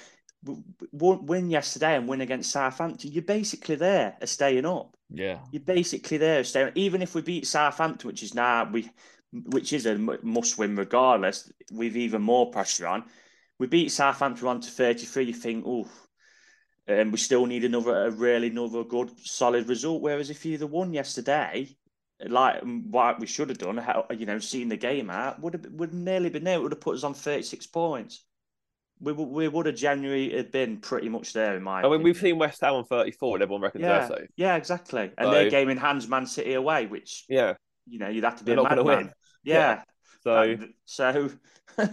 win 0.93 1.51
yesterday 1.51 1.97
and 1.97 2.09
win 2.09 2.21
against 2.21 2.51
Southampton, 2.51 3.13
you're 3.13 3.23
basically 3.23 3.77
there 3.77 4.17
a 4.21 4.27
staying 4.27 4.67
up. 4.67 4.97
Yeah, 5.11 5.39
you're 5.51 5.63
basically 5.63 6.19
there 6.19 6.45
staying. 6.45 6.73
Even 6.75 7.03
if 7.03 7.15
we 7.15 7.23
beat 7.23 7.47
Southampton, 7.47 8.09
which 8.09 8.23
is 8.23 8.35
now 8.35 8.69
we, 8.71 8.91
which 9.33 9.73
is 9.73 9.87
a 9.87 9.97
must 9.97 10.59
win 10.59 10.77
regardless, 10.77 11.53
with 11.71 11.97
even 11.97 12.23
more 12.23 12.51
pressure 12.51 12.87
on. 12.87 13.05
We 13.59 13.67
beat 13.69 13.93
Southampton 13.93 14.49
on 14.49 14.61
to 14.61 14.71
33. 14.71 15.25
You 15.25 15.33
think, 15.33 15.65
oh, 15.67 15.89
and 16.87 17.13
we 17.13 17.19
still 17.19 17.47
need 17.47 17.65
another, 17.65 18.07
a 18.07 18.11
really 18.11 18.49
another 18.49 18.85
good 18.85 19.11
solid 19.25 19.69
result. 19.69 20.03
Whereas 20.03 20.31
if 20.31 20.45
you 20.45 20.55
either 20.55 20.67
won 20.67 20.93
yesterday, 20.93 21.77
like 22.27 22.63
mm, 22.63 22.87
what 22.87 23.21
we 23.21 23.27
should 23.27 23.49
have 23.49 23.59
done, 23.59 23.77
how, 23.77 24.07
you 24.11 24.27
know, 24.27 24.39
seeing 24.39 24.69
the 24.69 24.77
game 24.77 25.11
out, 25.11 25.41
would 25.41 25.55
have 25.55 25.67
would 25.73 25.95
nearly 25.95 26.31
been 26.31 26.45
there. 26.45 26.57
It 26.57 26.63
would 26.63 26.73
have 26.73 26.81
put 26.81 26.97
us 26.97 27.05
on 27.05 27.15
36 27.15 27.67
points 27.69 28.25
we, 29.01 29.13
we 29.13 29.49
would 29.49 29.67
have 29.67 29.75
January 29.75 30.35
had 30.35 30.51
been 30.51 30.79
pretty 30.79 31.09
much 31.09 31.33
there 31.33 31.57
in 31.57 31.63
my. 31.63 31.81
I 31.81 31.83
mean, 31.83 31.87
opinion. 31.87 32.03
we've 32.05 32.17
seen 32.17 32.39
West 32.39 32.61
Ham 32.61 32.75
on 32.75 32.85
thirty 32.85 33.11
four, 33.11 33.37
and 33.37 33.43
everyone 33.43 33.63
reckons 33.63 33.83
yeah, 33.83 34.07
they're 34.07 34.19
safe. 34.19 34.29
Yeah, 34.37 34.57
exactly. 34.57 35.11
And 35.19 35.27
so, 35.27 35.31
their 35.31 35.51
game 35.51 35.69
in 35.69 35.79
hands, 35.79 36.09
Man 36.09 36.27
City 36.27 36.55
away, 36.55 36.87
which 36.87 37.25
yeah, 37.29 37.55
you 37.87 37.99
know, 37.99 38.09
you'd 38.09 38.25
have 38.25 38.39
to 38.39 38.45
be 38.45 38.55
They're 38.55 38.65
a 38.65 38.77
madman. 38.77 39.13
Yeah. 39.43 39.55
yeah. 39.55 39.83
So, 40.23 40.57
so 40.87 41.31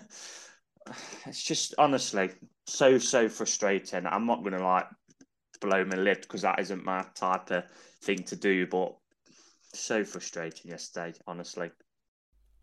it's 1.25 1.43
just 1.43 1.75
honestly 1.77 2.29
so 2.71 2.97
so 2.97 3.29
frustrating. 3.29 4.05
I'm 4.05 4.25
not 4.25 4.41
going 4.41 4.53
to 4.53 4.63
like 4.63 4.87
blow 5.59 5.83
my 5.85 5.95
lid 5.95 6.21
because 6.21 6.41
that 6.41 6.59
isn't 6.59 6.83
my 6.83 7.05
type 7.15 7.51
of 7.51 7.65
thing 8.01 8.23
to 8.23 8.35
do, 8.35 8.65
but 8.67 8.95
so 9.73 10.03
frustrating 10.03 10.71
yesterday, 10.71 11.13
honestly. 11.27 11.71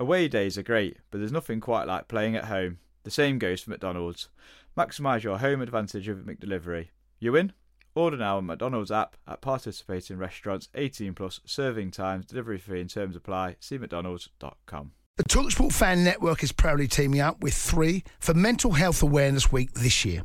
Away 0.00 0.28
days 0.28 0.58
are 0.58 0.62
great, 0.62 0.96
but 1.10 1.18
there's 1.18 1.32
nothing 1.32 1.60
quite 1.60 1.86
like 1.86 2.08
playing 2.08 2.36
at 2.36 2.44
home. 2.44 2.78
The 3.08 3.12
same 3.12 3.38
goes 3.38 3.62
for 3.62 3.70
McDonald's. 3.70 4.28
Maximise 4.76 5.22
your 5.22 5.38
home 5.38 5.62
advantage 5.62 6.06
with 6.06 6.26
McDelivery. 6.26 6.88
You 7.18 7.32
win? 7.32 7.54
Order 7.94 8.18
now 8.18 8.36
on 8.36 8.44
McDonald's 8.44 8.90
app 8.90 9.16
at 9.26 9.40
participating 9.40 10.18
restaurants 10.18 10.68
18 10.74 11.14
plus 11.14 11.40
serving 11.46 11.92
times, 11.92 12.26
delivery 12.26 12.58
fee 12.58 12.82
and 12.82 12.90
terms 12.90 13.16
apply. 13.16 13.56
See 13.60 13.78
McDonald's.com. 13.78 14.92
The 15.16 15.24
Talksport 15.24 15.72
Fan 15.72 16.04
Network 16.04 16.42
is 16.42 16.52
proudly 16.52 16.86
teaming 16.86 17.20
up 17.20 17.40
with 17.40 17.54
three 17.54 18.04
for 18.20 18.34
Mental 18.34 18.72
Health 18.72 19.02
Awareness 19.02 19.50
Week 19.50 19.72
this 19.72 20.04
year. 20.04 20.22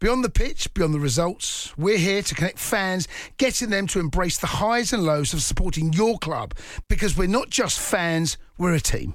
Beyond 0.00 0.24
the 0.24 0.28
pitch, 0.28 0.74
beyond 0.74 0.92
the 0.92 0.98
results, 0.98 1.72
we're 1.78 1.98
here 1.98 2.22
to 2.22 2.34
connect 2.34 2.58
fans, 2.58 3.06
getting 3.36 3.70
them 3.70 3.86
to 3.86 4.00
embrace 4.00 4.38
the 4.38 4.48
highs 4.48 4.92
and 4.92 5.04
lows 5.04 5.34
of 5.34 5.42
supporting 5.42 5.92
your 5.92 6.18
club 6.18 6.52
because 6.88 7.16
we're 7.16 7.28
not 7.28 7.50
just 7.50 7.78
fans, 7.78 8.38
we're 8.58 8.74
a 8.74 8.80
team. 8.80 9.14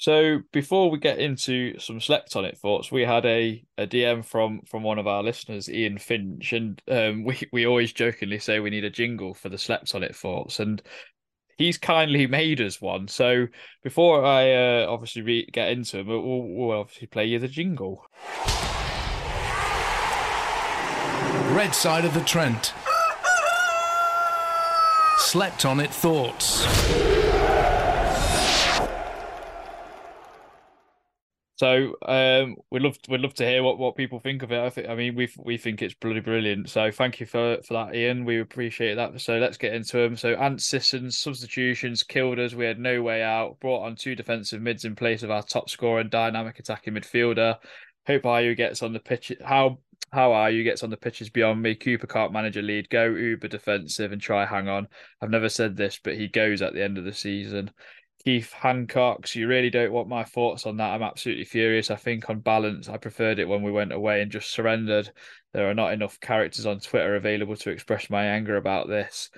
So 0.00 0.40
before 0.50 0.90
we 0.90 0.98
get 0.98 1.18
into 1.18 1.78
some 1.78 2.00
slept 2.00 2.34
on 2.34 2.46
it 2.46 2.56
thoughts, 2.56 2.90
we 2.90 3.02
had 3.02 3.26
a, 3.26 3.62
a 3.76 3.86
DM 3.86 4.24
from 4.24 4.62
from 4.62 4.82
one 4.82 4.98
of 4.98 5.06
our 5.06 5.22
listeners, 5.22 5.68
Ian 5.68 5.98
Finch, 5.98 6.54
and 6.54 6.80
um, 6.88 7.22
we 7.24 7.38
we 7.52 7.66
always 7.66 7.92
jokingly 7.92 8.38
say 8.38 8.60
we 8.60 8.70
need 8.70 8.84
a 8.84 8.88
jingle 8.88 9.34
for 9.34 9.50
the 9.50 9.58
slept 9.58 9.94
on 9.94 10.02
it 10.02 10.16
thoughts, 10.16 10.58
and 10.58 10.80
he's 11.58 11.76
kindly 11.76 12.26
made 12.26 12.62
us 12.62 12.80
one. 12.80 13.08
So 13.08 13.48
before 13.82 14.24
I 14.24 14.54
uh, 14.54 14.86
obviously 14.88 15.20
re- 15.20 15.50
get 15.52 15.68
into 15.68 15.98
him, 15.98 16.06
we'll, 16.06 16.22
we'll 16.22 16.80
obviously 16.80 17.06
play 17.06 17.26
you 17.26 17.38
the 17.38 17.46
jingle. 17.46 18.06
Red 21.54 21.74
side 21.74 22.06
of 22.06 22.14
the 22.14 22.24
Trent. 22.24 22.72
Slept 25.18 25.66
on 25.66 25.78
it 25.78 25.92
thoughts. 25.92 27.19
So 31.60 31.94
um, 32.06 32.56
we'd 32.70 32.80
love 32.80 32.96
we'd 33.06 33.20
love 33.20 33.34
to 33.34 33.46
hear 33.46 33.62
what, 33.62 33.76
what 33.76 33.94
people 33.94 34.18
think 34.18 34.42
of 34.42 34.50
it. 34.50 34.58
I 34.58 34.70
think 34.70 34.88
I 34.88 34.94
mean 34.94 35.14
we 35.14 35.28
we 35.36 35.58
think 35.58 35.82
it's 35.82 35.92
bloody 35.92 36.20
brilliant. 36.20 36.70
So 36.70 36.90
thank 36.90 37.20
you 37.20 37.26
for 37.26 37.58
for 37.66 37.74
that, 37.74 37.94
Ian. 37.94 38.24
We 38.24 38.40
appreciate 38.40 38.94
that. 38.94 39.20
So 39.20 39.36
let's 39.36 39.58
get 39.58 39.74
into 39.74 39.98
them. 39.98 40.16
So 40.16 40.30
Ant 40.36 40.62
Sissons 40.62 41.18
substitutions 41.18 42.02
killed 42.02 42.38
us. 42.38 42.54
We 42.54 42.64
had 42.64 42.78
no 42.78 43.02
way 43.02 43.22
out. 43.22 43.60
Brought 43.60 43.84
on 43.84 43.94
two 43.94 44.14
defensive 44.14 44.62
mids 44.62 44.86
in 44.86 44.96
place 44.96 45.22
of 45.22 45.30
our 45.30 45.42
top 45.42 45.68
scorer 45.68 46.00
and 46.00 46.08
dynamic 46.08 46.58
attacking 46.58 46.94
midfielder. 46.94 47.58
Hope 48.06 48.22
Ayew 48.22 48.56
gets 48.56 48.82
on 48.82 48.94
the 48.94 48.98
pitch. 48.98 49.30
How 49.44 49.80
how 50.12 50.30
Ayew 50.30 50.64
gets 50.64 50.82
on 50.82 50.88
the 50.88 50.96
pitches 50.96 51.28
beyond 51.28 51.60
me. 51.60 51.74
Cooper 51.74 52.06
can't 52.06 52.32
manage 52.32 52.56
a 52.56 52.62
lead. 52.62 52.88
Go 52.88 53.04
uber 53.04 53.48
defensive 53.48 54.12
and 54.12 54.20
try 54.22 54.46
hang 54.46 54.68
on. 54.68 54.88
I've 55.20 55.28
never 55.28 55.50
said 55.50 55.76
this, 55.76 56.00
but 56.02 56.14
he 56.14 56.26
goes 56.26 56.62
at 56.62 56.72
the 56.72 56.82
end 56.82 56.96
of 56.96 57.04
the 57.04 57.12
season. 57.12 57.70
Keith 58.24 58.52
Hancock's. 58.52 59.34
You 59.34 59.48
really 59.48 59.70
don't 59.70 59.92
want 59.92 60.08
my 60.08 60.24
thoughts 60.24 60.66
on 60.66 60.76
that. 60.76 60.90
I'm 60.90 61.02
absolutely 61.02 61.44
furious. 61.44 61.90
I 61.90 61.96
think 61.96 62.28
on 62.28 62.40
balance, 62.40 62.88
I 62.88 62.98
preferred 62.98 63.38
it 63.38 63.48
when 63.48 63.62
we 63.62 63.72
went 63.72 63.92
away 63.92 64.20
and 64.20 64.30
just 64.30 64.50
surrendered. 64.50 65.10
There 65.52 65.68
are 65.70 65.74
not 65.74 65.92
enough 65.92 66.20
characters 66.20 66.66
on 66.66 66.80
Twitter 66.80 67.16
available 67.16 67.56
to 67.56 67.70
express 67.70 68.10
my 68.10 68.24
anger 68.24 68.56
about 68.56 68.88
this. 68.88 69.30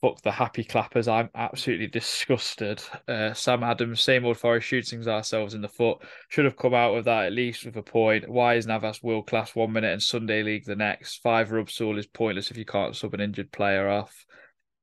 Fuck 0.00 0.20
the 0.22 0.32
happy 0.32 0.64
clappers. 0.64 1.08
I'm 1.08 1.30
absolutely 1.34 1.86
disgusted. 1.86 2.82
Uh, 3.08 3.32
Sam 3.32 3.62
Adams, 3.62 4.00
same 4.00 4.26
old 4.26 4.36
Forest 4.36 4.66
shootings 4.66 5.08
ourselves 5.08 5.54
in 5.54 5.62
the 5.62 5.68
foot. 5.68 5.98
Should 6.28 6.44
have 6.44 6.56
come 6.56 6.74
out 6.74 6.94
of 6.94 7.04
that 7.04 7.26
at 7.26 7.32
least 7.32 7.64
with 7.64 7.76
a 7.76 7.82
point. 7.82 8.28
Why 8.28 8.54
is 8.54 8.66
Navas 8.66 9.02
world 9.02 9.28
class 9.28 9.54
one 9.54 9.72
minute 9.72 9.92
and 9.92 10.02
Sunday 10.02 10.42
League 10.42 10.66
the 10.66 10.76
next? 10.76 11.22
Five 11.22 11.52
rubs 11.52 11.80
all 11.80 11.98
is 11.98 12.06
pointless 12.06 12.50
if 12.50 12.58
you 12.58 12.66
can't 12.66 12.96
sub 12.96 13.14
an 13.14 13.20
injured 13.20 13.52
player 13.52 13.88
off. 13.88 14.26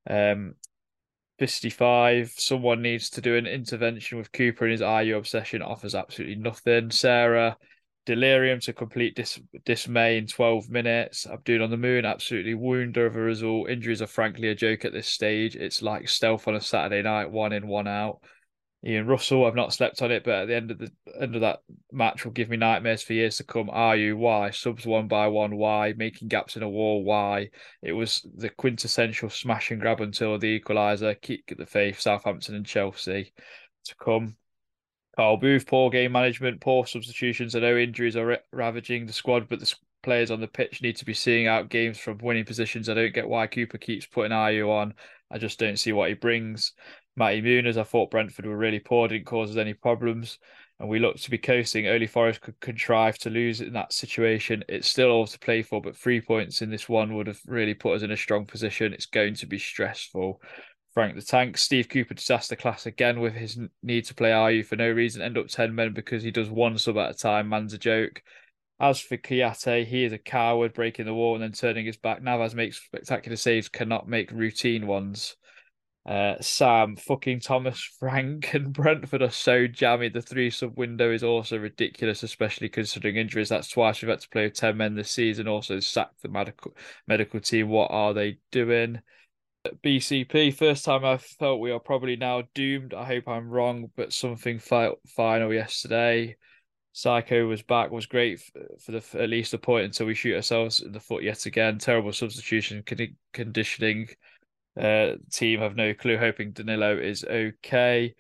Um, 0.10 0.56
55. 1.42 2.36
Someone 2.38 2.84
needs 2.84 3.10
to 3.10 3.20
do 3.20 3.36
an 3.36 3.48
intervention 3.48 4.20
with 4.20 4.32
Cooper 4.32 4.66
and 4.66 4.74
his 4.74 4.82
Ayew 4.82 5.18
obsession 5.18 5.64
offers 5.64 5.96
absolutely 5.96 6.36
nothing. 6.36 6.92
Sarah, 6.92 7.58
delirium 8.06 8.60
to 8.60 8.74
complete 8.74 9.16
dis- 9.16 9.42
dismay 9.66 10.20
in 10.20 10.28
12 10.28 10.70
minutes. 10.70 11.26
Abdul 11.26 11.64
on 11.64 11.72
the 11.72 11.78
moon, 11.78 12.06
absolutely 12.06 12.54
wounded 12.54 13.04
of 13.04 13.16
a 13.16 13.20
result. 13.20 13.72
Injuries 13.72 14.04
are 14.04 14.08
frankly 14.08 14.50
a 14.50 14.56
joke 14.56 14.86
at 14.86 14.94
this 14.94 15.08
stage. 15.08 15.56
It's 15.56 15.82
like 15.82 16.08
stealth 16.08 16.48
on 16.48 16.54
a 16.54 16.62
Saturday 16.62 17.02
night, 17.02 17.32
one 17.32 17.54
in, 17.54 17.66
one 17.66 17.88
out. 17.88 18.20
Ian 18.84 19.06
Russell, 19.06 19.46
I've 19.46 19.54
not 19.54 19.74
slept 19.74 20.02
on 20.02 20.12
it, 20.12 20.24
but 20.24 20.34
at 20.34 20.48
the 20.48 20.56
end 20.56 20.72
of 20.72 20.80
the 20.80 20.92
end 21.20 21.36
of 21.36 21.42
that 21.42 21.60
match 21.92 22.26
will 22.26 22.32
give 22.32 22.50
me 22.50 22.58
nightmares 22.58 23.04
for 23.04 23.14
years 23.14 23.38
to 23.38 23.44
come. 23.44 23.70
Are 23.70 23.96
you? 23.96 24.18
Why? 24.18 24.50
Subs 24.50 24.88
one 24.88 25.08
by 25.08 25.28
one, 25.28 25.56
why? 25.56 25.94
Making 25.96 26.30
gaps 26.30 26.56
in 26.56 26.64
a 26.64 26.70
wall, 26.70 27.04
why? 27.04 27.50
It 27.84 27.92
was 27.92 28.26
the 28.36 28.50
quintessential 28.50 29.30
smash 29.30 29.70
and 29.70 29.80
grab 29.80 30.02
until 30.02 30.40
the 30.40 30.60
equaliser, 30.60 31.12
at 31.12 31.58
the 31.58 31.66
faith, 31.68 32.00
Southampton 32.00 32.56
and 32.56 32.66
Chelsea 32.66 33.34
to 33.86 33.96
come. 34.04 34.36
Carl 35.16 35.38
Booth, 35.38 35.68
poor 35.68 35.92
game 35.92 36.14
management, 36.14 36.62
poor 36.62 36.86
substitutions. 36.88 37.54
I 37.54 37.60
know 37.60 37.78
injuries 37.78 38.16
are 38.16 38.40
ravaging 38.52 39.06
the 39.06 39.14
squad, 39.14 39.48
but 39.48 39.60
the 39.60 39.76
players 40.02 40.32
on 40.32 40.42
the 40.42 40.48
pitch 40.48 40.82
need 40.82 40.96
to 40.98 41.06
be 41.06 41.14
seeing 41.14 41.48
out 41.48 41.70
games 41.70 42.00
from 42.00 42.18
winning 42.18 42.46
positions. 42.46 42.90
I 42.90 42.96
don't 42.96 43.14
get 43.14 43.28
why 43.30 43.46
Cooper 43.48 43.78
keeps 43.78 44.08
putting 44.08 44.32
Ayew 44.32 44.70
on. 44.70 44.96
I 45.30 45.38
just 45.38 45.60
don't 45.60 45.78
see 45.80 45.94
what 45.94 46.10
he 46.10 46.16
brings. 46.16 46.74
Matty 47.16 47.42
Muniz, 47.42 47.78
I 47.78 47.84
thought 47.84 48.12
Brentford 48.12 48.46
were 48.46 48.58
really 48.58 48.80
poor, 48.80 49.08
didn't 49.08 49.26
cause 49.26 49.52
us 49.52 49.58
any 49.58 49.74
problems, 49.74 50.40
and 50.80 50.88
we 50.88 51.00
looked 51.00 51.24
to 51.24 51.32
be 51.32 51.38
coasting. 51.38 51.88
Only 51.88 52.08
Forest 52.08 52.42
could 52.42 52.60
contrive 52.60 53.18
to 53.20 53.30
lose 53.30 53.62
in 53.62 53.74
that 53.74 53.94
situation. 53.94 54.64
It's 54.70 54.88
still 54.88 55.12
all 55.12 55.28
to 55.28 55.40
play 55.40 55.62
for, 55.62 55.82
but 55.82 55.96
three 55.96 56.22
points 56.22 56.62
in 56.62 56.70
this 56.70 56.88
one 56.88 57.16
would 57.16 57.28
have 57.28 57.40
really 57.46 57.74
put 57.74 57.96
us 57.96 58.02
in 58.02 58.12
a 58.12 58.18
strong 58.18 58.46
position. 58.46 58.94
It's 58.94 59.06
going 59.06 59.36
to 59.36 59.46
be 59.46 59.60
stressful. 59.60 60.42
Frank 60.94 61.16
the 61.16 61.22
Tank, 61.22 61.58
Steve 61.58 61.88
Cooper 61.88 62.14
disaster 62.14 62.56
class 62.56 62.86
again 62.86 63.22
with 63.22 63.34
his 63.34 63.58
need 63.82 64.06
to 64.06 64.14
play 64.14 64.32
Ayew 64.32 64.66
for 64.66 64.76
no 64.76 64.90
reason, 64.92 65.22
end 65.22 65.38
up 65.38 65.48
10 65.48 65.74
men 65.74 65.94
because 65.94 66.22
he 66.22 66.32
does 66.32 66.50
one 66.50 66.78
sub 66.78 66.98
at 66.98 67.12
a 67.12 67.14
time. 67.14 67.48
Man's 67.48 67.74
a 67.74 67.78
joke. 67.78 68.22
As 68.80 69.00
for 69.00 69.16
Kouyaté, 69.16 69.86
he 69.86 70.04
is 70.04 70.12
a 70.12 70.18
coward 70.18 70.74
breaking 70.74 71.06
the 71.06 71.14
wall 71.14 71.36
and 71.36 71.44
then 71.44 71.52
turning 71.52 71.86
his 71.86 71.98
back. 71.98 72.22
Navas 72.22 72.56
makes 72.56 72.84
spectacular 72.84 73.38
saves, 73.38 73.70
cannot 73.70 74.10
make 74.10 74.32
routine 74.32 74.88
ones. 74.88 75.38
Uh, 76.06 76.34
Sam, 76.42 76.96
fucking 76.96 77.42
Thomas 77.42 77.80
Frank, 78.00 78.54
and 78.54 78.74
Brentford 78.74 79.22
are 79.22 79.30
so 79.30 79.68
jammy. 79.68 80.10
The 80.10 80.22
three 80.22 80.50
sub 80.50 80.78
window 80.78 81.12
is 81.12 81.24
also 81.24 81.58
ridiculous, 81.58 82.24
especially 82.24 82.70
considering 82.70 83.18
injuries. 83.18 83.50
That's 83.50 83.70
twice 83.70 84.02
we've 84.02 84.10
had 84.10 84.22
to 84.22 84.30
play 84.30 84.46
with 84.46 84.56
10 84.56 84.78
men 84.78 84.96
this 84.96 85.12
season. 85.12 85.48
Also, 85.48 85.80
sacked 85.80 86.22
the 86.22 86.30
medical, 86.30 86.74
medical 87.08 87.40
team. 87.40 87.70
What 87.70 87.92
are 87.92 88.14
they 88.14 88.40
doing? 88.52 89.02
BCP, 89.84 90.56
first 90.56 90.86
time 90.86 91.06
I 91.06 91.18
felt 91.18 91.60
we 91.60 91.70
are 91.70 91.80
probably 91.80 92.16
now 92.16 92.44
doomed. 92.56 92.96
I 92.96 93.06
hope 93.06 93.28
I'm 93.28 93.48
wrong, 93.48 93.92
but 93.96 94.12
something 94.12 94.58
final 94.58 95.54
yesterday. 95.54 96.36
Psycho 96.94 97.48
was 97.48 97.62
back, 97.62 97.92
was 97.92 98.08
great 98.08 98.42
for 98.84 98.92
the 98.92 99.04
at 99.14 99.30
least 99.30 99.54
a 99.54 99.58
point 99.58 99.86
until 99.86 100.08
we 100.08 100.16
shoot 100.16 100.36
ourselves 100.36 100.82
in 100.82 100.92
the 100.92 101.00
foot 101.00 101.24
yet 101.24 101.46
again. 101.46 101.78
Terrible 101.78 102.12
substitution 102.12 102.84
conditioning 103.34 104.10
uh, 104.80 105.16
team 105.32 105.60
have 105.60 105.76
no 105.76 105.94
clue, 105.94 106.18
hoping 106.18 106.52
Danilo 106.52 106.98
is 106.98 107.24
okay. 107.24 108.16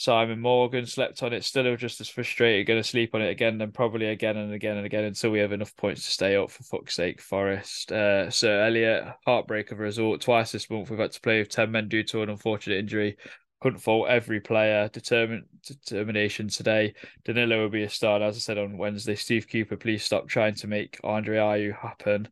Simon 0.00 0.40
Morgan 0.40 0.86
slept 0.86 1.22
on 1.22 1.34
it, 1.34 1.44
still 1.44 1.76
just 1.76 2.00
as 2.00 2.08
frustrated, 2.08 2.66
going 2.66 2.80
to 2.80 2.88
sleep 2.88 3.14
on 3.14 3.20
it 3.20 3.28
again, 3.28 3.58
then 3.58 3.70
probably 3.70 4.06
again 4.06 4.38
and 4.38 4.50
again 4.54 4.78
and 4.78 4.86
again 4.86 5.04
until 5.04 5.30
we 5.30 5.40
have 5.40 5.52
enough 5.52 5.76
points 5.76 6.06
to 6.06 6.10
stay 6.10 6.36
up 6.36 6.50
for 6.50 6.62
fuck's 6.62 6.94
sake, 6.94 7.20
Forest. 7.20 7.92
Uh, 7.92 8.30
Sir 8.30 8.64
Elliot, 8.64 9.04
heartbreak 9.26 9.70
of 9.72 9.78
a 9.78 9.82
result. 9.82 10.22
Twice 10.22 10.52
this 10.52 10.70
month 10.70 10.88
we've 10.88 10.98
had 10.98 11.12
to 11.12 11.20
play 11.20 11.40
with 11.40 11.50
10 11.50 11.70
men 11.70 11.88
due 11.88 12.02
to 12.04 12.22
an 12.22 12.30
unfortunate 12.30 12.78
injury. 12.78 13.18
Couldn't 13.60 13.80
fault 13.80 14.08
every 14.08 14.40
player. 14.40 14.88
Determined 14.88 15.44
determination 15.66 16.48
today. 16.48 16.94
Danilo 17.26 17.60
will 17.60 17.68
be 17.68 17.82
a 17.82 17.90
star. 17.90 18.22
As 18.22 18.36
I 18.36 18.38
said 18.38 18.56
on 18.56 18.78
Wednesday, 18.78 19.16
Steve 19.16 19.48
Cooper, 19.52 19.76
please 19.76 20.02
stop 20.02 20.28
trying 20.28 20.54
to 20.54 20.66
make 20.66 20.98
Andre 21.04 21.36
Ayew 21.36 21.78
happen. 21.78 22.26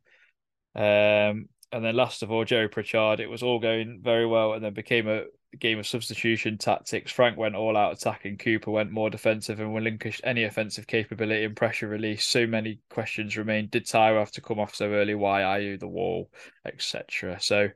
Um, 0.75 1.49
and 1.71 1.83
then 1.83 1.95
last 1.95 2.23
of 2.23 2.31
all, 2.31 2.45
Jerry 2.45 2.67
Pritchard. 2.67 3.19
It 3.19 3.29
was 3.29 3.43
all 3.43 3.59
going 3.59 4.01
very 4.03 4.25
well, 4.25 4.53
and 4.53 4.63
then 4.63 4.73
became 4.73 5.07
a 5.07 5.23
game 5.57 5.79
of 5.79 5.87
substitution 5.87 6.57
tactics. 6.57 7.11
Frank 7.11 7.37
went 7.37 7.55
all 7.55 7.75
out 7.75 7.93
attacking. 7.93 8.37
Cooper 8.37 8.71
went 8.71 8.91
more 8.91 9.09
defensive 9.09 9.59
and 9.59 9.73
relinquished 9.73 10.21
any 10.23 10.43
offensive 10.43 10.87
capability 10.87 11.43
and 11.43 11.55
pressure 11.55 11.87
release. 11.87 12.25
So 12.25 12.45
many 12.45 12.79
questions 12.89 13.37
remain. 13.37 13.67
Did 13.67 13.85
Taiwo 13.85 14.19
have 14.19 14.31
to 14.31 14.41
come 14.41 14.59
off 14.59 14.75
so 14.75 14.89
early? 14.89 15.15
Why 15.15 15.43
are 15.43 15.59
you 15.59 15.77
the 15.77 15.87
wall, 15.87 16.29
etc. 16.65 17.39
So, 17.39 17.69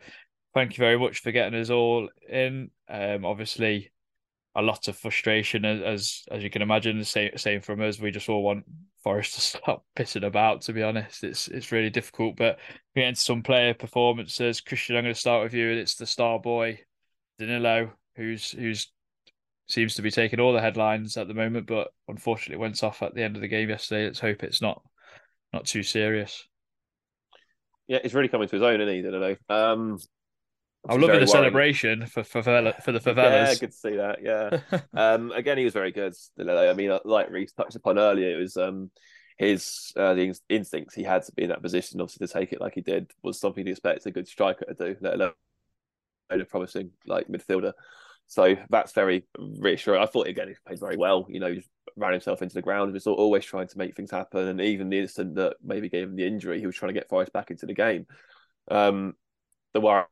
thank 0.53 0.77
you 0.77 0.81
very 0.81 0.99
much 0.99 1.19
for 1.19 1.31
getting 1.31 1.59
us 1.59 1.69
all 1.69 2.09
in. 2.29 2.69
Um, 2.89 3.25
obviously, 3.25 3.91
a 4.55 4.61
lot 4.61 4.87
of 4.87 4.97
frustration 4.97 5.65
as 5.65 6.23
as, 6.31 6.43
you 6.43 6.49
can 6.49 6.61
imagine. 6.61 7.03
Same 7.03 7.37
same 7.37 7.61
from 7.61 7.81
us. 7.81 7.99
We 7.99 8.11
just 8.11 8.29
all 8.29 8.43
want 8.43 8.65
Forest 9.03 9.35
to 9.35 9.41
stop 9.57 9.85
pissing 9.95 10.25
about. 10.25 10.61
To 10.61 10.73
be 10.73 10.83
honest, 10.83 11.23
it's 11.23 11.47
it's 11.47 11.71
really 11.71 11.89
difficult. 11.89 12.35
But 12.35 12.59
we 12.95 13.03
into 13.03 13.21
some 13.21 13.43
player 13.43 13.73
performances. 13.73 14.61
Christian, 14.61 14.95
I'm 14.95 15.03
going 15.03 15.13
to 15.13 15.19
start 15.19 15.43
with 15.43 15.53
you. 15.53 15.71
And 15.71 15.79
it's 15.79 15.95
the 15.95 16.05
star 16.05 16.39
boy, 16.39 16.79
Danilo, 17.39 17.91
who's 18.15 18.51
who's 18.51 18.91
seems 19.67 19.95
to 19.95 20.01
be 20.01 20.11
taking 20.11 20.39
all 20.39 20.53
the 20.53 20.61
headlines 20.61 21.17
at 21.17 21.27
the 21.27 21.33
moment, 21.33 21.67
but 21.67 21.89
unfortunately 22.07 22.61
went 22.61 22.83
off 22.83 23.01
at 23.01 23.15
the 23.15 23.23
end 23.23 23.35
of 23.35 23.41
the 23.41 23.47
game 23.47 23.69
yesterday. 23.69 24.05
Let's 24.05 24.19
hope 24.19 24.43
it's 24.43 24.61
not 24.61 24.81
not 25.51 25.65
too 25.65 25.83
serious. 25.83 26.47
Yeah, 27.87 27.99
he's 28.01 28.13
really 28.13 28.29
coming 28.29 28.47
to 28.47 28.55
his 28.55 28.63
own, 28.63 28.81
isn't 28.81 28.93
he? 28.93 29.01
Danilo. 29.01 29.35
Um, 29.49 29.99
I'm 30.87 30.99
loving 30.99 31.19
the 31.21 31.27
celebration 31.27 32.05
for 32.07 32.23
for 32.23 32.43
for 32.43 32.91
the 32.91 32.99
favelas. 32.99 33.47
Yeah, 33.47 33.55
good 33.55 33.71
to 33.71 33.77
see 33.77 33.95
that. 33.95 34.19
Yeah. 34.21 34.79
um, 34.93 35.31
again, 35.31 35.57
he 35.57 35.63
was 35.63 35.73
very 35.73 35.91
good. 35.91 36.13
I 36.39 36.73
mean, 36.73 36.97
like 37.05 37.29
Reiss 37.29 37.53
touched 37.53 37.75
upon 37.75 37.97
earlier, 37.97 38.37
it 38.37 38.39
was 38.39 38.57
um 38.57 38.91
his 39.37 39.93
uh, 39.95 40.13
the 40.13 40.35
instincts 40.49 40.93
he 40.93 41.03
had 41.03 41.23
to 41.23 41.31
be 41.31 41.43
in 41.43 41.49
that 41.49 41.61
position, 41.61 42.01
obviously 42.01 42.27
to 42.27 42.33
take 42.33 42.53
it 42.53 42.61
like 42.61 42.75
he 42.75 42.81
did, 42.81 43.11
was 43.23 43.39
something 43.39 43.63
to 43.63 43.71
expect 43.71 44.05
a 44.05 44.11
good 44.11 44.27
striker 44.27 44.65
to 44.65 44.73
do. 44.73 44.95
Let 44.99 45.15
alone 45.15 45.33
a 46.29 46.45
promising 46.45 46.91
like 47.05 47.27
midfielder. 47.27 47.73
So 48.27 48.55
that's 48.69 48.93
very 48.93 49.25
reassuring. 49.37 50.01
I 50.01 50.05
thought 50.05 50.27
again 50.27 50.49
he 50.49 50.55
played 50.65 50.79
very 50.79 50.97
well. 50.97 51.27
You 51.29 51.39
know, 51.39 51.53
he 51.53 51.63
ran 51.95 52.11
himself 52.11 52.41
into 52.41 52.55
the 52.55 52.61
ground. 52.61 52.89
He 52.89 52.93
was 52.93 53.07
always 53.07 53.45
trying 53.45 53.67
to 53.67 53.77
make 53.77 53.95
things 53.95 54.11
happen. 54.11 54.47
And 54.47 54.59
even 54.59 54.89
the 54.89 54.99
instant 54.99 55.35
that 55.35 55.57
maybe 55.63 55.89
gave 55.89 56.09
him 56.09 56.15
the 56.15 56.27
injury, 56.27 56.59
he 56.59 56.65
was 56.65 56.75
trying 56.75 56.93
to 56.93 56.99
get 56.99 57.09
Forest 57.09 57.31
back 57.31 57.51
into 57.51 57.65
the 57.65 57.73
game. 57.73 58.05
Um, 58.69 59.13
the 59.73 59.81
worry 59.81 60.05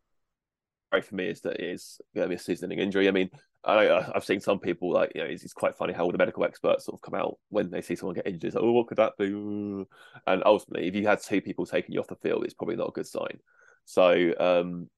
for 1.00 1.16
me 1.16 1.28
is 1.28 1.42
that 1.42 1.62
it 1.62 1.70
is 1.70 2.02
going 2.14 2.26
to 2.26 2.30
be 2.30 2.36
a 2.36 2.40
seasoning 2.40 2.80
injury. 2.80 3.08
I 3.08 3.12
mean, 3.12 3.30
I, 3.64 4.06
have 4.14 4.26
seen 4.26 4.42
some 4.42 4.60
people 4.60 4.92
like 4.92 5.12
you 5.16 5.22
know 5.22 5.28
it's, 5.28 5.44
it's, 5.44 5.54
quite 5.54 5.78
funny 5.78 5.94
how 5.94 6.04
all 6.04 6.12
the 6.12 6.18
medical 6.18 6.44
experts 6.44 6.86
sort 6.86 6.96
of 6.96 7.02
come 7.02 7.20
out 7.20 7.38
when 7.50 7.70
they 7.70 7.82
see 7.82 7.96
someone 7.96 8.16
get 8.16 8.28
injured. 8.28 8.46
It's 8.46 8.56
like, 8.56 8.64
oh, 8.64 8.72
what 8.72 8.88
could 8.88 8.98
that 8.98 9.14
be? 9.18 9.28
And 9.28 10.44
ultimately, 10.46 10.88
if 10.88 10.96
you 10.96 11.08
had 11.08 11.22
two 11.22 11.42
people 11.42 11.66
taking 11.66 11.94
you 11.94 12.00
off 12.00 12.08
the 12.08 12.16
field, 12.16 12.44
it's 12.44 12.56
probably 12.56 12.76
not 12.76 12.90
a 12.90 12.94
good 12.94 13.08
sign. 13.08 13.40
So 13.86 14.34
um, 14.40 14.90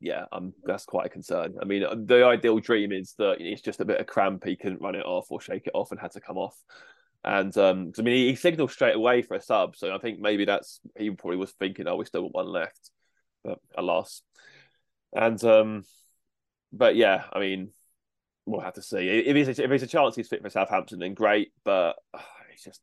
yeah, 0.00 0.26
that's 0.64 0.84
quite 0.84 1.06
a 1.06 1.10
concern. 1.10 1.56
I 1.60 1.64
mean, 1.64 1.84
the 2.06 2.24
ideal 2.24 2.58
dream 2.58 2.92
is 2.92 3.14
that 3.18 3.36
it's 3.40 3.62
just 3.62 3.80
a 3.80 3.84
bit 3.84 4.00
of 4.00 4.06
cramp. 4.06 4.44
He 4.44 4.56
couldn't 4.56 4.82
run 4.82 4.94
it 4.94 5.06
off 5.06 5.30
or 5.30 5.40
shake 5.40 5.66
it 5.66 5.74
off 5.74 5.90
and 5.90 6.00
had 6.00 6.12
to 6.12 6.20
come 6.20 6.38
off. 6.38 6.56
And 7.24 7.56
um, 7.58 7.92
I 7.98 8.02
mean, 8.02 8.14
he, 8.14 8.28
he 8.30 8.34
signaled 8.36 8.70
straight 8.70 8.94
away 8.94 9.22
for 9.22 9.34
a 9.34 9.42
sub, 9.42 9.76
so 9.76 9.94
I 9.94 9.98
think 9.98 10.20
maybe 10.20 10.44
that's 10.44 10.80
he 10.96 11.10
probably 11.10 11.36
was 11.36 11.52
thinking, 11.52 11.88
oh, 11.88 11.96
we 11.96 12.04
still 12.04 12.22
got 12.22 12.34
one 12.34 12.46
left, 12.46 12.90
but 13.42 13.58
alas. 13.76 14.22
And 15.14 15.42
um, 15.44 15.84
but 16.72 16.96
yeah, 16.96 17.24
I 17.32 17.40
mean, 17.40 17.70
we'll 18.46 18.60
have 18.60 18.74
to 18.74 18.82
see. 18.82 19.08
If 19.08 19.36
he's 19.36 19.58
a, 19.58 19.64
if 19.64 19.70
he's 19.70 19.82
a 19.82 19.86
chance 19.86 20.16
he's 20.16 20.28
fit 20.28 20.42
for 20.42 20.50
Southampton, 20.50 20.98
then 20.98 21.14
great. 21.14 21.52
But 21.64 21.96
uh, 22.12 22.20
he's 22.50 22.64
just 22.64 22.80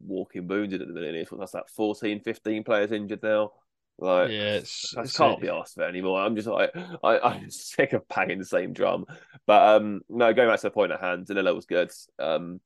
walking 0.00 0.46
wounded 0.46 0.82
at 0.82 0.88
the 0.88 0.94
minute. 0.94 1.28
What's 1.30 1.52
that? 1.52 1.70
14, 1.70 2.20
15 2.20 2.64
players 2.64 2.92
injured 2.92 3.22
now. 3.22 3.52
Like, 3.98 4.30
yeah, 4.30 4.54
it's, 4.54 4.94
I 4.96 5.02
it's 5.02 5.16
can't 5.16 5.40
be 5.40 5.48
asked 5.48 5.74
for 5.74 5.84
anymore. 5.84 6.20
I'm 6.20 6.34
just 6.34 6.48
like, 6.48 6.70
I, 7.02 7.18
I'm 7.24 7.50
sick 7.50 7.92
of 7.92 8.06
banging 8.08 8.38
the 8.38 8.44
same 8.44 8.72
drum. 8.72 9.06
But 9.46 9.76
um, 9.76 10.00
no, 10.08 10.32
going 10.32 10.48
back 10.48 10.60
to 10.60 10.66
the 10.66 10.70
point 10.70 10.92
at 10.92 11.00
hand, 11.00 11.26
Danilo 11.26 11.54
was 11.54 11.66
good. 11.66 11.90
Um, 12.18 12.60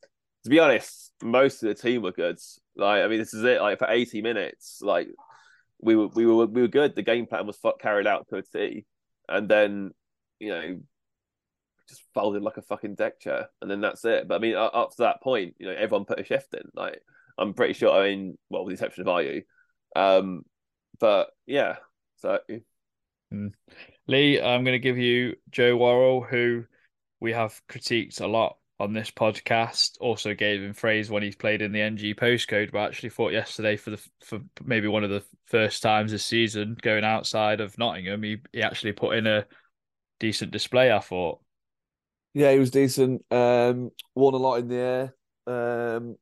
to 0.45 0.51
be 0.51 0.59
honest, 0.59 1.13
most 1.23 1.63
of 1.63 1.69
the 1.69 1.75
team 1.75 2.03
were 2.03 2.13
good. 2.13 2.39
Like, 2.77 3.03
I 3.03 3.09
mean, 3.09 3.19
this 3.19 3.35
is 3.35 3.45
it. 3.45 3.61
Like 3.61 3.79
for 3.79 3.91
80 3.91 4.23
minutes, 4.23 4.81
like 4.83 5.09
we 5.81 5.97
were, 5.97 6.09
we 6.09 6.27
were, 6.27 6.47
we 6.47 6.63
were 6.63 6.69
good. 6.69 6.95
The 6.95 7.03
game 7.03 7.27
plan 7.27 7.47
was 7.47 7.59
carried 7.81 8.07
out 8.07 8.27
to 8.29 8.37
a 8.37 8.43
T, 8.43 8.87
and 9.29 9.49
then 9.49 9.93
you 10.39 10.51
know 10.51 10.79
just 11.89 12.03
folded 12.13 12.43
like 12.43 12.59
a 12.59 12.63
fucking 12.63 12.95
deck 12.95 13.21
chair, 13.21 13.49
and 13.63 13.71
then 13.71 13.81
that's 13.81 14.05
it. 14.05 14.29
But 14.29 14.37
I 14.37 14.39
mean, 14.39 14.57
up 14.57 14.91
to 14.91 15.03
that 15.03 15.23
point, 15.23 15.55
you 15.59 15.67
know, 15.67 15.73
everyone 15.73 16.05
put 16.05 16.21
a 16.21 16.25
shift 16.25 16.55
in. 16.55 16.63
Like, 16.75 17.01
I'm 17.39 17.55
pretty 17.55 17.73
sure. 17.73 17.93
I 17.93 18.11
mean, 18.11 18.39
well, 18.51 18.65
with 18.65 18.79
the 18.79 18.85
exception 18.85 19.09
of 19.09 19.15
Ayew, 19.15 19.43
um, 19.97 20.43
but 21.01 21.31
yeah. 21.47 21.77
So, 22.19 22.41
mm. 23.33 23.53
Lee, 24.07 24.41
I'm 24.41 24.65
going 24.65 24.75
to 24.75 24.79
give 24.79 24.99
you 24.99 25.37
Joe 25.51 25.77
Worrall, 25.77 26.23
who 26.23 26.65
we 27.21 27.33
have 27.33 27.61
critiqued 27.69 28.21
a 28.21 28.27
lot 28.27 28.58
on 28.81 28.93
this 28.93 29.11
podcast. 29.11 29.97
Also 30.01 30.35
gave 30.35 30.63
him 30.63 30.75
praise 30.75 31.11
when 31.11 31.23
he's 31.23 31.37
played 31.37 31.63
in 31.63 31.73
the 31.73 31.81
NG 31.81 32.15
postcode, 32.15 32.73
but 32.73 32.87
actually 32.87 33.11
thought 33.11 33.33
yesterday 33.33 33.77
for 33.77 33.91
the 33.91 34.09
for 34.25 34.41
maybe 34.65 34.89
one 34.89 35.05
of 35.05 35.11
the 35.11 35.25
first 35.47 35.83
times 35.83 36.13
this 36.13 36.25
season 36.25 36.77
going 36.81 37.05
outside 37.05 37.61
of 37.61 37.77
Nottingham, 37.79 38.23
he, 38.23 38.39
he 38.53 38.63
actually 38.63 38.93
put 38.93 39.17
in 39.17 39.27
a 39.27 39.47
decent 40.21 40.51
display. 40.51 40.93
I 40.93 41.01
thought. 41.01 41.41
Yeah, 42.35 42.53
he 42.53 42.59
was 42.59 42.71
decent. 42.71 43.25
Um, 43.31 43.91
won 44.15 44.35
a 44.35 44.37
lot 44.37 44.57
in 44.57 44.69
the 44.69 44.77
air. 44.77 45.15
Um, 45.47 46.17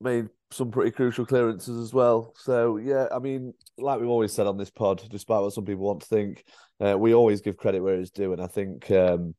made 0.00 0.28
some 0.52 0.70
pretty 0.70 0.92
crucial 0.92 1.26
clearances 1.26 1.76
as 1.78 1.92
well. 1.92 2.32
So 2.36 2.76
yeah, 2.76 3.08
I 3.12 3.18
mean, 3.18 3.54
like 3.76 3.98
we've 3.98 4.08
always 4.08 4.32
said 4.32 4.46
on 4.46 4.56
this 4.56 4.70
pod, 4.70 5.02
despite 5.10 5.42
what 5.42 5.52
some 5.52 5.64
people 5.64 5.84
want 5.84 6.02
to 6.02 6.06
think, 6.06 6.44
uh, 6.80 6.96
we 6.96 7.12
always 7.12 7.40
give 7.40 7.56
credit 7.56 7.82
where 7.82 7.96
it's 7.96 8.10
due, 8.10 8.32
and 8.32 8.40
I 8.40 8.46
think 8.46 8.88
um, 8.92 9.34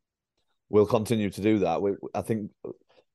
we'll 0.69 0.85
continue 0.85 1.29
to 1.29 1.41
do 1.41 1.59
that. 1.59 1.81
We, 1.81 1.91
I 2.13 2.21
think 2.21 2.51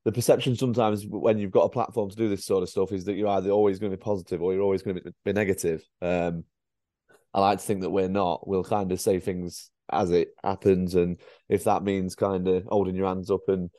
the 0.05 0.11
perception 0.11 0.55
sometimes 0.55 1.05
when 1.05 1.37
you've 1.37 1.51
got 1.51 1.63
a 1.63 1.69
platform 1.69 2.09
to 2.09 2.15
do 2.15 2.29
this 2.29 2.45
sort 2.45 2.63
of 2.63 2.69
stuff 2.69 2.91
is 2.91 3.05
that 3.05 3.13
you're 3.13 3.27
either 3.27 3.51
always 3.51 3.79
going 3.79 3.91
to 3.91 3.97
be 3.97 4.01
positive 4.01 4.41
or 4.41 4.53
you're 4.53 4.63
always 4.63 4.81
going 4.81 4.97
to 4.97 5.13
be, 5.23 5.33
negative. 5.33 5.83
Um, 6.01 6.43
I 7.33 7.39
like 7.39 7.59
to 7.59 7.65
think 7.65 7.81
that 7.81 7.91
we're 7.91 8.09
not. 8.09 8.47
We'll 8.47 8.63
kind 8.63 8.91
of 8.91 8.99
say 8.99 9.19
things 9.19 9.69
as 9.91 10.11
it 10.11 10.29
happens, 10.43 10.95
and 10.95 11.19
if 11.49 11.65
that 11.65 11.83
means 11.83 12.15
kind 12.15 12.47
of 12.47 12.65
holding 12.65 12.95
your 12.95 13.07
hands 13.07 13.29
up 13.29 13.47
and 13.47 13.69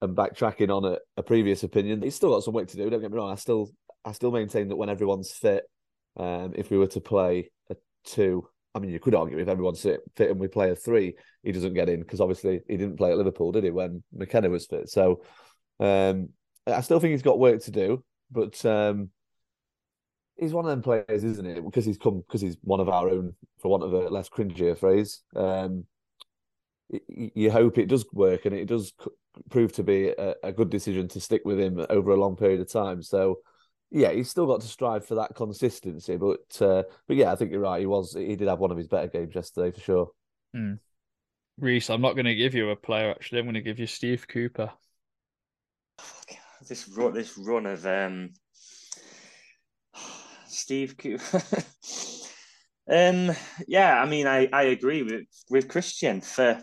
and 0.00 0.16
backtracking 0.16 0.74
on 0.74 0.84
a, 0.84 0.98
a 1.16 1.22
previous 1.22 1.64
opinion, 1.64 2.02
he's 2.02 2.14
still 2.14 2.30
got 2.30 2.44
some 2.44 2.54
work 2.54 2.68
to 2.68 2.76
do. 2.76 2.88
Don't 2.88 3.00
get 3.00 3.10
me 3.10 3.16
wrong. 3.16 3.32
I 3.32 3.36
still 3.36 3.70
I 4.04 4.12
still 4.12 4.30
maintain 4.30 4.68
that 4.68 4.76
when 4.76 4.88
everyone's 4.88 5.32
fit, 5.32 5.64
um, 6.16 6.54
if 6.56 6.70
we 6.70 6.78
were 6.78 6.86
to 6.88 7.00
play 7.00 7.50
a 7.70 7.76
two, 8.04 8.48
I 8.74 8.80
mean, 8.80 8.90
you 8.90 9.00
could 9.00 9.14
argue 9.14 9.38
if 9.38 9.48
everyone's 9.48 9.82
fit, 9.82 10.00
and 10.18 10.38
we 10.38 10.48
play 10.48 10.70
a 10.70 10.76
three, 10.76 11.14
he 11.42 11.52
doesn't 11.52 11.74
get 11.74 11.88
in 11.88 12.00
because 12.00 12.20
obviously 12.20 12.60
he 12.68 12.76
didn't 12.76 12.96
play 12.96 13.10
at 13.10 13.16
Liverpool, 13.16 13.52
did 13.52 13.64
he, 13.64 13.70
when 13.70 14.02
McKenna 14.12 14.50
was 14.50 14.66
fit? 14.66 14.88
So 14.88 15.22
um, 15.80 16.28
I 16.66 16.80
still 16.80 17.00
think 17.00 17.12
he's 17.12 17.22
got 17.22 17.38
work 17.38 17.62
to 17.64 17.70
do, 17.70 18.04
but 18.30 18.64
um, 18.64 19.10
he's 20.36 20.52
one 20.52 20.64
of 20.64 20.70
them 20.70 20.82
players, 20.82 21.24
isn't 21.24 21.46
it? 21.46 21.64
Because 21.64 21.84
he's 21.84 21.98
come 21.98 22.22
because 22.26 22.40
he's 22.40 22.56
one 22.62 22.80
of 22.80 22.88
our 22.88 23.08
own, 23.08 23.34
for 23.58 23.68
want 23.68 23.84
of 23.84 23.92
a 23.92 24.08
less 24.08 24.28
cringier 24.28 24.78
phrase. 24.78 25.22
Um, 25.34 25.84
you 27.08 27.50
hope 27.50 27.76
it 27.76 27.88
does 27.88 28.06
work 28.12 28.46
and 28.46 28.54
it 28.54 28.66
does 28.66 28.94
prove 29.50 29.72
to 29.72 29.82
be 29.82 30.08
a, 30.08 30.34
a, 30.42 30.52
good 30.52 30.70
decision 30.70 31.06
to 31.06 31.20
stick 31.20 31.42
with 31.44 31.60
him 31.60 31.84
over 31.90 32.12
a 32.12 32.16
long 32.16 32.34
period 32.34 32.60
of 32.60 32.72
time. 32.72 33.02
So, 33.02 33.40
yeah, 33.90 34.12
he's 34.12 34.30
still 34.30 34.46
got 34.46 34.60
to 34.60 34.66
strive 34.66 35.06
for 35.06 35.14
that 35.16 35.34
consistency. 35.34 36.16
But, 36.16 36.60
uh, 36.60 36.84
but 37.06 37.16
yeah, 37.16 37.32
I 37.32 37.36
think 37.36 37.50
you're 37.50 37.60
right. 37.60 37.80
He 37.80 37.86
was 37.86 38.14
he 38.14 38.36
did 38.36 38.48
have 38.48 38.58
one 38.58 38.70
of 38.70 38.76
his 38.76 38.88
better 38.88 39.08
games 39.08 39.34
yesterday 39.34 39.70
for 39.70 39.80
sure. 39.80 40.10
Hmm. 40.54 40.74
Reiss, 41.58 41.90
I'm 41.90 42.00
not 42.00 42.14
going 42.14 42.26
to 42.26 42.34
give 42.34 42.54
you 42.54 42.70
a 42.70 42.76
player. 42.76 43.10
Actually, 43.10 43.40
I'm 43.40 43.46
going 43.46 43.54
to 43.54 43.62
give 43.62 43.78
you 43.78 43.86
Steve 43.86 44.26
Cooper. 44.28 44.70
This 46.68 46.88
run, 46.88 47.14
this 47.14 47.36
run 47.36 47.66
of 47.66 47.84
um, 47.86 48.30
Steve 50.46 50.96
Cooper. 50.96 51.42
um, 52.90 53.32
yeah, 53.66 54.00
I 54.00 54.06
mean, 54.06 54.26
I, 54.26 54.48
I 54.52 54.64
agree 54.64 55.02
with 55.02 55.24
with 55.50 55.68
Christian 55.68 56.20
for 56.20 56.62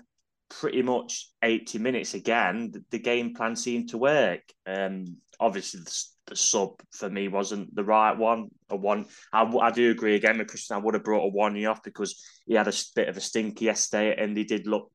pretty 0.50 0.82
much 0.82 1.30
80 1.44 1.80
minutes 1.80 2.14
again. 2.14 2.72
The, 2.72 2.84
the 2.92 3.00
game 3.00 3.34
plan 3.34 3.56
seemed 3.56 3.90
to 3.90 3.98
work. 3.98 4.42
Um, 4.66 5.18
obviously, 5.40 5.82
the, 5.82 6.04
the, 6.28 6.36
sub 6.36 6.82
for 6.92 7.10
me 7.10 7.28
wasn't 7.28 7.74
the 7.76 7.84
right 7.84 8.18
one. 8.18 8.50
Ayew, 8.72 9.06
I, 9.34 9.44
I 9.44 9.72
do 9.72 9.92
agree 9.92 10.16
again 10.16 10.38
with 10.38 10.48
Christian. 10.48 10.76
I 10.76 10.80
would 10.80 10.94
have 10.94 11.04
brought 11.04 11.34
Ayew 11.34 11.70
off 11.70 11.84
because 11.84 12.24
he 12.46 12.54
had 12.54 12.68
a 12.68 12.74
bit 12.96 13.10
of 13.10 13.18
a 13.18 13.22
stinky 13.22 13.66
yesterday, 13.66 14.16
and 14.22 14.36
he 14.36 14.44
did 14.44 14.68
look 14.68 14.92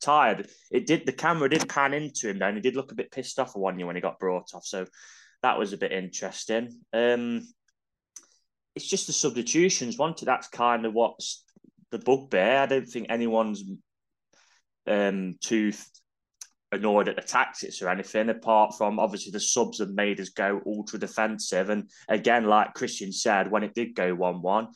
tired. 0.00 0.48
It 0.70 0.86
did. 0.86 1.06
The 1.06 1.12
camera 1.12 1.48
did 1.48 1.68
pan 1.68 1.94
into 1.94 2.28
him, 2.28 2.42
and 2.42 2.56
he 2.56 2.62
did 2.62 2.76
look 2.76 2.92
a 2.92 2.96
bit 2.96 3.10
pissed 3.10 3.38
off 3.38 3.54
a 3.54 3.58
one 3.58 3.78
year 3.78 3.86
when 3.86 3.96
he 3.96 4.02
got 4.02 4.18
brought 4.18 4.54
off. 4.54 4.64
So 4.64 4.86
that 5.42 5.58
was 5.58 5.72
a 5.72 5.78
bit 5.78 5.92
interesting. 5.92 6.80
Um, 6.92 7.46
it's 8.74 8.88
just 8.88 9.06
the 9.06 9.12
substitutions. 9.12 9.98
Wanted 9.98 10.26
that's 10.26 10.48
kind 10.48 10.86
of 10.86 10.92
what's 10.92 11.44
the 11.90 11.98
bugbear. 11.98 12.58
I 12.58 12.66
don't 12.66 12.86
think 12.86 13.06
anyone's 13.08 13.62
um, 14.86 15.36
too 15.40 15.72
annoyed 16.72 17.08
at 17.08 17.16
the 17.16 17.22
tactics 17.22 17.82
or 17.82 17.88
anything, 17.88 18.30
apart 18.30 18.74
from 18.76 18.98
obviously 18.98 19.30
the 19.30 19.40
subs 19.40 19.78
have 19.78 19.90
made 19.90 20.18
us 20.20 20.30
go 20.30 20.60
ultra 20.66 20.98
defensive. 20.98 21.68
And 21.68 21.90
again, 22.08 22.46
like 22.46 22.74
Christian 22.74 23.12
said, 23.12 23.50
when 23.50 23.62
it 23.62 23.74
did 23.74 23.94
go 23.94 24.14
1 24.14 24.42
1, 24.42 24.68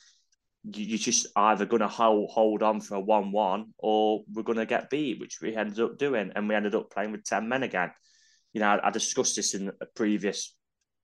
you're 0.75 0.99
just 0.99 1.27
either 1.37 1.65
going 1.65 1.81
to 1.81 1.89
hold, 1.89 2.31
hold 2.31 2.63
on 2.63 2.81
for 2.81 2.97
a 2.97 3.01
1 3.01 3.33
1 3.33 3.75
or 3.79 4.23
we're 4.33 4.43
going 4.43 4.59
to 4.59 4.67
get 4.67 4.91
beat, 4.91 5.19
which 5.19 5.41
we 5.41 5.57
ended 5.57 5.81
up 5.81 5.99
doing. 5.99 6.33
And 6.37 6.49
we 6.49 6.55
ended 6.55 6.75
up 6.75 6.91
playing 6.91 7.13
with 7.13 7.25
10 7.25 7.49
men 7.49 7.63
again. 7.63 7.91
You 8.53 8.61
know, 8.61 8.79
I, 8.83 8.91
discussed 8.91 9.37
this 9.37 9.55
in 9.55 9.71
a 9.81 9.87
previous 9.95 10.55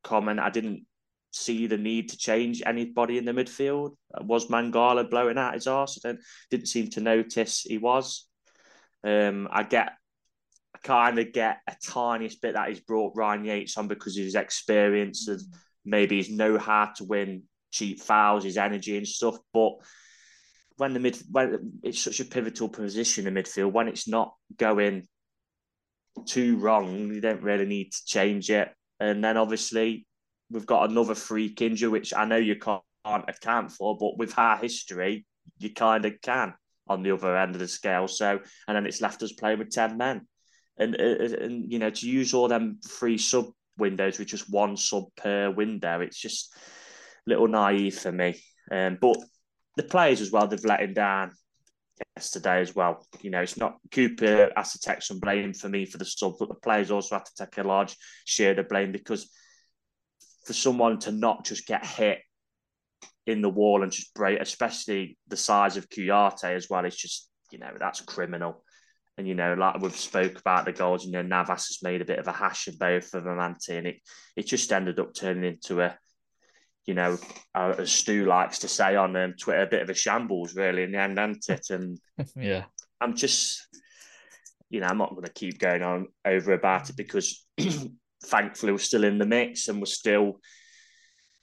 comment. 0.02 0.40
I 0.40 0.50
didn't 0.50 0.86
see 1.32 1.66
the 1.66 1.78
need 1.78 2.10
to 2.10 2.16
change 2.16 2.62
anybody 2.64 3.18
in 3.18 3.24
the 3.24 3.32
midfield. 3.32 3.96
Was 4.20 4.48
Mangala 4.48 5.08
blowing 5.08 5.38
out 5.38 5.54
his 5.54 5.66
arse? 5.66 5.98
I 6.04 6.14
didn't 6.50 6.68
seem 6.68 6.88
to 6.90 7.00
notice 7.00 7.62
he 7.62 7.78
was. 7.78 8.26
Um, 9.04 9.48
I 9.50 9.62
get, 9.64 9.92
kind 10.82 11.18
of 11.18 11.32
get 11.32 11.60
a 11.68 11.74
tiniest 11.82 12.42
bit 12.42 12.54
that 12.54 12.68
he's 12.68 12.80
brought 12.80 13.16
Ryan 13.16 13.44
Yates 13.44 13.76
on 13.76 13.88
because 13.88 14.16
of 14.16 14.24
his 14.24 14.34
experience 14.34 15.28
and 15.28 15.40
maybe 15.84 16.16
he's 16.16 16.30
know 16.30 16.58
how 16.58 16.92
to 16.96 17.04
win 17.04 17.44
cheap 17.70 18.00
fouls, 18.00 18.44
his 18.44 18.56
energy 18.56 18.96
and 18.96 19.06
stuff. 19.06 19.36
But 19.52 19.72
when 20.76 20.94
the 20.94 21.00
mid, 21.00 21.18
when 21.30 21.80
it's 21.82 22.00
such 22.00 22.20
a 22.20 22.24
pivotal 22.24 22.68
position 22.68 23.26
in 23.26 23.34
midfield, 23.34 23.72
when 23.72 23.88
it's 23.88 24.08
not 24.08 24.34
going 24.56 25.06
too 26.26 26.56
wrong, 26.56 27.12
you 27.12 27.20
don't 27.20 27.42
really 27.42 27.66
need 27.66 27.92
to 27.92 28.04
change 28.04 28.50
it. 28.50 28.72
And 29.00 29.22
then 29.22 29.36
obviously 29.36 30.06
we've 30.50 30.66
got 30.66 30.90
another 30.90 31.14
freak 31.14 31.62
injury, 31.62 31.88
which 31.88 32.14
I 32.14 32.24
know 32.24 32.36
you 32.36 32.56
can't 32.56 32.82
account 33.04 33.72
for, 33.72 33.96
but 33.96 34.18
with 34.18 34.38
our 34.38 34.56
history, 34.56 35.26
you 35.58 35.72
kind 35.72 36.04
of 36.04 36.20
can 36.20 36.54
on 36.88 37.02
the 37.02 37.12
other 37.12 37.36
end 37.36 37.54
of 37.54 37.60
the 37.60 37.68
scale. 37.68 38.08
So, 38.08 38.40
and 38.68 38.76
then 38.76 38.86
it's 38.86 39.00
left 39.00 39.22
us 39.22 39.32
playing 39.32 39.58
with 39.58 39.70
10 39.70 39.96
men. 39.96 40.26
And, 40.82 40.96
uh, 41.00 41.24
uh, 41.24 41.44
and 41.44 41.70
you 41.70 41.78
know, 41.78 41.90
to 41.90 42.08
use 42.08 42.34
all 42.34 42.48
them 42.48 42.80
free 42.88 43.18
sub 43.18 43.46
windows 43.78 44.18
with 44.18 44.28
just 44.28 44.50
one 44.50 44.76
sub 44.76 45.04
per 45.16 45.50
window, 45.50 46.00
it's 46.00 46.20
just 46.20 46.54
a 47.26 47.30
little 47.30 47.48
naive 47.48 47.98
for 47.98 48.12
me. 48.12 48.40
Um, 48.70 48.98
but 49.00 49.16
the 49.76 49.82
players 49.82 50.20
as 50.20 50.30
well, 50.30 50.46
they've 50.46 50.64
let 50.64 50.80
him 50.80 50.94
down 50.94 51.32
yesterday 52.16 52.60
as 52.60 52.74
well. 52.74 53.06
You 53.20 53.30
know, 53.30 53.40
it's 53.40 53.56
not 53.56 53.78
Cooper 53.90 54.50
has 54.56 54.72
to 54.72 54.78
take 54.78 55.02
some 55.02 55.20
blame 55.20 55.54
for 55.54 55.68
me 55.68 55.86
for 55.86 55.98
the 55.98 56.04
sub, 56.04 56.34
but 56.38 56.48
the 56.48 56.54
players 56.54 56.90
also 56.90 57.14
have 57.14 57.24
to 57.24 57.46
take 57.46 57.58
a 57.58 57.62
large 57.62 57.96
share 58.24 58.50
of 58.50 58.56
the 58.58 58.62
blame 58.64 58.92
because 58.92 59.30
for 60.44 60.52
someone 60.52 60.98
to 61.00 61.12
not 61.12 61.44
just 61.44 61.66
get 61.66 61.86
hit 61.86 62.18
in 63.26 63.40
the 63.40 63.48
wall 63.48 63.82
and 63.82 63.92
just 63.92 64.14
break, 64.14 64.40
especially 64.40 65.16
the 65.28 65.36
size 65.36 65.76
of 65.76 65.88
Kouyaté 65.88 66.56
as 66.56 66.68
well, 66.68 66.84
it's 66.84 66.96
just, 66.96 67.28
you 67.50 67.58
know, 67.58 67.70
that's 67.78 68.00
criminal. 68.00 68.64
And, 69.18 69.28
you 69.28 69.34
know, 69.34 69.54
like 69.54 69.80
we've 69.80 69.94
spoke 69.94 70.38
about 70.38 70.64
the 70.64 70.72
goals, 70.72 71.04
you 71.04 71.12
know, 71.12 71.22
Navas 71.22 71.68
has 71.68 71.78
made 71.82 72.00
a 72.00 72.06
bit 72.06 72.18
of 72.18 72.28
a 72.28 72.32
hash 72.32 72.66
of 72.68 72.78
both 72.78 73.12
of 73.14 73.24
them, 73.24 73.38
Ante, 73.38 73.76
and 73.76 73.86
it, 73.86 73.96
it 74.36 74.46
just 74.46 74.72
ended 74.72 74.98
up 74.98 75.14
turning 75.14 75.44
into 75.44 75.82
a, 75.82 75.96
you 76.86 76.94
know, 76.94 77.18
uh, 77.54 77.74
as 77.78 77.92
Stu 77.92 78.24
likes 78.24 78.60
to 78.60 78.68
say 78.68 78.96
on 78.96 79.14
um, 79.16 79.34
Twitter, 79.38 79.62
a 79.62 79.66
bit 79.66 79.82
of 79.82 79.90
a 79.90 79.94
shambles, 79.94 80.56
really, 80.56 80.82
in 80.82 80.92
the 80.92 80.98
end, 80.98 81.18
hasn't 81.18 81.48
it? 81.48 81.70
And 81.70 81.98
yeah, 82.36 82.64
I'm 83.00 83.14
just, 83.14 83.66
you 84.70 84.80
know, 84.80 84.86
I'm 84.86 84.98
not 84.98 85.10
going 85.10 85.24
to 85.24 85.32
keep 85.32 85.58
going 85.58 85.82
on 85.82 86.08
over 86.24 86.52
about 86.52 86.88
it 86.88 86.96
because 86.96 87.44
thankfully 88.24 88.72
we're 88.72 88.78
still 88.78 89.04
in 89.04 89.18
the 89.18 89.26
mix 89.26 89.68
and 89.68 89.78
we're 89.78 89.86
still, 89.86 90.40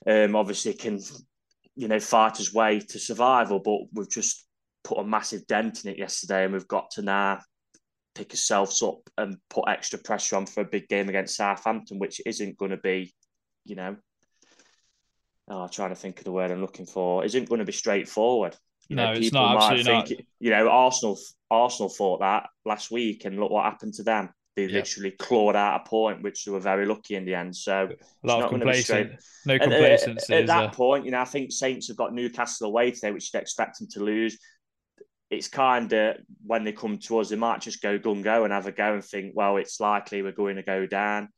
um, 0.07 0.35
obviously 0.35 0.73
can, 0.73 0.99
you 1.75 1.87
know, 1.87 1.99
fight 1.99 2.37
his 2.37 2.53
way 2.53 2.79
to 2.79 2.99
survival. 2.99 3.59
But 3.59 3.81
we've 3.93 4.09
just 4.09 4.45
put 4.83 4.99
a 4.99 5.03
massive 5.03 5.45
dent 5.47 5.85
in 5.85 5.91
it 5.91 5.99
yesterday, 5.99 6.43
and 6.43 6.53
we've 6.53 6.67
got 6.67 6.89
to 6.91 7.01
now 7.01 7.39
pick 8.15 8.31
ourselves 8.31 8.81
up 8.81 9.09
and 9.17 9.37
put 9.49 9.67
extra 9.67 9.99
pressure 9.99 10.35
on 10.35 10.45
for 10.45 10.61
a 10.61 10.65
big 10.65 10.87
game 10.87 11.09
against 11.09 11.35
Southampton, 11.35 11.99
which 11.99 12.21
isn't 12.25 12.57
going 12.57 12.71
to 12.71 12.77
be, 12.77 13.13
you 13.65 13.75
know, 13.75 13.95
oh, 15.49 15.61
I'm 15.63 15.69
trying 15.69 15.89
to 15.89 15.95
think 15.95 16.19
of 16.19 16.25
the 16.25 16.31
word 16.31 16.51
I'm 16.51 16.61
looking 16.61 16.85
for, 16.85 17.23
isn't 17.25 17.49
going 17.49 17.59
to 17.59 17.65
be 17.65 17.71
straightforward. 17.71 18.55
You 18.87 18.95
no, 18.95 19.13
know, 19.13 19.19
it's 19.19 19.31
not. 19.31 19.57
Absolutely 19.57 19.83
think, 19.83 20.09
not. 20.09 20.27
You 20.39 20.49
know, 20.51 20.69
Arsenal, 20.69 21.17
Arsenal 21.51 21.89
thought 21.89 22.21
that 22.21 22.49
last 22.65 22.89
week, 22.89 23.25
and 23.25 23.39
look 23.39 23.51
what 23.51 23.65
happened 23.65 23.93
to 23.95 24.03
them. 24.03 24.29
They 24.55 24.63
yep. 24.63 24.73
literally 24.73 25.11
clawed 25.11 25.55
out 25.55 25.81
a 25.81 25.87
point, 25.87 26.23
which 26.23 26.43
they 26.43 26.51
were 26.51 26.59
very 26.59 26.85
lucky 26.85 27.15
in 27.15 27.23
the 27.23 27.35
end. 27.35 27.55
So 27.55 27.89
a 28.23 28.27
lot 28.27 28.43
of 28.43 28.49
complacent, 28.49 29.13
no 29.45 29.55
uh, 29.55 29.59
complacency. 29.59 30.33
At, 30.33 30.37
at, 30.37 30.41
at 30.41 30.47
that 30.47 30.73
point, 30.73 31.05
you 31.05 31.11
know, 31.11 31.21
I 31.21 31.25
think 31.25 31.51
Saints 31.51 31.87
have 31.87 31.97
got 31.97 32.13
Newcastle 32.13 32.67
away 32.67 32.91
today, 32.91 33.11
which 33.11 33.29
you'd 33.31 33.39
expect 33.39 33.79
them 33.79 33.87
to 33.91 34.03
lose. 34.03 34.37
It's 35.29 35.47
kind 35.47 35.91
of 35.93 36.17
when 36.45 36.63
they 36.63 36.71
come 36.71 36.97
to 36.97 37.19
us, 37.19 37.29
they 37.29 37.35
might 37.35 37.61
just 37.61 37.81
go 37.81 37.99
gun 37.99 38.21
go 38.21 38.43
and 38.43 38.53
have 38.53 38.65
a 38.65 38.71
go 38.71 38.93
and 38.93 39.03
think, 39.03 39.33
well, 39.35 39.57
it's 39.57 39.79
likely 39.79 40.21
we're 40.21 40.31
going 40.31 40.55
to 40.55 40.63
go 40.63 40.85
down 40.85 41.29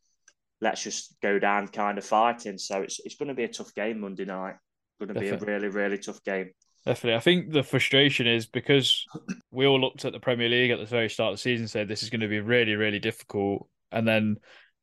let's 0.62 0.84
just 0.84 1.16
go 1.22 1.40
down 1.40 1.68
kind 1.68 1.98
of 1.98 2.06
fighting. 2.06 2.58
So 2.58 2.82
it's 2.82 3.00
it's 3.04 3.16
going 3.16 3.30
to 3.30 3.34
be 3.34 3.44
a 3.44 3.50
tough 3.50 3.74
game 3.74 4.00
Monday 4.00 4.26
night. 4.26 4.56
Going 5.00 5.14
to 5.14 5.20
be 5.20 5.30
a 5.30 5.38
really 5.38 5.68
really 5.68 5.98
tough 5.98 6.24
game. 6.24 6.52
Definitely. 6.86 7.18
I 7.18 7.20
think 7.20 7.52
the 7.52 7.64
frustration 7.64 8.28
is 8.28 8.48
because 8.48 9.06
we 9.52 9.68
all 9.68 9.80
looked 9.80 10.06
at 10.06 10.14
the 10.14 10.20
Premier 10.20 10.50
League 10.50 10.72
at 10.72 10.80
the 10.80 10.86
very 10.86 11.10
start 11.10 11.32
of 11.32 11.38
the 11.38 11.42
season, 11.42 11.68
said 11.68 11.88
this 11.88 12.02
is 12.02 12.10
going 12.10 12.22
to 12.22 12.28
be 12.28 12.40
really, 12.40 12.74
really 12.74 12.98
difficult. 12.98 13.68
And 13.92 14.08
then 14.08 14.38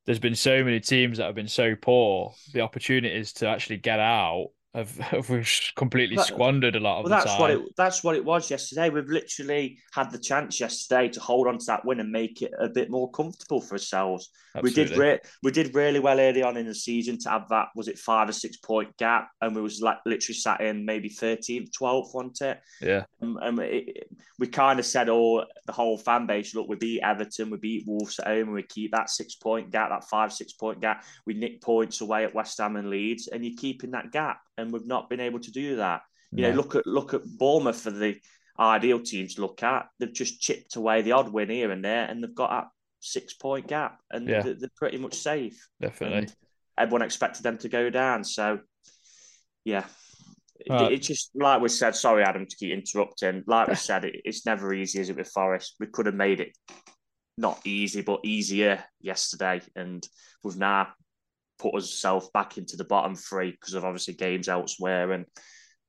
there's 0.06 0.20
been 0.20 0.36
so 0.36 0.62
many 0.62 0.78
teams 0.78 1.18
that 1.18 1.24
have 1.24 1.34
been 1.34 1.48
so 1.48 1.74
poor. 1.74 2.34
The 2.52 2.60
opportunities 2.60 3.32
to 3.34 3.48
actually 3.48 3.78
get 3.78 3.98
out 3.98 4.50
have, 4.74 4.96
have 4.98 5.28
completely 5.76 6.16
but, 6.16 6.26
squandered 6.26 6.76
a 6.76 6.80
lot 6.80 6.98
of 6.98 7.04
well, 7.04 7.10
that's 7.10 7.30
time. 7.30 7.40
what 7.40 7.50
it 7.50 7.76
that's 7.76 8.04
what 8.04 8.16
it 8.16 8.24
was 8.24 8.50
yesterday. 8.50 8.90
We've 8.90 9.08
literally 9.08 9.78
had 9.92 10.10
the 10.10 10.18
chance 10.18 10.60
yesterday 10.60 11.08
to 11.08 11.20
hold 11.20 11.46
on 11.46 11.58
to 11.58 11.64
that 11.66 11.84
win 11.84 12.00
and 12.00 12.10
make 12.10 12.42
it 12.42 12.52
a 12.58 12.68
bit 12.68 12.90
more 12.90 13.10
comfortable 13.10 13.60
for 13.60 13.74
ourselves. 13.74 14.30
Absolutely. 14.58 14.82
We 14.82 14.88
did 14.88 14.98
re- 14.98 15.20
we 15.42 15.50
did 15.50 15.74
really 15.74 16.00
well 16.00 16.20
early 16.20 16.42
on 16.42 16.56
in 16.56 16.66
the 16.66 16.74
season 16.74 17.18
to 17.18 17.30
have 17.30 17.48
that 17.48 17.68
was 17.74 17.88
it 17.88 17.98
five 17.98 18.28
or 18.28 18.32
six 18.32 18.56
point 18.56 18.96
gap, 18.96 19.30
and 19.40 19.54
we 19.54 19.62
was 19.62 19.80
like 19.80 19.98
literally 20.06 20.36
sat 20.36 20.60
in 20.60 20.84
maybe 20.84 21.10
13th, 21.10 21.70
12th, 21.70 22.14
wasn't 22.14 22.40
it? 22.42 22.60
Yeah. 22.80 23.04
Um, 23.22 23.38
and 23.42 23.58
it, 23.60 24.08
we 24.38 24.46
kind 24.46 24.78
of 24.78 24.86
said, 24.86 25.08
oh, 25.08 25.44
the 25.66 25.72
whole 25.72 25.98
fan 25.98 26.26
base, 26.26 26.54
look, 26.54 26.68
we 26.68 26.76
beat 26.76 27.02
Everton, 27.02 27.50
we 27.50 27.58
beat 27.58 27.86
Wolves 27.86 28.18
at 28.18 28.26
home, 28.26 28.48
and 28.48 28.54
we 28.54 28.62
keep 28.62 28.92
that 28.92 29.10
six 29.10 29.34
point 29.34 29.70
gap, 29.70 29.90
that 29.90 30.08
five 30.08 30.32
six 30.32 30.52
point 30.52 30.80
gap. 30.80 31.04
We 31.26 31.34
nick 31.34 31.60
points 31.60 32.00
away 32.00 32.24
at 32.24 32.34
West 32.34 32.58
Ham 32.58 32.76
and 32.76 32.90
Leeds, 32.90 33.28
and 33.28 33.44
you're 33.44 33.56
keeping 33.56 33.92
that 33.92 34.12
gap 34.12 34.40
and 34.58 34.72
we've 34.72 34.86
not 34.86 35.08
been 35.08 35.20
able 35.20 35.38
to 35.38 35.50
do 35.50 35.76
that. 35.76 36.02
You 36.32 36.44
yeah. 36.44 36.50
know, 36.50 36.56
look 36.56 36.74
at 36.74 36.86
look 36.86 37.14
at 37.14 37.24
Bournemouth 37.24 37.80
for 37.80 37.90
the 37.90 38.16
ideal 38.58 39.00
team 39.00 39.28
to 39.28 39.40
look 39.40 39.62
at. 39.62 39.86
They've 39.98 40.12
just 40.12 40.40
chipped 40.40 40.76
away 40.76 41.00
the 41.00 41.12
odd 41.12 41.32
win 41.32 41.48
here 41.48 41.70
and 41.70 41.82
there, 41.82 42.04
and 42.04 42.22
they've 42.22 42.34
got 42.34 42.68
six 43.00 43.34
point 43.34 43.68
gap, 43.68 44.00
and 44.10 44.28
yeah. 44.28 44.42
they're, 44.42 44.54
they're, 44.54 44.70
pretty 44.76 44.98
much 44.98 45.14
safe. 45.14 45.68
Definitely, 45.80 46.18
and 46.18 46.34
everyone 46.78 47.02
expected 47.02 47.42
them 47.42 47.58
to 47.58 47.68
go 47.68 47.90
down. 47.90 48.24
So, 48.24 48.60
yeah. 49.64 49.84
It, 50.60 50.92
it, 50.92 51.02
just 51.02 51.30
like 51.36 51.62
we 51.62 51.68
said. 51.68 51.94
Sorry, 51.94 52.24
Adam, 52.24 52.44
to 52.44 52.56
keep 52.56 52.72
interrupting. 52.72 53.44
Like 53.46 53.68
we 53.68 53.74
said, 53.76 54.04
it, 54.04 54.20
it's 54.24 54.44
never 54.44 54.74
easy, 54.74 55.00
is 55.00 55.08
it? 55.08 55.16
With 55.16 55.28
Forest, 55.28 55.76
we 55.78 55.86
could 55.86 56.06
have 56.06 56.16
made 56.16 56.40
it 56.40 56.56
not 57.36 57.60
easy, 57.64 58.02
but 58.02 58.20
easier 58.24 58.82
yesterday, 59.00 59.62
and 59.76 60.06
we've 60.42 60.56
now 60.56 60.88
put 61.58 61.74
ourselves 61.74 62.28
back 62.32 62.58
into 62.58 62.76
the 62.76 62.84
bottom 62.84 63.14
three 63.14 63.50
because 63.50 63.74
of 63.74 63.84
obviously 63.84 64.14
games 64.14 64.48
elsewhere 64.48 65.12
and 65.12 65.26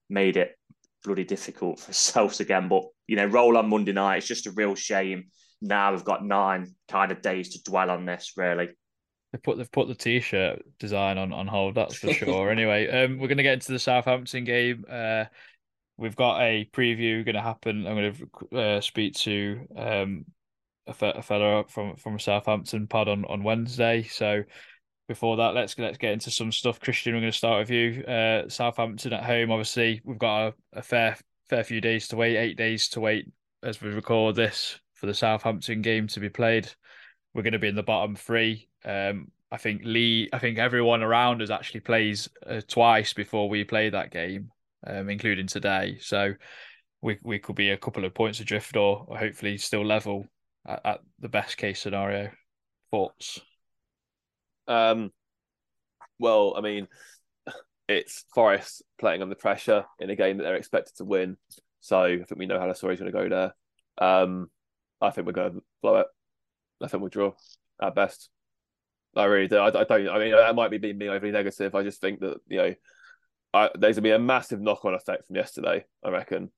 made 0.09 0.37
it 0.37 0.57
bloody 1.03 1.23
difficult 1.23 1.79
for 1.79 1.89
ourselves 1.89 2.39
again. 2.39 2.67
But 2.67 2.83
you 3.07 3.15
know, 3.15 3.25
roll 3.25 3.57
on 3.57 3.69
Monday 3.69 3.93
night. 3.93 4.17
It's 4.17 4.27
just 4.27 4.47
a 4.47 4.51
real 4.51 4.75
shame. 4.75 5.25
Now 5.61 5.91
we've 5.91 6.03
got 6.03 6.23
nine 6.23 6.75
kind 6.87 7.11
of 7.11 7.21
days 7.21 7.49
to 7.49 7.63
dwell 7.63 7.89
on 7.89 8.05
this. 8.05 8.33
Really, 8.37 8.69
they 9.31 9.39
put 9.39 9.57
they've 9.57 9.71
put 9.71 9.87
the 9.87 9.95
t-shirt 9.95 10.61
design 10.79 11.17
on 11.17 11.33
on 11.33 11.47
hold. 11.47 11.75
That's 11.75 11.95
for 11.95 12.13
sure. 12.13 12.49
anyway, 12.49 12.87
um, 12.87 13.19
we're 13.19 13.27
gonna 13.27 13.43
get 13.43 13.55
into 13.55 13.71
the 13.71 13.79
Southampton 13.79 14.43
game. 14.43 14.85
Uh, 14.89 15.25
we've 15.99 16.15
got 16.15 16.41
a 16.41 16.67
preview 16.73 17.23
going 17.25 17.35
to 17.35 17.41
happen. 17.41 17.85
I'm 17.85 17.95
going 17.95 18.29
to 18.51 18.57
uh, 18.57 18.81
speak 18.81 19.15
to 19.15 19.67
um 19.75 20.25
a, 20.87 21.05
a 21.07 21.21
fellow 21.21 21.65
from 21.67 21.95
from 21.97 22.17
Southampton 22.17 22.87
pod 22.87 23.07
on 23.07 23.25
on 23.25 23.43
Wednesday. 23.43 24.03
So 24.03 24.43
before 25.07 25.37
that, 25.37 25.53
let's 25.53 25.77
let's 25.77 25.97
get 25.97 26.13
into 26.13 26.31
some 26.31 26.51
stuff. 26.51 26.79
Christian, 26.79 27.13
we're 27.13 27.21
going 27.21 27.31
to 27.31 27.37
start 27.37 27.59
with 27.59 27.71
you. 27.71 28.03
Uh, 28.03 28.47
Southampton 28.49 29.13
at 29.13 29.23
home. 29.23 29.51
Obviously, 29.51 30.01
we've 30.03 30.17
got 30.17 30.47
a, 30.47 30.53
a, 30.73 30.81
fair 30.81 31.17
fair 31.49 31.63
few 31.63 31.81
days 31.81 32.07
to 32.09 32.15
wait. 32.15 32.37
Eight 32.37 32.57
days 32.57 32.87
to 32.89 32.99
wait 32.99 33.27
as 33.61 33.81
we 33.81 33.89
record 33.89 34.35
this 34.35 34.79
for 34.99 35.05
the 35.05 35.13
Southampton 35.13 35.81
game 35.81 36.07
to 36.07 36.19
be 36.19 36.29
played. 36.29 36.69
We're 37.33 37.43
going 37.43 37.53
to 37.53 37.59
be 37.59 37.67
in 37.67 37.75
the 37.75 37.83
bottom 37.83 38.15
three. 38.15 38.67
Um, 38.83 39.31
I 39.51 39.57
think 39.57 39.81
Lee. 39.83 40.29
I 40.33 40.39
think 40.39 40.57
everyone 40.57 41.01
around 41.01 41.41
us 41.41 41.49
actually 41.49 41.81
plays 41.81 42.29
uh, 42.45 42.61
twice 42.67 43.13
before 43.13 43.49
we 43.49 43.63
play 43.63 43.89
that 43.89 44.11
game, 44.11 44.51
um, 44.85 45.09
including 45.09 45.47
today. 45.47 45.97
So 46.01 46.33
we 47.01 47.17
we 47.23 47.39
could 47.39 47.55
be 47.55 47.69
a 47.71 47.77
couple 47.77 48.05
of 48.05 48.13
points 48.13 48.39
adrift, 48.39 48.75
or, 48.75 49.05
or 49.07 49.17
hopefully 49.17 49.57
still 49.57 49.85
level 49.85 50.25
at, 50.67 50.85
at 50.85 50.99
the 51.19 51.29
best 51.29 51.57
case 51.57 51.79
scenario. 51.79 52.29
Thoughts? 52.91 53.39
Um, 54.67 55.11
well, 56.19 56.53
I 56.57 56.61
mean, 56.61 56.87
it's 57.87 58.25
Forest 58.33 58.83
playing 58.99 59.21
under 59.21 59.35
pressure 59.35 59.85
in 59.99 60.09
a 60.09 60.15
game 60.15 60.37
that 60.37 60.43
they're 60.43 60.55
expected 60.55 60.95
to 60.97 61.05
win. 61.05 61.37
So 61.79 62.03
I 62.03 62.17
think 62.17 62.37
we 62.37 62.45
know 62.45 62.59
how 62.59 62.67
the 62.67 62.75
story's 62.75 62.99
going 62.99 63.11
to 63.11 63.17
go 63.17 63.29
there. 63.29 63.53
Um, 63.97 64.49
I 65.01 65.11
think 65.11 65.27
we're 65.27 65.33
going 65.33 65.53
to 65.53 65.63
blow 65.81 65.97
it. 65.97 66.07
I 66.81 66.87
think 66.87 67.01
we'll 67.01 67.09
draw 67.09 67.33
at 67.81 67.95
best. 67.95 68.29
I 69.15 69.25
really 69.25 69.47
do. 69.47 69.57
I, 69.57 69.67
I 69.67 69.83
don't. 69.83 70.09
I 70.09 70.19
mean, 70.19 70.31
that 70.31 70.55
might 70.55 70.71
be 70.71 70.77
being 70.77 70.97
me 70.97 71.09
overly 71.09 71.31
negative. 71.31 71.75
I 71.75 71.83
just 71.83 71.99
think 71.99 72.19
that 72.19 72.37
you 72.47 72.57
know, 72.57 72.75
I, 73.53 73.69
there's 73.75 73.95
gonna 73.95 74.03
be 74.03 74.11
a 74.11 74.19
massive 74.19 74.61
knock-on 74.61 74.93
effect 74.93 75.27
from 75.27 75.35
yesterday. 75.35 75.85
I 76.03 76.09
reckon, 76.09 76.51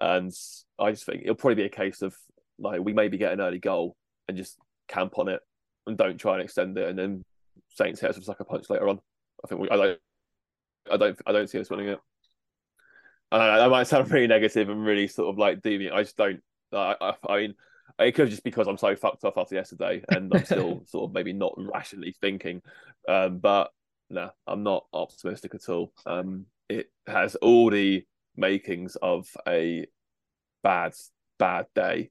and 0.00 0.32
I 0.78 0.90
just 0.90 1.06
think 1.06 1.22
it'll 1.22 1.34
probably 1.34 1.56
be 1.56 1.64
a 1.64 1.70
case 1.70 2.02
of 2.02 2.14
like 2.58 2.82
we 2.82 2.92
maybe 2.92 3.16
get 3.16 3.32
an 3.32 3.40
early 3.40 3.58
goal 3.58 3.96
and 4.28 4.36
just 4.36 4.58
camp 4.86 5.18
on 5.18 5.28
it 5.28 5.40
and 5.86 5.96
don't 5.96 6.18
try 6.18 6.34
and 6.34 6.42
extend 6.42 6.76
it, 6.76 6.88
and 6.88 6.98
then 6.98 7.24
Saints 7.70 8.00
hit 8.00 8.10
us 8.10 8.16
with 8.16 8.24
a 8.24 8.26
sucker 8.26 8.44
punch 8.44 8.68
later 8.68 8.88
on. 8.88 9.00
I 9.42 9.48
think 9.48 9.62
we, 9.62 9.70
I 9.70 9.76
don't, 9.76 9.98
I 10.92 10.96
don't, 10.96 11.18
I 11.26 11.32
don't 11.32 11.48
see 11.48 11.60
us 11.60 11.70
winning 11.70 11.88
it. 11.88 12.00
I 13.30 13.68
might 13.68 13.86
sound 13.86 14.10
really 14.10 14.26
negative 14.26 14.68
and 14.70 14.84
really 14.84 15.06
sort 15.06 15.28
of 15.28 15.38
like 15.38 15.60
deviant. 15.60 15.92
I 15.92 16.02
just 16.02 16.16
don't. 16.16 16.40
I, 16.72 16.94
I, 17.00 17.14
I 17.28 17.36
mean, 17.36 17.54
it 17.98 18.12
could 18.12 18.30
just 18.30 18.44
because 18.44 18.66
I'm 18.66 18.78
so 18.78 18.94
fucked 18.96 19.24
off 19.24 19.38
after 19.38 19.54
yesterday, 19.54 20.02
and 20.08 20.32
I'm 20.34 20.44
still 20.44 20.82
sort 20.86 21.08
of 21.08 21.14
maybe 21.14 21.32
not 21.32 21.54
rationally 21.56 22.14
thinking. 22.20 22.62
Um, 23.08 23.38
but 23.38 23.70
no, 24.10 24.24
nah, 24.24 24.30
I'm 24.46 24.62
not 24.62 24.86
optimistic 24.92 25.54
at 25.54 25.68
all. 25.68 25.92
Um, 26.06 26.46
it 26.68 26.90
has 27.06 27.34
all 27.36 27.70
the 27.70 28.04
makings 28.36 28.96
of 28.96 29.28
a 29.46 29.86
bad, 30.62 30.94
bad 31.38 31.66
day. 31.74 32.10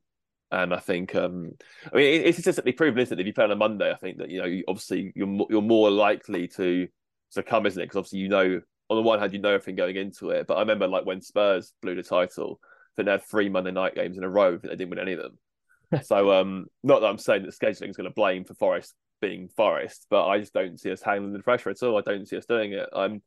And 0.49 0.74
I 0.74 0.80
think, 0.80 1.14
um, 1.14 1.51
I 1.91 1.95
mean, 1.97 2.22
it's 2.22 2.38
statistically 2.38 2.72
proven, 2.72 2.99
isn't 2.99 3.18
it? 3.18 3.22
If 3.22 3.28
you 3.28 3.34
play 3.34 3.43
on 3.43 3.51
a 3.51 3.55
Monday, 3.55 3.91
I 3.91 3.95
think 3.95 4.18
that 4.20 4.30
you 4.30 4.41
know, 4.41 4.62
obviously, 4.70 5.12
you're 5.14 5.45
you're 5.49 5.62
more 5.62 5.91
likely 5.91 6.47
to 6.49 6.88
succumb, 7.30 7.66
isn't 7.66 7.82
it? 7.82 7.86
Because 7.86 7.97
obviously, 7.97 8.20
you 8.20 8.30
know 8.30 8.62
on 8.89 8.95
the 8.95 9.03
one 9.03 9.20
hand, 9.20 9.34
you 9.34 9.39
know 9.39 9.49
everything 9.49 9.76
going 9.76 9.95
into 9.95 10.30
it, 10.30 10.47
but 10.47 10.55
I 10.55 10.62
remember 10.62 10.88
like 10.88 11.05
when 11.05 11.22
Spurs 11.22 11.74
blew 11.82 11.95
the 11.95 12.03
title, 12.03 12.60
that 12.98 13.06
they 13.06 13.12
had 13.12 13.24
three 13.24 13.50
Monday 13.50 13.72
night 13.72 13.95
games 13.95 14.18
in 14.18 14.24
a 14.24 14.30
row, 14.30 14.58
that 14.58 14.68
they 14.68 14.76
didn't 14.76 14.89
win 14.89 15.00
any 15.00 15.14
of 15.14 15.20
them. 15.20 15.38
so, 16.04 16.34
um, 16.34 16.66
not 16.84 17.02
that 17.02 17.08
I'm 17.08 17.18
saying 17.18 17.43
that 17.43 17.58
scheduling 17.58 17.89
is 17.89 17.98
going 17.98 18.10
to 18.10 18.14
blame 18.14 18.43
for 18.43 18.54
Forest 18.56 18.93
being 19.22 19.50
Forest, 19.50 20.08
but 20.10 20.28
I 20.28 20.39
just 20.39 20.54
don't 20.54 20.80
see 20.80 20.91
us 20.91 21.02
handling 21.02 21.34
the 21.34 21.39
pressure 21.39 21.70
at 21.70 21.82
all. 21.82 21.98
I 21.98 22.02
don't 22.02 22.28
see 22.28 22.38
us 22.38 22.45
doing 22.45 22.74
it. 22.74 22.89
Um, 22.93 23.22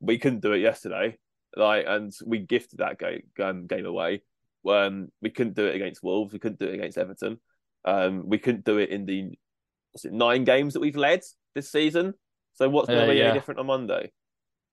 we 0.00 0.18
couldn't 0.18 0.40
do 0.40 0.52
it 0.52 0.58
yesterday, 0.58 1.16
like, 1.56 1.84
and 1.88 2.12
we 2.26 2.40
gifted 2.40 2.80
that 2.80 2.98
game 2.98 3.22
um, 3.42 3.66
game 3.66 3.86
away. 3.86 4.22
Um, 4.68 5.08
we 5.20 5.30
couldn't 5.30 5.56
do 5.56 5.66
it 5.66 5.74
against 5.74 6.02
Wolves. 6.02 6.32
We 6.32 6.38
couldn't 6.38 6.60
do 6.60 6.66
it 6.66 6.74
against 6.74 6.98
Everton. 6.98 7.38
Um, 7.84 8.28
we 8.28 8.38
couldn't 8.38 8.64
do 8.64 8.78
it 8.78 8.90
in 8.90 9.06
the 9.06 9.32
it, 9.94 10.12
nine 10.12 10.44
games 10.44 10.74
that 10.74 10.80
we've 10.80 10.96
led 10.96 11.20
this 11.54 11.70
season. 11.70 12.14
So 12.54 12.68
what's 12.68 12.88
going 12.88 13.00
to 13.00 13.06
uh, 13.06 13.10
be 13.10 13.18
yeah. 13.18 13.24
any 13.26 13.34
different 13.34 13.60
on 13.60 13.66
Monday? 13.66 14.12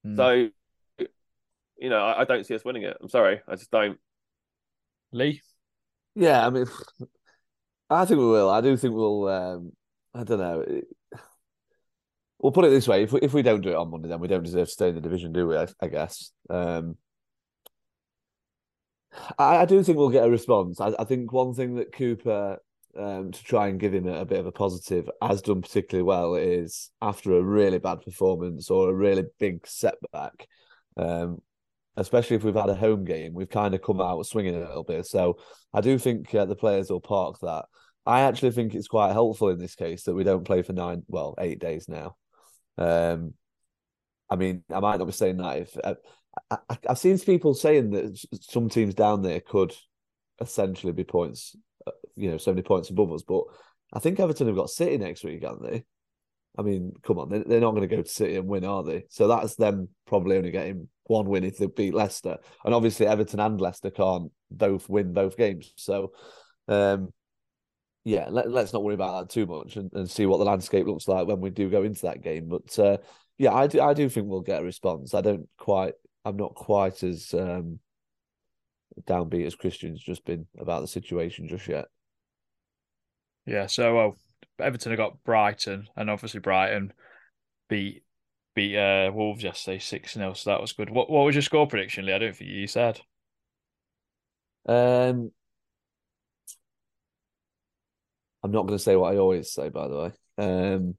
Mm. 0.05 0.15
So, 0.17 1.05
you 1.77 1.89
know, 1.89 2.01
I, 2.01 2.21
I, 2.21 2.25
don't 2.25 2.45
see 2.45 2.55
us 2.55 2.65
winning 2.65 2.83
it. 2.83 2.97
I'm 3.01 3.09
sorry, 3.09 3.41
I 3.47 3.55
just 3.55 3.71
don't. 3.71 3.97
Lee. 5.11 5.41
Yeah, 6.15 6.45
I 6.45 6.49
mean, 6.49 6.65
I 7.89 8.05
think 8.05 8.19
we 8.19 8.25
will. 8.25 8.49
I 8.49 8.61
do 8.61 8.75
think 8.77 8.93
we'll. 8.93 9.27
Um, 9.27 9.71
I 10.13 10.23
don't 10.23 10.39
know. 10.39 10.81
We'll 12.39 12.51
put 12.51 12.65
it 12.65 12.69
this 12.69 12.87
way: 12.87 13.03
if 13.03 13.11
we, 13.11 13.19
if 13.21 13.33
we 13.33 13.41
don't 13.41 13.61
do 13.61 13.69
it 13.69 13.75
on 13.75 13.91
Monday, 13.91 14.09
then 14.09 14.19
we 14.19 14.27
don't 14.27 14.43
deserve 14.43 14.67
to 14.67 14.71
stay 14.71 14.89
in 14.89 14.95
the 14.95 15.01
division, 15.01 15.33
do 15.33 15.47
we? 15.47 15.57
I, 15.57 15.67
I 15.81 15.87
guess. 15.87 16.31
Um, 16.49 16.97
I, 19.37 19.57
I, 19.57 19.65
do 19.65 19.81
think 19.83 19.97
we'll 19.97 20.09
get 20.09 20.25
a 20.25 20.29
response. 20.29 20.79
I, 20.79 20.93
I 20.99 21.03
think 21.03 21.31
one 21.31 21.53
thing 21.53 21.75
that 21.75 21.91
Cooper, 21.91 22.59
um, 22.97 23.31
to 23.31 23.43
try 23.43 23.67
and 23.67 23.79
give 23.79 23.93
him 23.93 24.07
a, 24.07 24.21
a, 24.21 24.25
bit 24.25 24.39
of 24.39 24.45
a 24.45 24.51
positive, 24.51 25.09
has 25.21 25.41
done 25.41 25.61
particularly 25.61 26.03
well 26.03 26.35
is 26.35 26.91
after 27.01 27.37
a 27.37 27.41
really 27.41 27.79
bad 27.79 28.01
performance 28.01 28.69
or 28.69 28.89
a 28.89 28.93
really 28.93 29.25
big 29.39 29.65
setback, 29.67 30.47
um, 30.97 31.41
especially 31.99 32.35
if 32.35 32.43
we've 32.43 32.55
had 32.55 32.69
a 32.69 32.75
home 32.75 33.03
game, 33.03 33.33
we've 33.33 33.49
kind 33.49 33.73
of 33.73 33.81
come 33.81 34.01
out 34.01 34.25
swinging 34.25 34.55
a 34.55 34.59
little 34.59 34.83
bit. 34.83 35.05
So 35.05 35.37
I 35.73 35.81
do 35.81 35.97
think 35.97 36.33
uh, 36.33 36.45
the 36.45 36.55
players 36.55 36.89
will 36.89 37.01
park 37.01 37.37
that. 37.41 37.65
I 38.05 38.21
actually 38.21 38.51
think 38.51 38.73
it's 38.73 38.87
quite 38.87 39.11
helpful 39.11 39.49
in 39.49 39.59
this 39.59 39.75
case 39.75 40.03
that 40.03 40.15
we 40.15 40.23
don't 40.23 40.45
play 40.45 40.61
for 40.61 40.73
nine, 40.73 41.03
well, 41.07 41.35
eight 41.39 41.59
days 41.59 41.87
now. 41.87 42.15
Um, 42.77 43.33
I 44.29 44.35
mean, 44.35 44.63
I 44.73 44.79
might 44.79 44.97
not 44.97 45.05
be 45.05 45.11
saying 45.11 45.37
that 45.37 45.57
if 45.57 45.77
uh, 45.83 45.95
I, 46.49 46.77
have 46.87 46.97
seen 46.97 47.17
people 47.19 47.53
saying 47.53 47.91
that 47.91 48.25
some 48.41 48.69
teams 48.69 48.93
down 48.93 49.21
there 49.21 49.41
could 49.41 49.75
essentially 50.39 50.93
be 50.93 51.03
points, 51.03 51.55
uh, 51.85 51.91
you 52.15 52.31
know, 52.31 52.37
so 52.37 52.51
many 52.51 52.61
points 52.61 52.89
above 52.89 53.11
us. 53.11 53.23
But 53.23 53.43
I 53.93 53.99
think 53.99 54.19
Everton 54.19 54.47
have 54.47 54.55
got 54.55 54.69
City 54.69 54.97
next 54.97 55.23
week, 55.23 55.43
haven't 55.43 55.69
they? 55.69 55.83
I 56.57 56.61
mean, 56.61 56.93
come 57.03 57.19
on, 57.19 57.29
they're 57.29 57.59
not 57.59 57.71
going 57.71 57.87
to 57.87 57.95
go 57.95 58.01
to 58.01 58.09
City 58.09 58.35
and 58.35 58.47
win, 58.47 58.65
are 58.65 58.83
they? 58.83 59.05
So 59.09 59.27
that's 59.27 59.55
them 59.55 59.89
probably 60.05 60.37
only 60.37 60.51
getting 60.51 60.87
one 61.09 61.27
win 61.27 61.43
if 61.43 61.57
they 61.57 61.67
beat 61.67 61.93
Leicester. 61.93 62.37
And 62.63 62.73
obviously, 62.73 63.07
Everton 63.07 63.39
and 63.39 63.59
Leicester 63.59 63.89
can't 63.89 64.31
both 64.51 64.87
win 64.87 65.13
both 65.13 65.37
games. 65.37 65.73
So, 65.75 66.11
um, 66.67 67.11
yeah, 68.05 68.27
let, 68.29 68.47
us 68.47 68.73
not 68.73 68.83
worry 68.83 68.95
about 68.95 69.19
that 69.19 69.33
too 69.33 69.45
much 69.45 69.75
and, 69.75 69.91
and 69.93 70.09
see 70.09 70.25
what 70.25 70.37
the 70.37 70.45
landscape 70.45 70.85
looks 70.85 71.07
like 71.07 71.27
when 71.27 71.41
we 71.41 71.49
do 71.49 71.69
go 71.69 71.83
into 71.83 72.03
that 72.03 72.21
game. 72.21 72.47
But 72.47 72.79
uh, 72.79 72.97
yeah, 73.37 73.53
I 73.53 73.67
do 73.67 73.81
I 73.81 73.93
do 73.93 74.07
think 74.07 74.27
we'll 74.27 74.41
get 74.41 74.61
a 74.61 74.65
response. 74.65 75.13
I 75.13 75.21
don't 75.21 75.47
quite 75.57 75.93
I'm 76.23 76.37
not 76.37 76.55
quite 76.55 77.03
as 77.03 77.33
um, 77.33 77.79
downbeat 79.05 79.45
as 79.45 79.55
Christian's 79.55 80.01
just 80.01 80.25
been 80.25 80.45
about 80.57 80.81
the 80.81 80.87
situation 80.87 81.47
just 81.47 81.67
yet. 81.67 81.85
Yeah, 83.45 83.65
so 83.65 84.15
Everton 84.59 84.91
have 84.91 84.97
got 84.97 85.23
Brighton, 85.23 85.87
and 85.95 86.09
obviously 86.09 86.39
Brighton 86.39 86.93
beat 87.67 88.03
beat 88.55 88.77
uh, 88.77 89.11
Wolves 89.13 89.43
yesterday 89.43 89.79
six 89.79 90.13
0 90.13 90.33
so 90.33 90.49
that 90.49 90.61
was 90.61 90.73
good. 90.73 90.89
What 90.89 91.09
what 91.09 91.25
was 91.25 91.35
your 91.35 91.41
score 91.41 91.67
prediction, 91.67 92.05
Lee? 92.05 92.13
I 92.13 92.19
don't 92.19 92.35
think 92.35 92.49
you 92.49 92.67
said. 92.67 92.99
Um, 94.67 95.31
I'm 98.43 98.51
not 98.51 98.67
going 98.67 98.77
to 98.77 98.83
say 98.83 98.95
what 98.95 99.13
I 99.13 99.17
always 99.17 99.51
say, 99.51 99.69
by 99.69 99.87
the 99.87 99.97
way. 99.97 100.11
Um, 100.37 100.95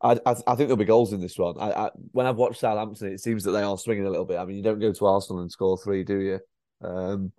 I, 0.00 0.12
I, 0.26 0.30
I 0.30 0.54
think 0.54 0.68
there'll 0.68 0.76
be 0.76 0.84
goals 0.84 1.12
in 1.12 1.20
this 1.20 1.38
one. 1.38 1.54
I, 1.58 1.70
I, 1.70 1.90
when 2.10 2.26
I've 2.26 2.36
watched 2.36 2.60
Southampton, 2.60 3.12
it 3.12 3.20
seems 3.20 3.44
that 3.44 3.52
they 3.52 3.62
are 3.62 3.78
swinging 3.78 4.06
a 4.06 4.10
little 4.10 4.24
bit. 4.24 4.38
I 4.38 4.44
mean, 4.44 4.56
you 4.56 4.62
don't 4.62 4.80
go 4.80 4.92
to 4.92 5.06
Arsenal 5.06 5.42
and 5.42 5.50
score 5.50 5.78
three, 5.78 6.04
do 6.04 6.18
you? 6.18 6.40
Um, 6.82 7.32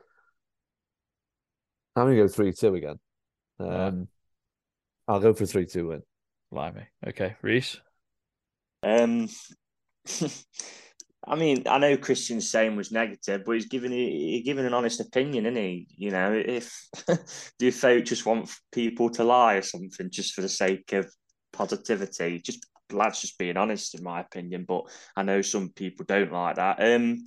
I'm 1.95 2.05
going 2.05 2.17
to 2.17 2.23
go 2.23 2.27
three 2.27 2.53
two 2.53 2.75
again. 2.75 2.99
Um, 3.59 3.69
right. 3.69 3.93
I'll 5.07 5.19
go 5.19 5.33
for 5.33 5.45
three 5.45 5.65
two 5.65 5.87
win. 5.87 6.01
Blimey. 6.51 6.87
Okay, 7.07 7.35
Reiss. 7.41 7.79
Um, 8.83 9.29
I 11.25 11.35
mean, 11.35 11.63
I 11.69 11.77
know 11.77 11.95
Christian's 11.95 12.49
saying 12.49 12.75
was 12.75 12.91
negative, 12.91 13.43
but 13.45 13.53
he's 13.53 13.67
giving 13.67 13.91
he's 13.91 14.43
giving 14.43 14.65
an 14.65 14.73
honest 14.73 14.99
opinion, 14.99 15.45
isn't 15.45 15.55
he? 15.55 15.87
You 15.95 16.11
know, 16.11 16.33
if 16.33 16.77
do 17.59 17.71
folk 17.71 18.03
just 18.03 18.25
want 18.25 18.51
people 18.73 19.09
to 19.11 19.23
lie 19.23 19.55
or 19.55 19.61
something 19.61 20.09
just 20.11 20.33
for 20.33 20.41
the 20.41 20.49
sake 20.49 20.91
of 20.91 21.09
positivity? 21.53 22.39
Just 22.39 22.65
lads 22.91 23.21
just 23.21 23.37
being 23.37 23.55
honest, 23.57 23.95
in 23.95 24.03
my 24.03 24.19
opinion. 24.19 24.65
But 24.67 24.83
I 25.15 25.23
know 25.23 25.41
some 25.41 25.69
people 25.69 26.05
don't 26.05 26.31
like 26.31 26.57
that. 26.57 26.77
Um, 26.83 27.23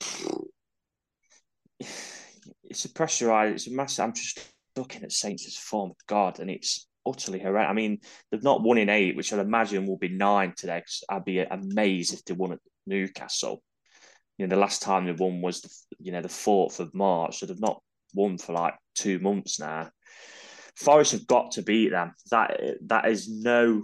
it's 1.80 2.84
a 2.84 2.90
pressurized. 2.90 3.54
It's 3.54 3.66
a 3.66 3.72
massive. 3.72 4.04
I'm 4.04 4.12
just 4.12 4.38
looking 4.76 5.02
at 5.02 5.10
Saints' 5.12 5.58
form, 5.58 5.90
of 5.90 5.96
God, 6.06 6.38
and 6.38 6.50
it's 6.50 6.87
utterly 7.08 7.38
horrendous. 7.38 7.70
I 7.70 7.74
mean, 7.74 7.98
they've 8.30 8.42
not 8.42 8.62
won 8.62 8.78
in 8.78 8.88
eight, 8.88 9.16
which 9.16 9.32
I'd 9.32 9.38
imagine 9.38 9.86
will 9.86 9.98
be 9.98 10.08
nine 10.08 10.54
today. 10.56 10.80
Cause 10.80 11.04
I'd 11.08 11.24
be 11.24 11.40
amazed 11.40 12.14
if 12.14 12.24
they 12.24 12.34
won 12.34 12.52
at 12.52 12.60
Newcastle. 12.86 13.62
You 14.36 14.46
know, 14.46 14.54
the 14.54 14.60
last 14.60 14.82
time 14.82 15.06
they 15.06 15.12
won 15.12 15.40
was 15.40 15.60
the 15.62 15.70
you 15.98 16.12
know 16.12 16.22
the 16.22 16.28
fourth 16.28 16.80
of 16.80 16.94
March, 16.94 17.38
so 17.38 17.46
they've 17.46 17.60
not 17.60 17.82
won 18.14 18.38
for 18.38 18.52
like 18.52 18.74
two 18.94 19.18
months 19.18 19.58
now. 19.58 19.90
Forest 20.76 21.12
have 21.12 21.26
got 21.26 21.52
to 21.52 21.62
beat 21.62 21.90
them. 21.90 22.14
That 22.30 22.60
that 22.86 23.08
is 23.08 23.28
no 23.28 23.82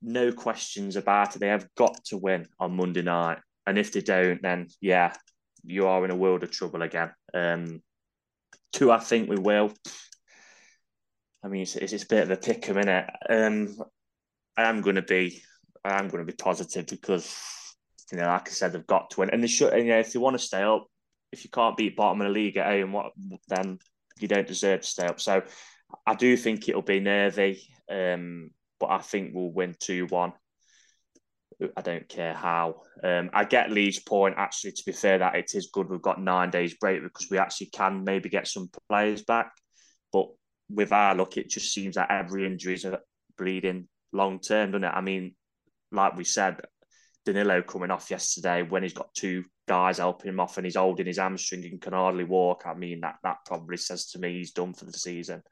no 0.00 0.32
questions 0.32 0.96
about 0.96 1.34
it. 1.34 1.40
They 1.40 1.48
have 1.48 1.68
got 1.76 2.04
to 2.06 2.16
win 2.16 2.46
on 2.60 2.76
Monday 2.76 3.02
night, 3.02 3.38
and 3.66 3.78
if 3.78 3.92
they 3.92 4.00
don't, 4.00 4.40
then 4.42 4.68
yeah, 4.80 5.12
you 5.64 5.86
are 5.86 6.04
in 6.04 6.10
a 6.10 6.16
world 6.16 6.42
of 6.42 6.50
trouble 6.50 6.82
again. 6.82 7.12
Um, 7.34 7.82
I 8.80 8.98
think 8.98 9.28
we 9.28 9.36
will. 9.36 9.72
I 11.42 11.48
mean, 11.48 11.62
it's, 11.62 11.76
it's 11.76 12.02
a 12.02 12.06
bit 12.06 12.24
of 12.24 12.30
a 12.30 12.36
pick 12.36 12.68
'em, 12.68 12.78
it? 12.78 13.10
Um, 13.28 13.76
I 14.56 14.64
am 14.64 14.80
going 14.80 14.96
to 14.96 15.02
be 15.02 15.42
I'm 15.84 16.08
going 16.08 16.26
to 16.26 16.32
be 16.32 16.36
positive 16.36 16.86
because 16.86 17.34
you 18.12 18.18
know, 18.18 18.26
like 18.26 18.48
I 18.48 18.52
said, 18.52 18.72
they've 18.72 18.86
got 18.86 19.10
to 19.10 19.20
win, 19.20 19.30
and 19.30 19.42
they 19.42 19.48
should. 19.48 19.72
And, 19.72 19.86
you 19.86 19.92
know, 19.92 20.00
if 20.00 20.12
they 20.12 20.18
want 20.18 20.34
to 20.34 20.44
stay 20.44 20.62
up, 20.62 20.86
if 21.30 21.44
you 21.44 21.50
can't 21.50 21.76
beat 21.76 21.96
bottom 21.96 22.20
of 22.20 22.28
the 22.28 22.32
league 22.32 22.56
at 22.56 22.66
home, 22.66 22.92
what 22.92 23.12
then 23.48 23.78
you 24.18 24.28
don't 24.28 24.46
deserve 24.46 24.80
to 24.80 24.86
stay 24.86 25.06
up. 25.06 25.20
So 25.20 25.42
I 26.06 26.14
do 26.14 26.36
think 26.36 26.68
it'll 26.68 26.82
be 26.82 27.00
nervy, 27.00 27.62
um, 27.90 28.50
but 28.80 28.90
I 28.90 28.98
think 28.98 29.32
we'll 29.34 29.52
win 29.52 29.76
two 29.78 30.06
one. 30.06 30.32
I 31.76 31.80
don't 31.82 32.08
care 32.08 32.34
how. 32.34 32.82
Um, 33.02 33.30
I 33.32 33.44
get 33.44 33.70
Lee's 33.70 34.00
point. 34.00 34.36
Actually, 34.38 34.72
to 34.72 34.82
be 34.86 34.92
fair, 34.92 35.18
that 35.18 35.34
it 35.34 35.50
is 35.54 35.70
good 35.72 35.90
we've 35.90 36.00
got 36.00 36.20
nine 36.20 36.50
days 36.50 36.74
break 36.74 37.02
because 37.02 37.28
we 37.30 37.38
actually 37.38 37.66
can 37.66 38.04
maybe 38.04 38.28
get 38.28 38.46
some 38.46 38.70
players 38.88 39.22
back. 39.22 39.50
With 40.70 40.92
our 40.92 41.14
luck, 41.14 41.36
it 41.36 41.48
just 41.48 41.72
seems 41.72 41.94
that 41.96 42.10
every 42.10 42.46
injury 42.46 42.74
is 42.74 42.84
a 42.84 43.00
bleeding 43.36 43.88
long 44.12 44.40
term, 44.40 44.72
doesn't 44.72 44.84
it? 44.84 44.92
I 44.94 45.00
mean, 45.00 45.34
like 45.92 46.16
we 46.16 46.24
said, 46.24 46.60
Danilo 47.24 47.62
coming 47.62 47.90
off 47.90 48.10
yesterday 48.10 48.62
when 48.62 48.82
he's 48.82 48.92
got 48.92 49.14
two 49.14 49.44
guys 49.66 49.98
helping 49.98 50.30
him 50.30 50.40
off 50.40 50.56
and 50.56 50.66
he's 50.66 50.76
holding 50.76 51.06
his 51.06 51.18
hamstring 51.18 51.64
and 51.64 51.80
can 51.80 51.92
hardly 51.92 52.24
walk. 52.24 52.64
I 52.66 52.74
mean, 52.74 53.00
that 53.00 53.16
that 53.22 53.38
probably 53.46 53.76
says 53.76 54.06
to 54.10 54.18
me 54.18 54.38
he's 54.38 54.52
done 54.52 54.74
for 54.74 54.84
the 54.84 54.92
season. 54.92 55.42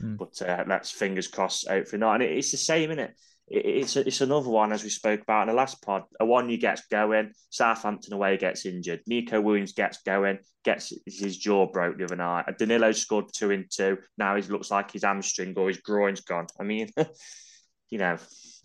Mm. 0.00 0.18
But 0.18 0.42
uh, 0.46 0.64
let's 0.66 0.90
fingers 0.90 1.28
crossed 1.28 1.66
for 1.88 1.98
not. 1.98 2.14
And 2.14 2.22
it, 2.24 2.36
it's 2.36 2.50
the 2.50 2.56
same, 2.56 2.90
isn't 2.90 3.04
it? 3.04 3.14
It 3.52 3.66
it's 3.66 3.96
a, 3.96 4.06
it's 4.06 4.20
another 4.20 4.48
one 4.48 4.72
as 4.72 4.82
we 4.82 4.88
spoke 4.88 5.20
about 5.20 5.42
in 5.42 5.48
the 5.48 5.54
last 5.54 5.82
pod. 5.82 6.04
Awoniyi 6.20 6.60
gets 6.60 6.86
going, 6.86 7.32
Southampton 7.50 8.14
away 8.14 8.36
gets 8.36 8.64
injured. 8.66 9.00
Neco 9.06 9.40
Williams 9.40 9.72
gets 9.72 10.02
going, 10.02 10.38
gets 10.64 10.92
his 11.06 11.38
jaw 11.38 11.70
broke 11.70 11.98
the 11.98 12.04
other 12.04 12.16
night. 12.16 12.46
Danilo 12.58 12.92
scored 12.92 13.26
two 13.32 13.50
in 13.50 13.66
two. 13.70 13.98
Now 14.16 14.36
he 14.36 14.42
looks 14.42 14.70
like 14.70 14.92
his 14.92 15.04
hamstring 15.04 15.54
or 15.56 15.68
his 15.68 15.78
groin's 15.78 16.22
gone. 16.22 16.46
I 16.58 16.64
mean, 16.64 16.88
you 17.90 17.98
know, 17.98 18.16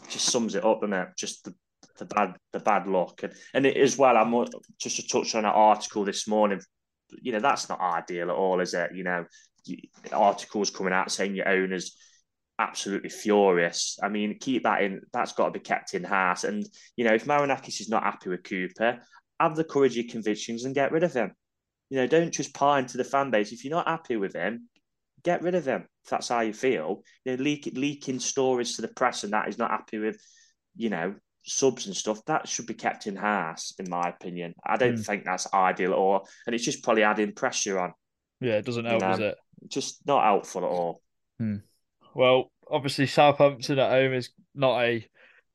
just 0.09 0.29
sums 0.29 0.55
it 0.55 0.65
up, 0.65 0.81
doesn't 0.81 0.93
it? 0.93 1.09
Just 1.17 1.43
the, 1.43 1.53
the 1.99 2.05
bad 2.05 2.35
the 2.53 2.59
bad 2.59 2.87
luck 2.87 3.23
and 3.23 3.33
and 3.53 3.65
it, 3.65 3.77
as 3.77 3.97
well. 3.97 4.15
I'm 4.15 4.47
just 4.79 4.97
to 4.97 5.07
touch 5.07 5.35
on 5.35 5.45
an 5.45 5.51
article 5.51 6.05
this 6.05 6.27
morning. 6.27 6.61
You 7.21 7.33
know, 7.33 7.39
that's 7.39 7.69
not 7.69 7.79
ideal 7.79 8.29
at 8.29 8.35
all, 8.35 8.59
is 8.59 8.73
it? 8.73 8.91
You 8.93 9.03
know, 9.03 9.25
articles 10.11 10.69
coming 10.69 10.93
out 10.93 11.11
saying 11.11 11.35
your 11.35 11.47
owners 11.47 11.97
absolutely 12.59 13.09
furious. 13.09 13.97
I 14.01 14.09
mean, 14.09 14.37
keep 14.39 14.63
that 14.63 14.81
in. 14.81 15.01
That's 15.13 15.33
got 15.33 15.45
to 15.45 15.51
be 15.51 15.59
kept 15.59 15.93
in 15.93 16.03
house. 16.03 16.43
And 16.43 16.65
you 16.95 17.05
know, 17.05 17.13
if 17.13 17.25
Marinakis 17.25 17.81
is 17.81 17.89
not 17.89 18.03
happy 18.03 18.29
with 18.29 18.43
Cooper, 18.43 18.99
have 19.39 19.55
the 19.55 19.63
courage 19.63 19.97
of 19.97 20.07
convictions 20.07 20.65
and 20.65 20.75
get 20.75 20.91
rid 20.91 21.03
of 21.03 21.13
him. 21.13 21.31
You 21.89 21.97
know, 21.97 22.07
don't 22.07 22.33
just 22.33 22.53
pine 22.53 22.85
to 22.87 22.97
the 22.97 23.03
fan 23.03 23.31
base. 23.31 23.51
If 23.51 23.63
you're 23.63 23.75
not 23.75 23.87
happy 23.87 24.17
with 24.17 24.33
him, 24.33 24.69
get 25.23 25.41
rid 25.41 25.55
of 25.55 25.65
him 25.65 25.87
if 26.03 26.09
that's 26.09 26.29
how 26.29 26.41
you 26.41 26.53
feel. 26.53 27.03
You 27.23 27.37
know, 27.37 27.43
leak, 27.43 27.69
leaking 27.73 28.19
stories 28.19 28.75
to 28.75 28.81
the 28.81 28.87
press 28.89 29.23
and 29.23 29.33
that 29.33 29.47
is 29.47 29.57
not 29.57 29.71
happy 29.71 29.99
with, 29.99 30.19
you 30.75 30.89
know, 30.89 31.15
subs 31.45 31.87
and 31.87 31.95
stuff, 31.95 32.19
that 32.25 32.47
should 32.47 32.65
be 32.65 32.73
kept 32.73 33.07
in 33.07 33.15
house, 33.15 33.73
in 33.79 33.89
my 33.89 34.09
opinion. 34.09 34.53
I 34.65 34.75
don't 34.75 34.95
Mm. 34.95 35.05
think 35.05 35.23
that's 35.23 35.53
ideal 35.53 35.91
at 35.91 35.97
all, 35.97 36.27
and 36.45 36.53
it's 36.53 36.65
just 36.65 36.83
probably 36.83 37.03
adding 37.03 37.33
pressure 37.33 37.79
on. 37.79 37.93
Yeah, 38.41 38.55
it 38.55 38.65
doesn't 38.65 38.83
help, 38.83 39.01
know, 39.01 39.07
does 39.07 39.19
it? 39.19 39.37
Just 39.67 40.05
not 40.05 40.25
helpful 40.25 40.65
at 40.65 40.71
all. 40.71 41.01
Well, 42.17 42.51
obviously 42.67 43.05
Southampton 43.05 43.77
at 43.77 43.91
home 43.91 44.13
is 44.13 44.31
not 44.55 44.81
a 44.81 45.07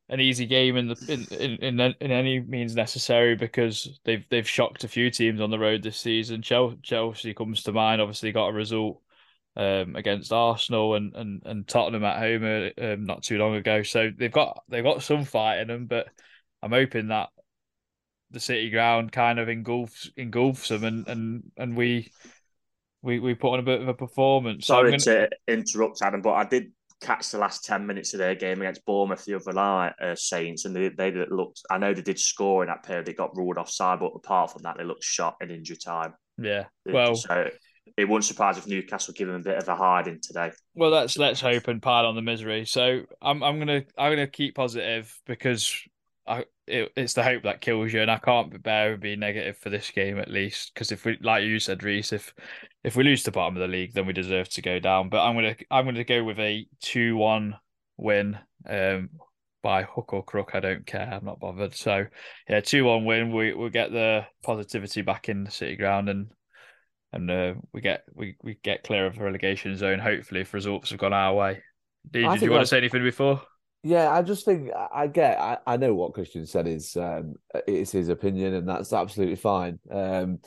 an 0.09 0.21
easy 0.21 0.47
game 0.47 0.77
in 0.77 0.87
the 0.87 0.97
in, 1.09 1.27
in, 1.37 1.81
in, 1.81 1.95
in 2.01 2.11
any 2.13 2.39
means 2.39 2.77
necessary 2.77 3.35
because 3.35 3.99
they've 4.05 4.25
they've 4.31 4.49
shocked 4.49 4.85
a 4.85 4.89
few 4.89 5.11
teams 5.11 5.41
on 5.41 5.51
the 5.51 5.59
road 5.59 5.83
this 5.83 5.99
season. 5.99 6.41
Chelsea, 6.41 7.35
comes 7.35 7.65
to 7.65 7.73
mind. 7.73 8.01
Obviously, 8.01 8.31
got 8.31 8.47
a 8.47 8.53
result 8.53 9.03
um, 9.57 9.97
against 9.97 10.33
Arsenal 10.33 10.95
and, 10.95 11.17
and, 11.17 11.43
and 11.47 11.67
Tottenham 11.67 12.05
at 12.05 12.19
home 12.21 12.45
uh, 12.45 12.93
um, 12.93 13.07
not 13.07 13.25
too 13.25 13.39
long 13.39 13.57
ago. 13.57 13.83
So 13.83 14.11
they've 14.17 14.31
got 14.31 14.63
they've 14.69 14.85
got 14.85 15.03
some 15.03 15.25
fight 15.25 15.59
in 15.59 15.67
them, 15.67 15.87
but 15.87 16.07
I'm 16.63 16.71
hoping 16.71 17.09
that 17.09 17.31
the 18.31 18.39
City 18.39 18.71
ground 18.71 19.11
kind 19.11 19.41
of 19.41 19.49
engulfs 19.49 20.11
engulfs 20.17 20.69
them 20.69 20.85
and 20.85 21.09
and 21.09 21.43
and 21.57 21.77
we 21.77 22.13
we 23.03 23.19
we 23.19 23.35
put 23.35 23.53
on 23.53 23.59
a 23.59 23.63
bit 23.63 23.81
of 23.81 23.89
a 23.89 23.95
performance. 23.95 24.67
Sorry 24.67 24.91
gonna- 24.91 25.29
to 25.29 25.31
interrupt, 25.49 26.03
Adam, 26.03 26.23
but 26.23 26.33
I 26.33 26.45
did 26.45 26.73
catch 27.01 27.31
the 27.31 27.39
last 27.39 27.65
10 27.65 27.85
minutes 27.85 28.15
of 28.15 28.19
their 28.19 28.37
game 28.37 28.61
against 28.61 28.85
Bournemouth 28.87 29.25
the 29.25 29.35
other 29.35 29.53
night, 29.53 29.93
uh, 30.01 30.15
Saints, 30.15 30.65
and 30.65 30.75
they, 30.75 30.89
they 30.89 31.11
looked, 31.29 31.61
I 31.69 31.79
know 31.79 31.93
they 31.93 32.01
did 32.01 32.21
score 32.21 32.63
in 32.63 32.69
that 32.69 32.85
period, 32.85 33.07
they 33.07 33.13
got 33.13 33.37
ruled 33.37 33.59
offside, 33.59 33.99
but 33.99 34.13
apart 34.15 34.53
from 34.53 34.63
that, 34.63 34.77
they 34.79 34.85
looked 34.85 35.03
shot 35.03 35.37
in 35.41 35.51
injury 35.51 35.77
time. 35.77 36.15
yeah. 36.39 36.67
Well, 36.87 37.17
so 37.17 37.51
it 37.97 38.09
wouldn't 38.09 38.25
surprise 38.25 38.57
if 38.57 38.67
Newcastle 38.67 39.15
give 39.15 39.29
them 39.29 39.41
a 39.41 39.43
bit 39.45 39.59
of 39.59 39.69
a 39.69 39.75
hiding 39.75 40.21
today. 40.23 40.53
Well, 40.75 40.91
let's 40.91 41.19
let's 41.19 41.41
hope 41.41 41.69
and 41.69 41.83
pile 41.83 42.07
on 42.07 42.15
the 42.15 42.23
misery. 42.23 42.65
So 42.65 43.03
I'm 43.21 43.43
I'm 43.43 43.59
gonna 43.59 43.83
I'm 43.99 44.13
gonna 44.13 44.27
keep 44.27 44.55
positive 44.55 45.15
because 45.27 45.77
I 46.27 46.45
it, 46.67 46.93
it's 46.97 47.15
the 47.15 47.23
hope 47.23 47.43
that 47.43 47.61
kills 47.61 47.93
you, 47.93 48.01
and 48.01 48.11
I 48.11 48.19
can't 48.19 48.63
bear 48.63 48.97
being 48.97 49.21
negative 49.21 49.59
for 49.59 49.71
this 49.71 49.91
game 49.91 50.19
at 50.19 50.31
least. 50.31 50.73
Because 50.73 50.93
if 50.93 51.05
we, 51.05 51.19
like 51.21 51.45
you 51.45 51.59
said, 51.59 51.83
Reiss, 51.83 52.13
if 52.13 52.35
if 52.85 52.97
we 52.97 53.05
lose 53.05 53.23
the 53.23 53.33
bottom 53.33 53.57
of 53.57 53.61
the 53.61 53.69
league, 53.69 53.93
then 53.95 54.07
we 54.07 54.13
deserve 54.13 54.49
to 54.51 54.63
go 54.63 54.79
down. 54.79 55.09
But 55.09 55.25
I'm 55.25 55.35
gonna 55.35 55.57
I'm 55.71 55.85
gonna 55.85 56.05
go 56.05 56.25
with 56.25 56.39
a 56.39 56.67
two 56.81 57.17
one 57.17 57.57
win. 57.97 58.39
Um, 58.69 59.11
by 59.63 59.85
hook 59.85 60.13
or 60.13 60.25
crook, 60.25 60.51
I 60.55 60.61
don't 60.61 60.85
care. 60.85 61.09
I'm 61.13 61.25
not 61.25 61.39
bothered. 61.39 61.75
So 61.75 62.07
yeah, 62.49 62.61
two 62.61 62.85
one 62.85 63.05
win. 63.05 63.33
We 63.33 63.55
we 63.55 63.71
get 63.71 63.93
the 63.93 64.27
positivity 64.43 65.03
back 65.03 65.29
in 65.29 65.45
the 65.45 65.51
City 65.51 65.77
ground 65.77 66.09
and 66.09 66.33
and 67.13 67.31
uh, 67.31 67.55
we 67.73 67.81
get 67.81 68.05
we, 68.15 68.37
we 68.43 68.59
get 68.63 68.83
clear 68.83 69.07
of 69.07 69.17
the 69.17 69.25
relegation 69.25 69.77
zone. 69.77 69.99
Hopefully, 69.99 70.41
if 70.41 70.55
results 70.55 70.91
have 70.91 70.99
gone 70.99 71.13
our 71.13 71.35
way. 71.35 71.63
Did, 72.11 72.29
did 72.31 72.43
you 72.43 72.51
want 72.51 72.63
to 72.63 72.67
say 72.67 72.79
anything 72.79 73.03
before? 73.03 73.43
Yeah, 73.83 74.13
I 74.13 74.23
just 74.23 74.45
think 74.45 74.71
I 74.93 75.09
get. 75.09 75.41
I, 75.41 75.59
I 75.67 75.77
know 75.77 75.93
what 75.95 76.15
Christian 76.15 76.47
said 76.47 76.69
is 76.69 76.97
um, 76.97 77.35
it's 77.67 77.91
his 77.91 78.09
opinion, 78.09 78.55
and 78.55 78.69
that's 78.69 78.93
absolutely 78.93 79.37
fine. 79.37 79.81
Um, 79.91 80.39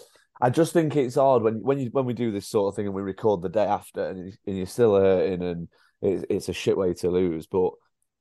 I 0.42 0.50
just 0.50 0.72
think 0.72 0.96
it's 0.96 1.18
odd 1.18 1.44
when 1.44 1.62
when 1.62 1.80
you 1.80 1.90
when 1.92 2.06
we 2.06 2.14
do 2.14 2.32
this 2.32 2.48
sort 2.48 2.72
of 2.72 2.76
thing 2.76 2.86
and 2.86 2.96
we 2.96 3.02
record 3.02 3.42
the 3.42 3.50
day 3.50 3.66
after, 3.66 4.08
and, 4.08 4.38
and 4.48 4.58
you're 4.58 4.66
still 4.66 4.96
hurting, 4.96 5.42
and 5.44 5.68
it's 6.02 6.26
it's 6.30 6.50
a 6.50 6.54
shit 6.54 6.78
way 6.78 6.94
to 6.96 7.10
lose. 7.10 7.46
But 7.46 7.72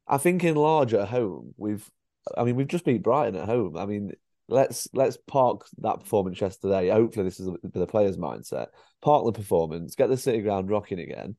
I 0.08 0.18
think 0.18 0.42
in 0.42 0.56
large 0.56 0.94
at 0.94 1.08
home, 1.08 1.54
we've, 1.56 1.88
I 2.36 2.42
mean, 2.42 2.56
we've 2.56 2.66
just 2.66 2.84
beat 2.84 3.04
Brighton 3.04 3.36
at 3.36 3.48
home. 3.48 3.76
I 3.76 3.86
mean, 3.86 4.12
let's 4.48 4.88
let's 4.94 5.16
park 5.28 5.64
that 5.78 6.00
performance 6.00 6.40
yesterday. 6.40 6.88
Hopefully, 6.90 7.24
this 7.24 7.38
is 7.38 7.48
the 7.62 7.86
players' 7.86 8.16
mindset. 8.16 8.66
Park 9.00 9.24
the 9.26 9.32
performance, 9.32 9.94
get 9.94 10.08
the 10.08 10.16
City 10.16 10.40
ground 10.40 10.70
rocking 10.70 10.98
again, 10.98 11.36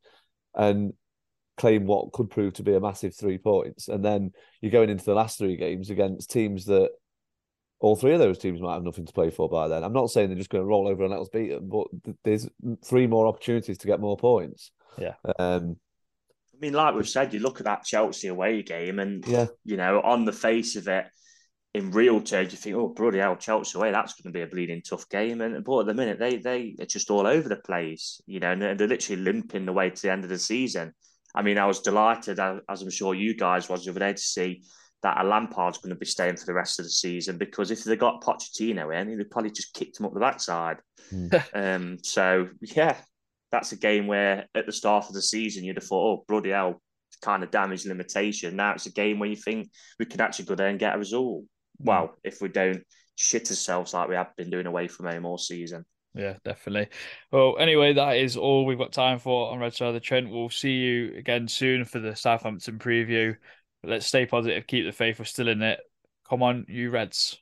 and 0.53 0.93
claim 1.57 1.85
what 1.85 2.11
could 2.11 2.29
prove 2.29 2.53
to 2.53 2.63
be 2.63 2.75
a 2.75 2.79
massive 2.79 3.15
three 3.15 3.37
points. 3.37 3.87
And 3.87 4.03
then 4.03 4.31
you're 4.61 4.71
going 4.71 4.89
into 4.89 5.05
the 5.05 5.13
last 5.13 5.37
three 5.37 5.55
games 5.55 5.89
against 5.89 6.31
teams 6.31 6.65
that 6.65 6.89
all 7.79 7.95
three 7.95 8.13
of 8.13 8.19
those 8.19 8.37
teams 8.37 8.61
might 8.61 8.73
have 8.73 8.83
nothing 8.83 9.05
to 9.05 9.13
play 9.13 9.29
for 9.29 9.49
by 9.49 9.67
then. 9.67 9.83
I'm 9.83 9.93
not 9.93 10.09
saying 10.09 10.29
they're 10.29 10.37
just 10.37 10.49
going 10.49 10.63
to 10.63 10.67
roll 10.67 10.87
over 10.87 11.03
and 11.03 11.11
let 11.11 11.21
us 11.21 11.29
beat 11.29 11.49
them, 11.49 11.69
but 11.69 11.87
there's 12.23 12.47
three 12.83 13.07
more 13.07 13.27
opportunities 13.27 13.77
to 13.79 13.87
get 13.87 13.99
more 13.99 14.17
points. 14.17 14.71
Yeah. 14.97 15.15
Um, 15.37 15.77
I 16.53 16.57
mean, 16.59 16.73
like 16.73 16.95
we've 16.95 17.07
said, 17.07 17.33
you 17.33 17.41
look 17.41 17.59
at 17.59 17.65
that 17.65 17.83
Chelsea 17.83 18.29
away 18.29 18.63
game, 18.63 18.99
and 18.99 19.27
yeah. 19.27 19.47
you 19.65 19.75
know, 19.75 19.99
on 20.01 20.23
the 20.23 20.31
face 20.31 20.77
of 20.77 20.87
it, 20.87 21.05
in 21.73 21.91
real 21.91 22.21
terms, 22.21 22.53
you 22.53 22.57
think, 22.57 22.75
oh, 22.77 22.87
bloody 22.87 23.19
hell, 23.19 23.35
Chelsea 23.35 23.77
away, 23.77 23.91
that's 23.91 24.13
going 24.13 24.31
to 24.31 24.37
be 24.37 24.43
a 24.43 24.47
bleeding 24.47 24.81
tough 24.81 25.09
game. 25.09 25.41
And 25.41 25.61
but 25.65 25.81
at 25.81 25.87
the 25.87 25.93
minute, 25.93 26.17
they 26.17 26.37
they 26.37 26.75
are 26.79 26.85
just 26.85 27.11
all 27.11 27.27
over 27.27 27.49
the 27.49 27.57
place, 27.57 28.21
you 28.25 28.39
know, 28.39 28.51
and 28.51 28.61
they're, 28.61 28.75
they're 28.75 28.87
literally 28.87 29.21
limping 29.21 29.65
the 29.65 29.73
way 29.73 29.89
to 29.89 30.01
the 30.01 30.11
end 30.11 30.23
of 30.23 30.29
the 30.29 30.39
season. 30.39 30.93
I 31.35 31.41
mean, 31.41 31.57
I 31.57 31.65
was 31.65 31.81
delighted, 31.81 32.39
as 32.39 32.61
as 32.69 32.81
I'm 32.81 32.89
sure 32.89 33.13
you 33.13 33.35
guys 33.35 33.69
was 33.69 33.83
the 33.83 33.91
other 33.91 33.99
day, 33.99 34.13
to 34.13 34.21
see 34.21 34.63
that 35.03 35.23
a 35.23 35.27
Lampard's 35.27 35.77
going 35.77 35.91
to 35.91 35.99
be 35.99 36.05
staying 36.05 36.37
for 36.37 36.45
the 36.45 36.53
rest 36.53 36.79
of 36.79 36.85
the 36.85 36.89
season 36.89 37.37
because 37.37 37.69
if 37.69 37.83
they 37.83 37.95
got 37.95 38.23
Pochettino 38.23 38.95
in, 38.99 39.15
they'd 39.15 39.29
probably 39.29 39.51
just 39.51 39.73
kicked 39.73 39.99
him 39.99 40.05
up 40.05 40.13
the 40.13 40.19
backside. 40.19 40.77
um, 41.53 41.97
so 42.01 42.47
yeah, 42.61 42.97
that's 43.51 43.71
a 43.71 43.77
game 43.77 44.07
where 44.07 44.47
at 44.55 44.65
the 44.65 44.71
start 44.71 45.05
of 45.07 45.13
the 45.13 45.21
season 45.21 45.63
you'd 45.63 45.77
have 45.77 45.83
thought, 45.83 46.19
oh 46.19 46.25
bloody 46.27 46.49
hell, 46.49 46.81
kind 47.21 47.43
of 47.43 47.51
damage 47.51 47.85
limitation. 47.85 48.55
Now 48.55 48.73
it's 48.73 48.87
a 48.87 48.91
game 48.91 49.19
where 49.19 49.29
you 49.29 49.35
think 49.35 49.69
we 49.99 50.05
could 50.05 50.21
actually 50.21 50.45
go 50.45 50.55
there 50.55 50.69
and 50.69 50.79
get 50.79 50.95
a 50.95 50.97
result. 50.97 51.43
Well, 51.77 52.15
if 52.23 52.41
we 52.41 52.49
don't 52.49 52.83
shit 53.15 53.49
ourselves 53.49 53.93
like 53.93 54.09
we 54.09 54.15
have 54.15 54.35
been 54.35 54.49
doing 54.49 54.65
away 54.65 54.87
from 54.87 55.07
home 55.07 55.25
all 55.25 55.37
season. 55.37 55.85
Yeah, 56.15 56.37
definitely. 56.45 56.87
Well, 57.31 57.57
anyway, 57.59 57.93
that 57.93 58.17
is 58.17 58.37
all 58.37 58.65
we've 58.65 58.77
got 58.77 58.93
time 58.93 59.19
for 59.19 59.51
on 59.51 59.59
Red 59.59 59.73
Side 59.73 59.89
of 59.89 59.93
the 59.93 59.99
Trent. 59.99 60.29
We'll 60.29 60.49
see 60.49 60.71
you 60.71 61.13
again 61.17 61.47
soon 61.47 61.83
for 61.83 61.99
the 61.99 62.15
Southampton 62.15 62.79
preview. 62.79 63.35
But 63.81 63.91
let's 63.91 64.05
stay 64.05 64.25
positive, 64.25 64.65
keep 64.65 64.85
the 64.85 64.93
faith. 64.93 65.19
We're 65.19 65.25
still 65.25 65.49
in 65.49 65.61
it. 65.61 65.79
Come 66.27 66.41
on, 66.41 66.65
you 66.69 66.89
Reds. 66.89 67.41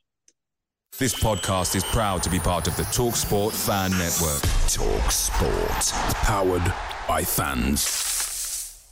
This 0.98 1.14
podcast 1.14 1.74
is 1.74 1.84
proud 1.84 2.22
to 2.24 2.30
be 2.30 2.38
part 2.38 2.68
of 2.68 2.76
the 2.76 2.82
TalkSport 2.84 3.52
Fan 3.52 3.90
Network. 3.92 4.42
TalkSport. 4.68 5.92
Powered 6.24 6.72
by 7.08 7.22
fans. 7.22 8.84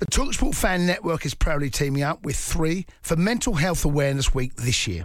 The 0.00 0.06
TalkSport 0.06 0.54
Fan 0.54 0.84
Network 0.84 1.24
is 1.24 1.34
proudly 1.34 1.70
teaming 1.70 2.02
up 2.02 2.24
with 2.24 2.36
three 2.36 2.86
for 3.02 3.16
Mental 3.16 3.54
Health 3.54 3.84
Awareness 3.84 4.34
Week 4.34 4.54
this 4.56 4.86
year. 4.86 5.04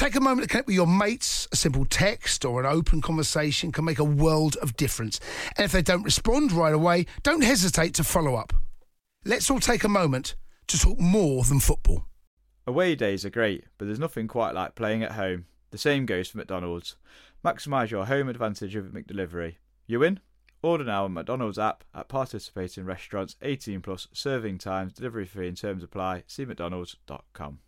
Take 0.00 0.16
a 0.16 0.20
moment 0.20 0.48
to 0.48 0.48
connect 0.48 0.66
with 0.66 0.76
your 0.76 0.86
mates. 0.86 1.46
A 1.52 1.56
simple 1.56 1.84
text 1.84 2.46
or 2.46 2.58
an 2.58 2.64
open 2.64 3.02
conversation 3.02 3.70
can 3.70 3.84
make 3.84 3.98
a 3.98 4.02
world 4.02 4.56
of 4.62 4.74
difference. 4.74 5.20
And 5.58 5.66
if 5.66 5.72
they 5.72 5.82
don't 5.82 6.04
respond 6.04 6.52
right 6.52 6.72
away, 6.72 7.04
don't 7.22 7.44
hesitate 7.44 7.92
to 7.96 8.02
follow 8.02 8.34
up. 8.34 8.54
Let's 9.26 9.50
all 9.50 9.60
take 9.60 9.84
a 9.84 9.90
moment 9.90 10.36
to 10.68 10.78
talk 10.78 10.98
more 10.98 11.44
than 11.44 11.60
football. 11.60 12.06
Away 12.66 12.94
days 12.94 13.26
are 13.26 13.30
great, 13.30 13.66
but 13.76 13.84
there's 13.84 13.98
nothing 13.98 14.26
quite 14.26 14.54
like 14.54 14.74
playing 14.74 15.02
at 15.02 15.12
home. 15.12 15.44
The 15.70 15.76
same 15.76 16.06
goes 16.06 16.30
for 16.30 16.38
McDonald's. 16.38 16.96
Maximise 17.44 17.90
your 17.90 18.06
home 18.06 18.30
advantage 18.30 18.74
with 18.74 18.94
McDelivery. 18.94 19.56
You 19.86 19.98
win? 19.98 20.20
Order 20.62 20.84
now 20.84 21.04
on 21.04 21.12
McDonald's 21.12 21.58
app 21.58 21.84
at 21.94 22.08
participating 22.08 22.86
restaurants 22.86 23.36
18 23.42 23.82
plus 23.82 24.08
serving 24.14 24.56
times, 24.56 24.94
delivery 24.94 25.26
fee 25.26 25.48
and 25.48 25.58
terms 25.58 25.84
apply. 25.84 26.22
See 26.26 26.46
McDonald's.com. 26.46 27.58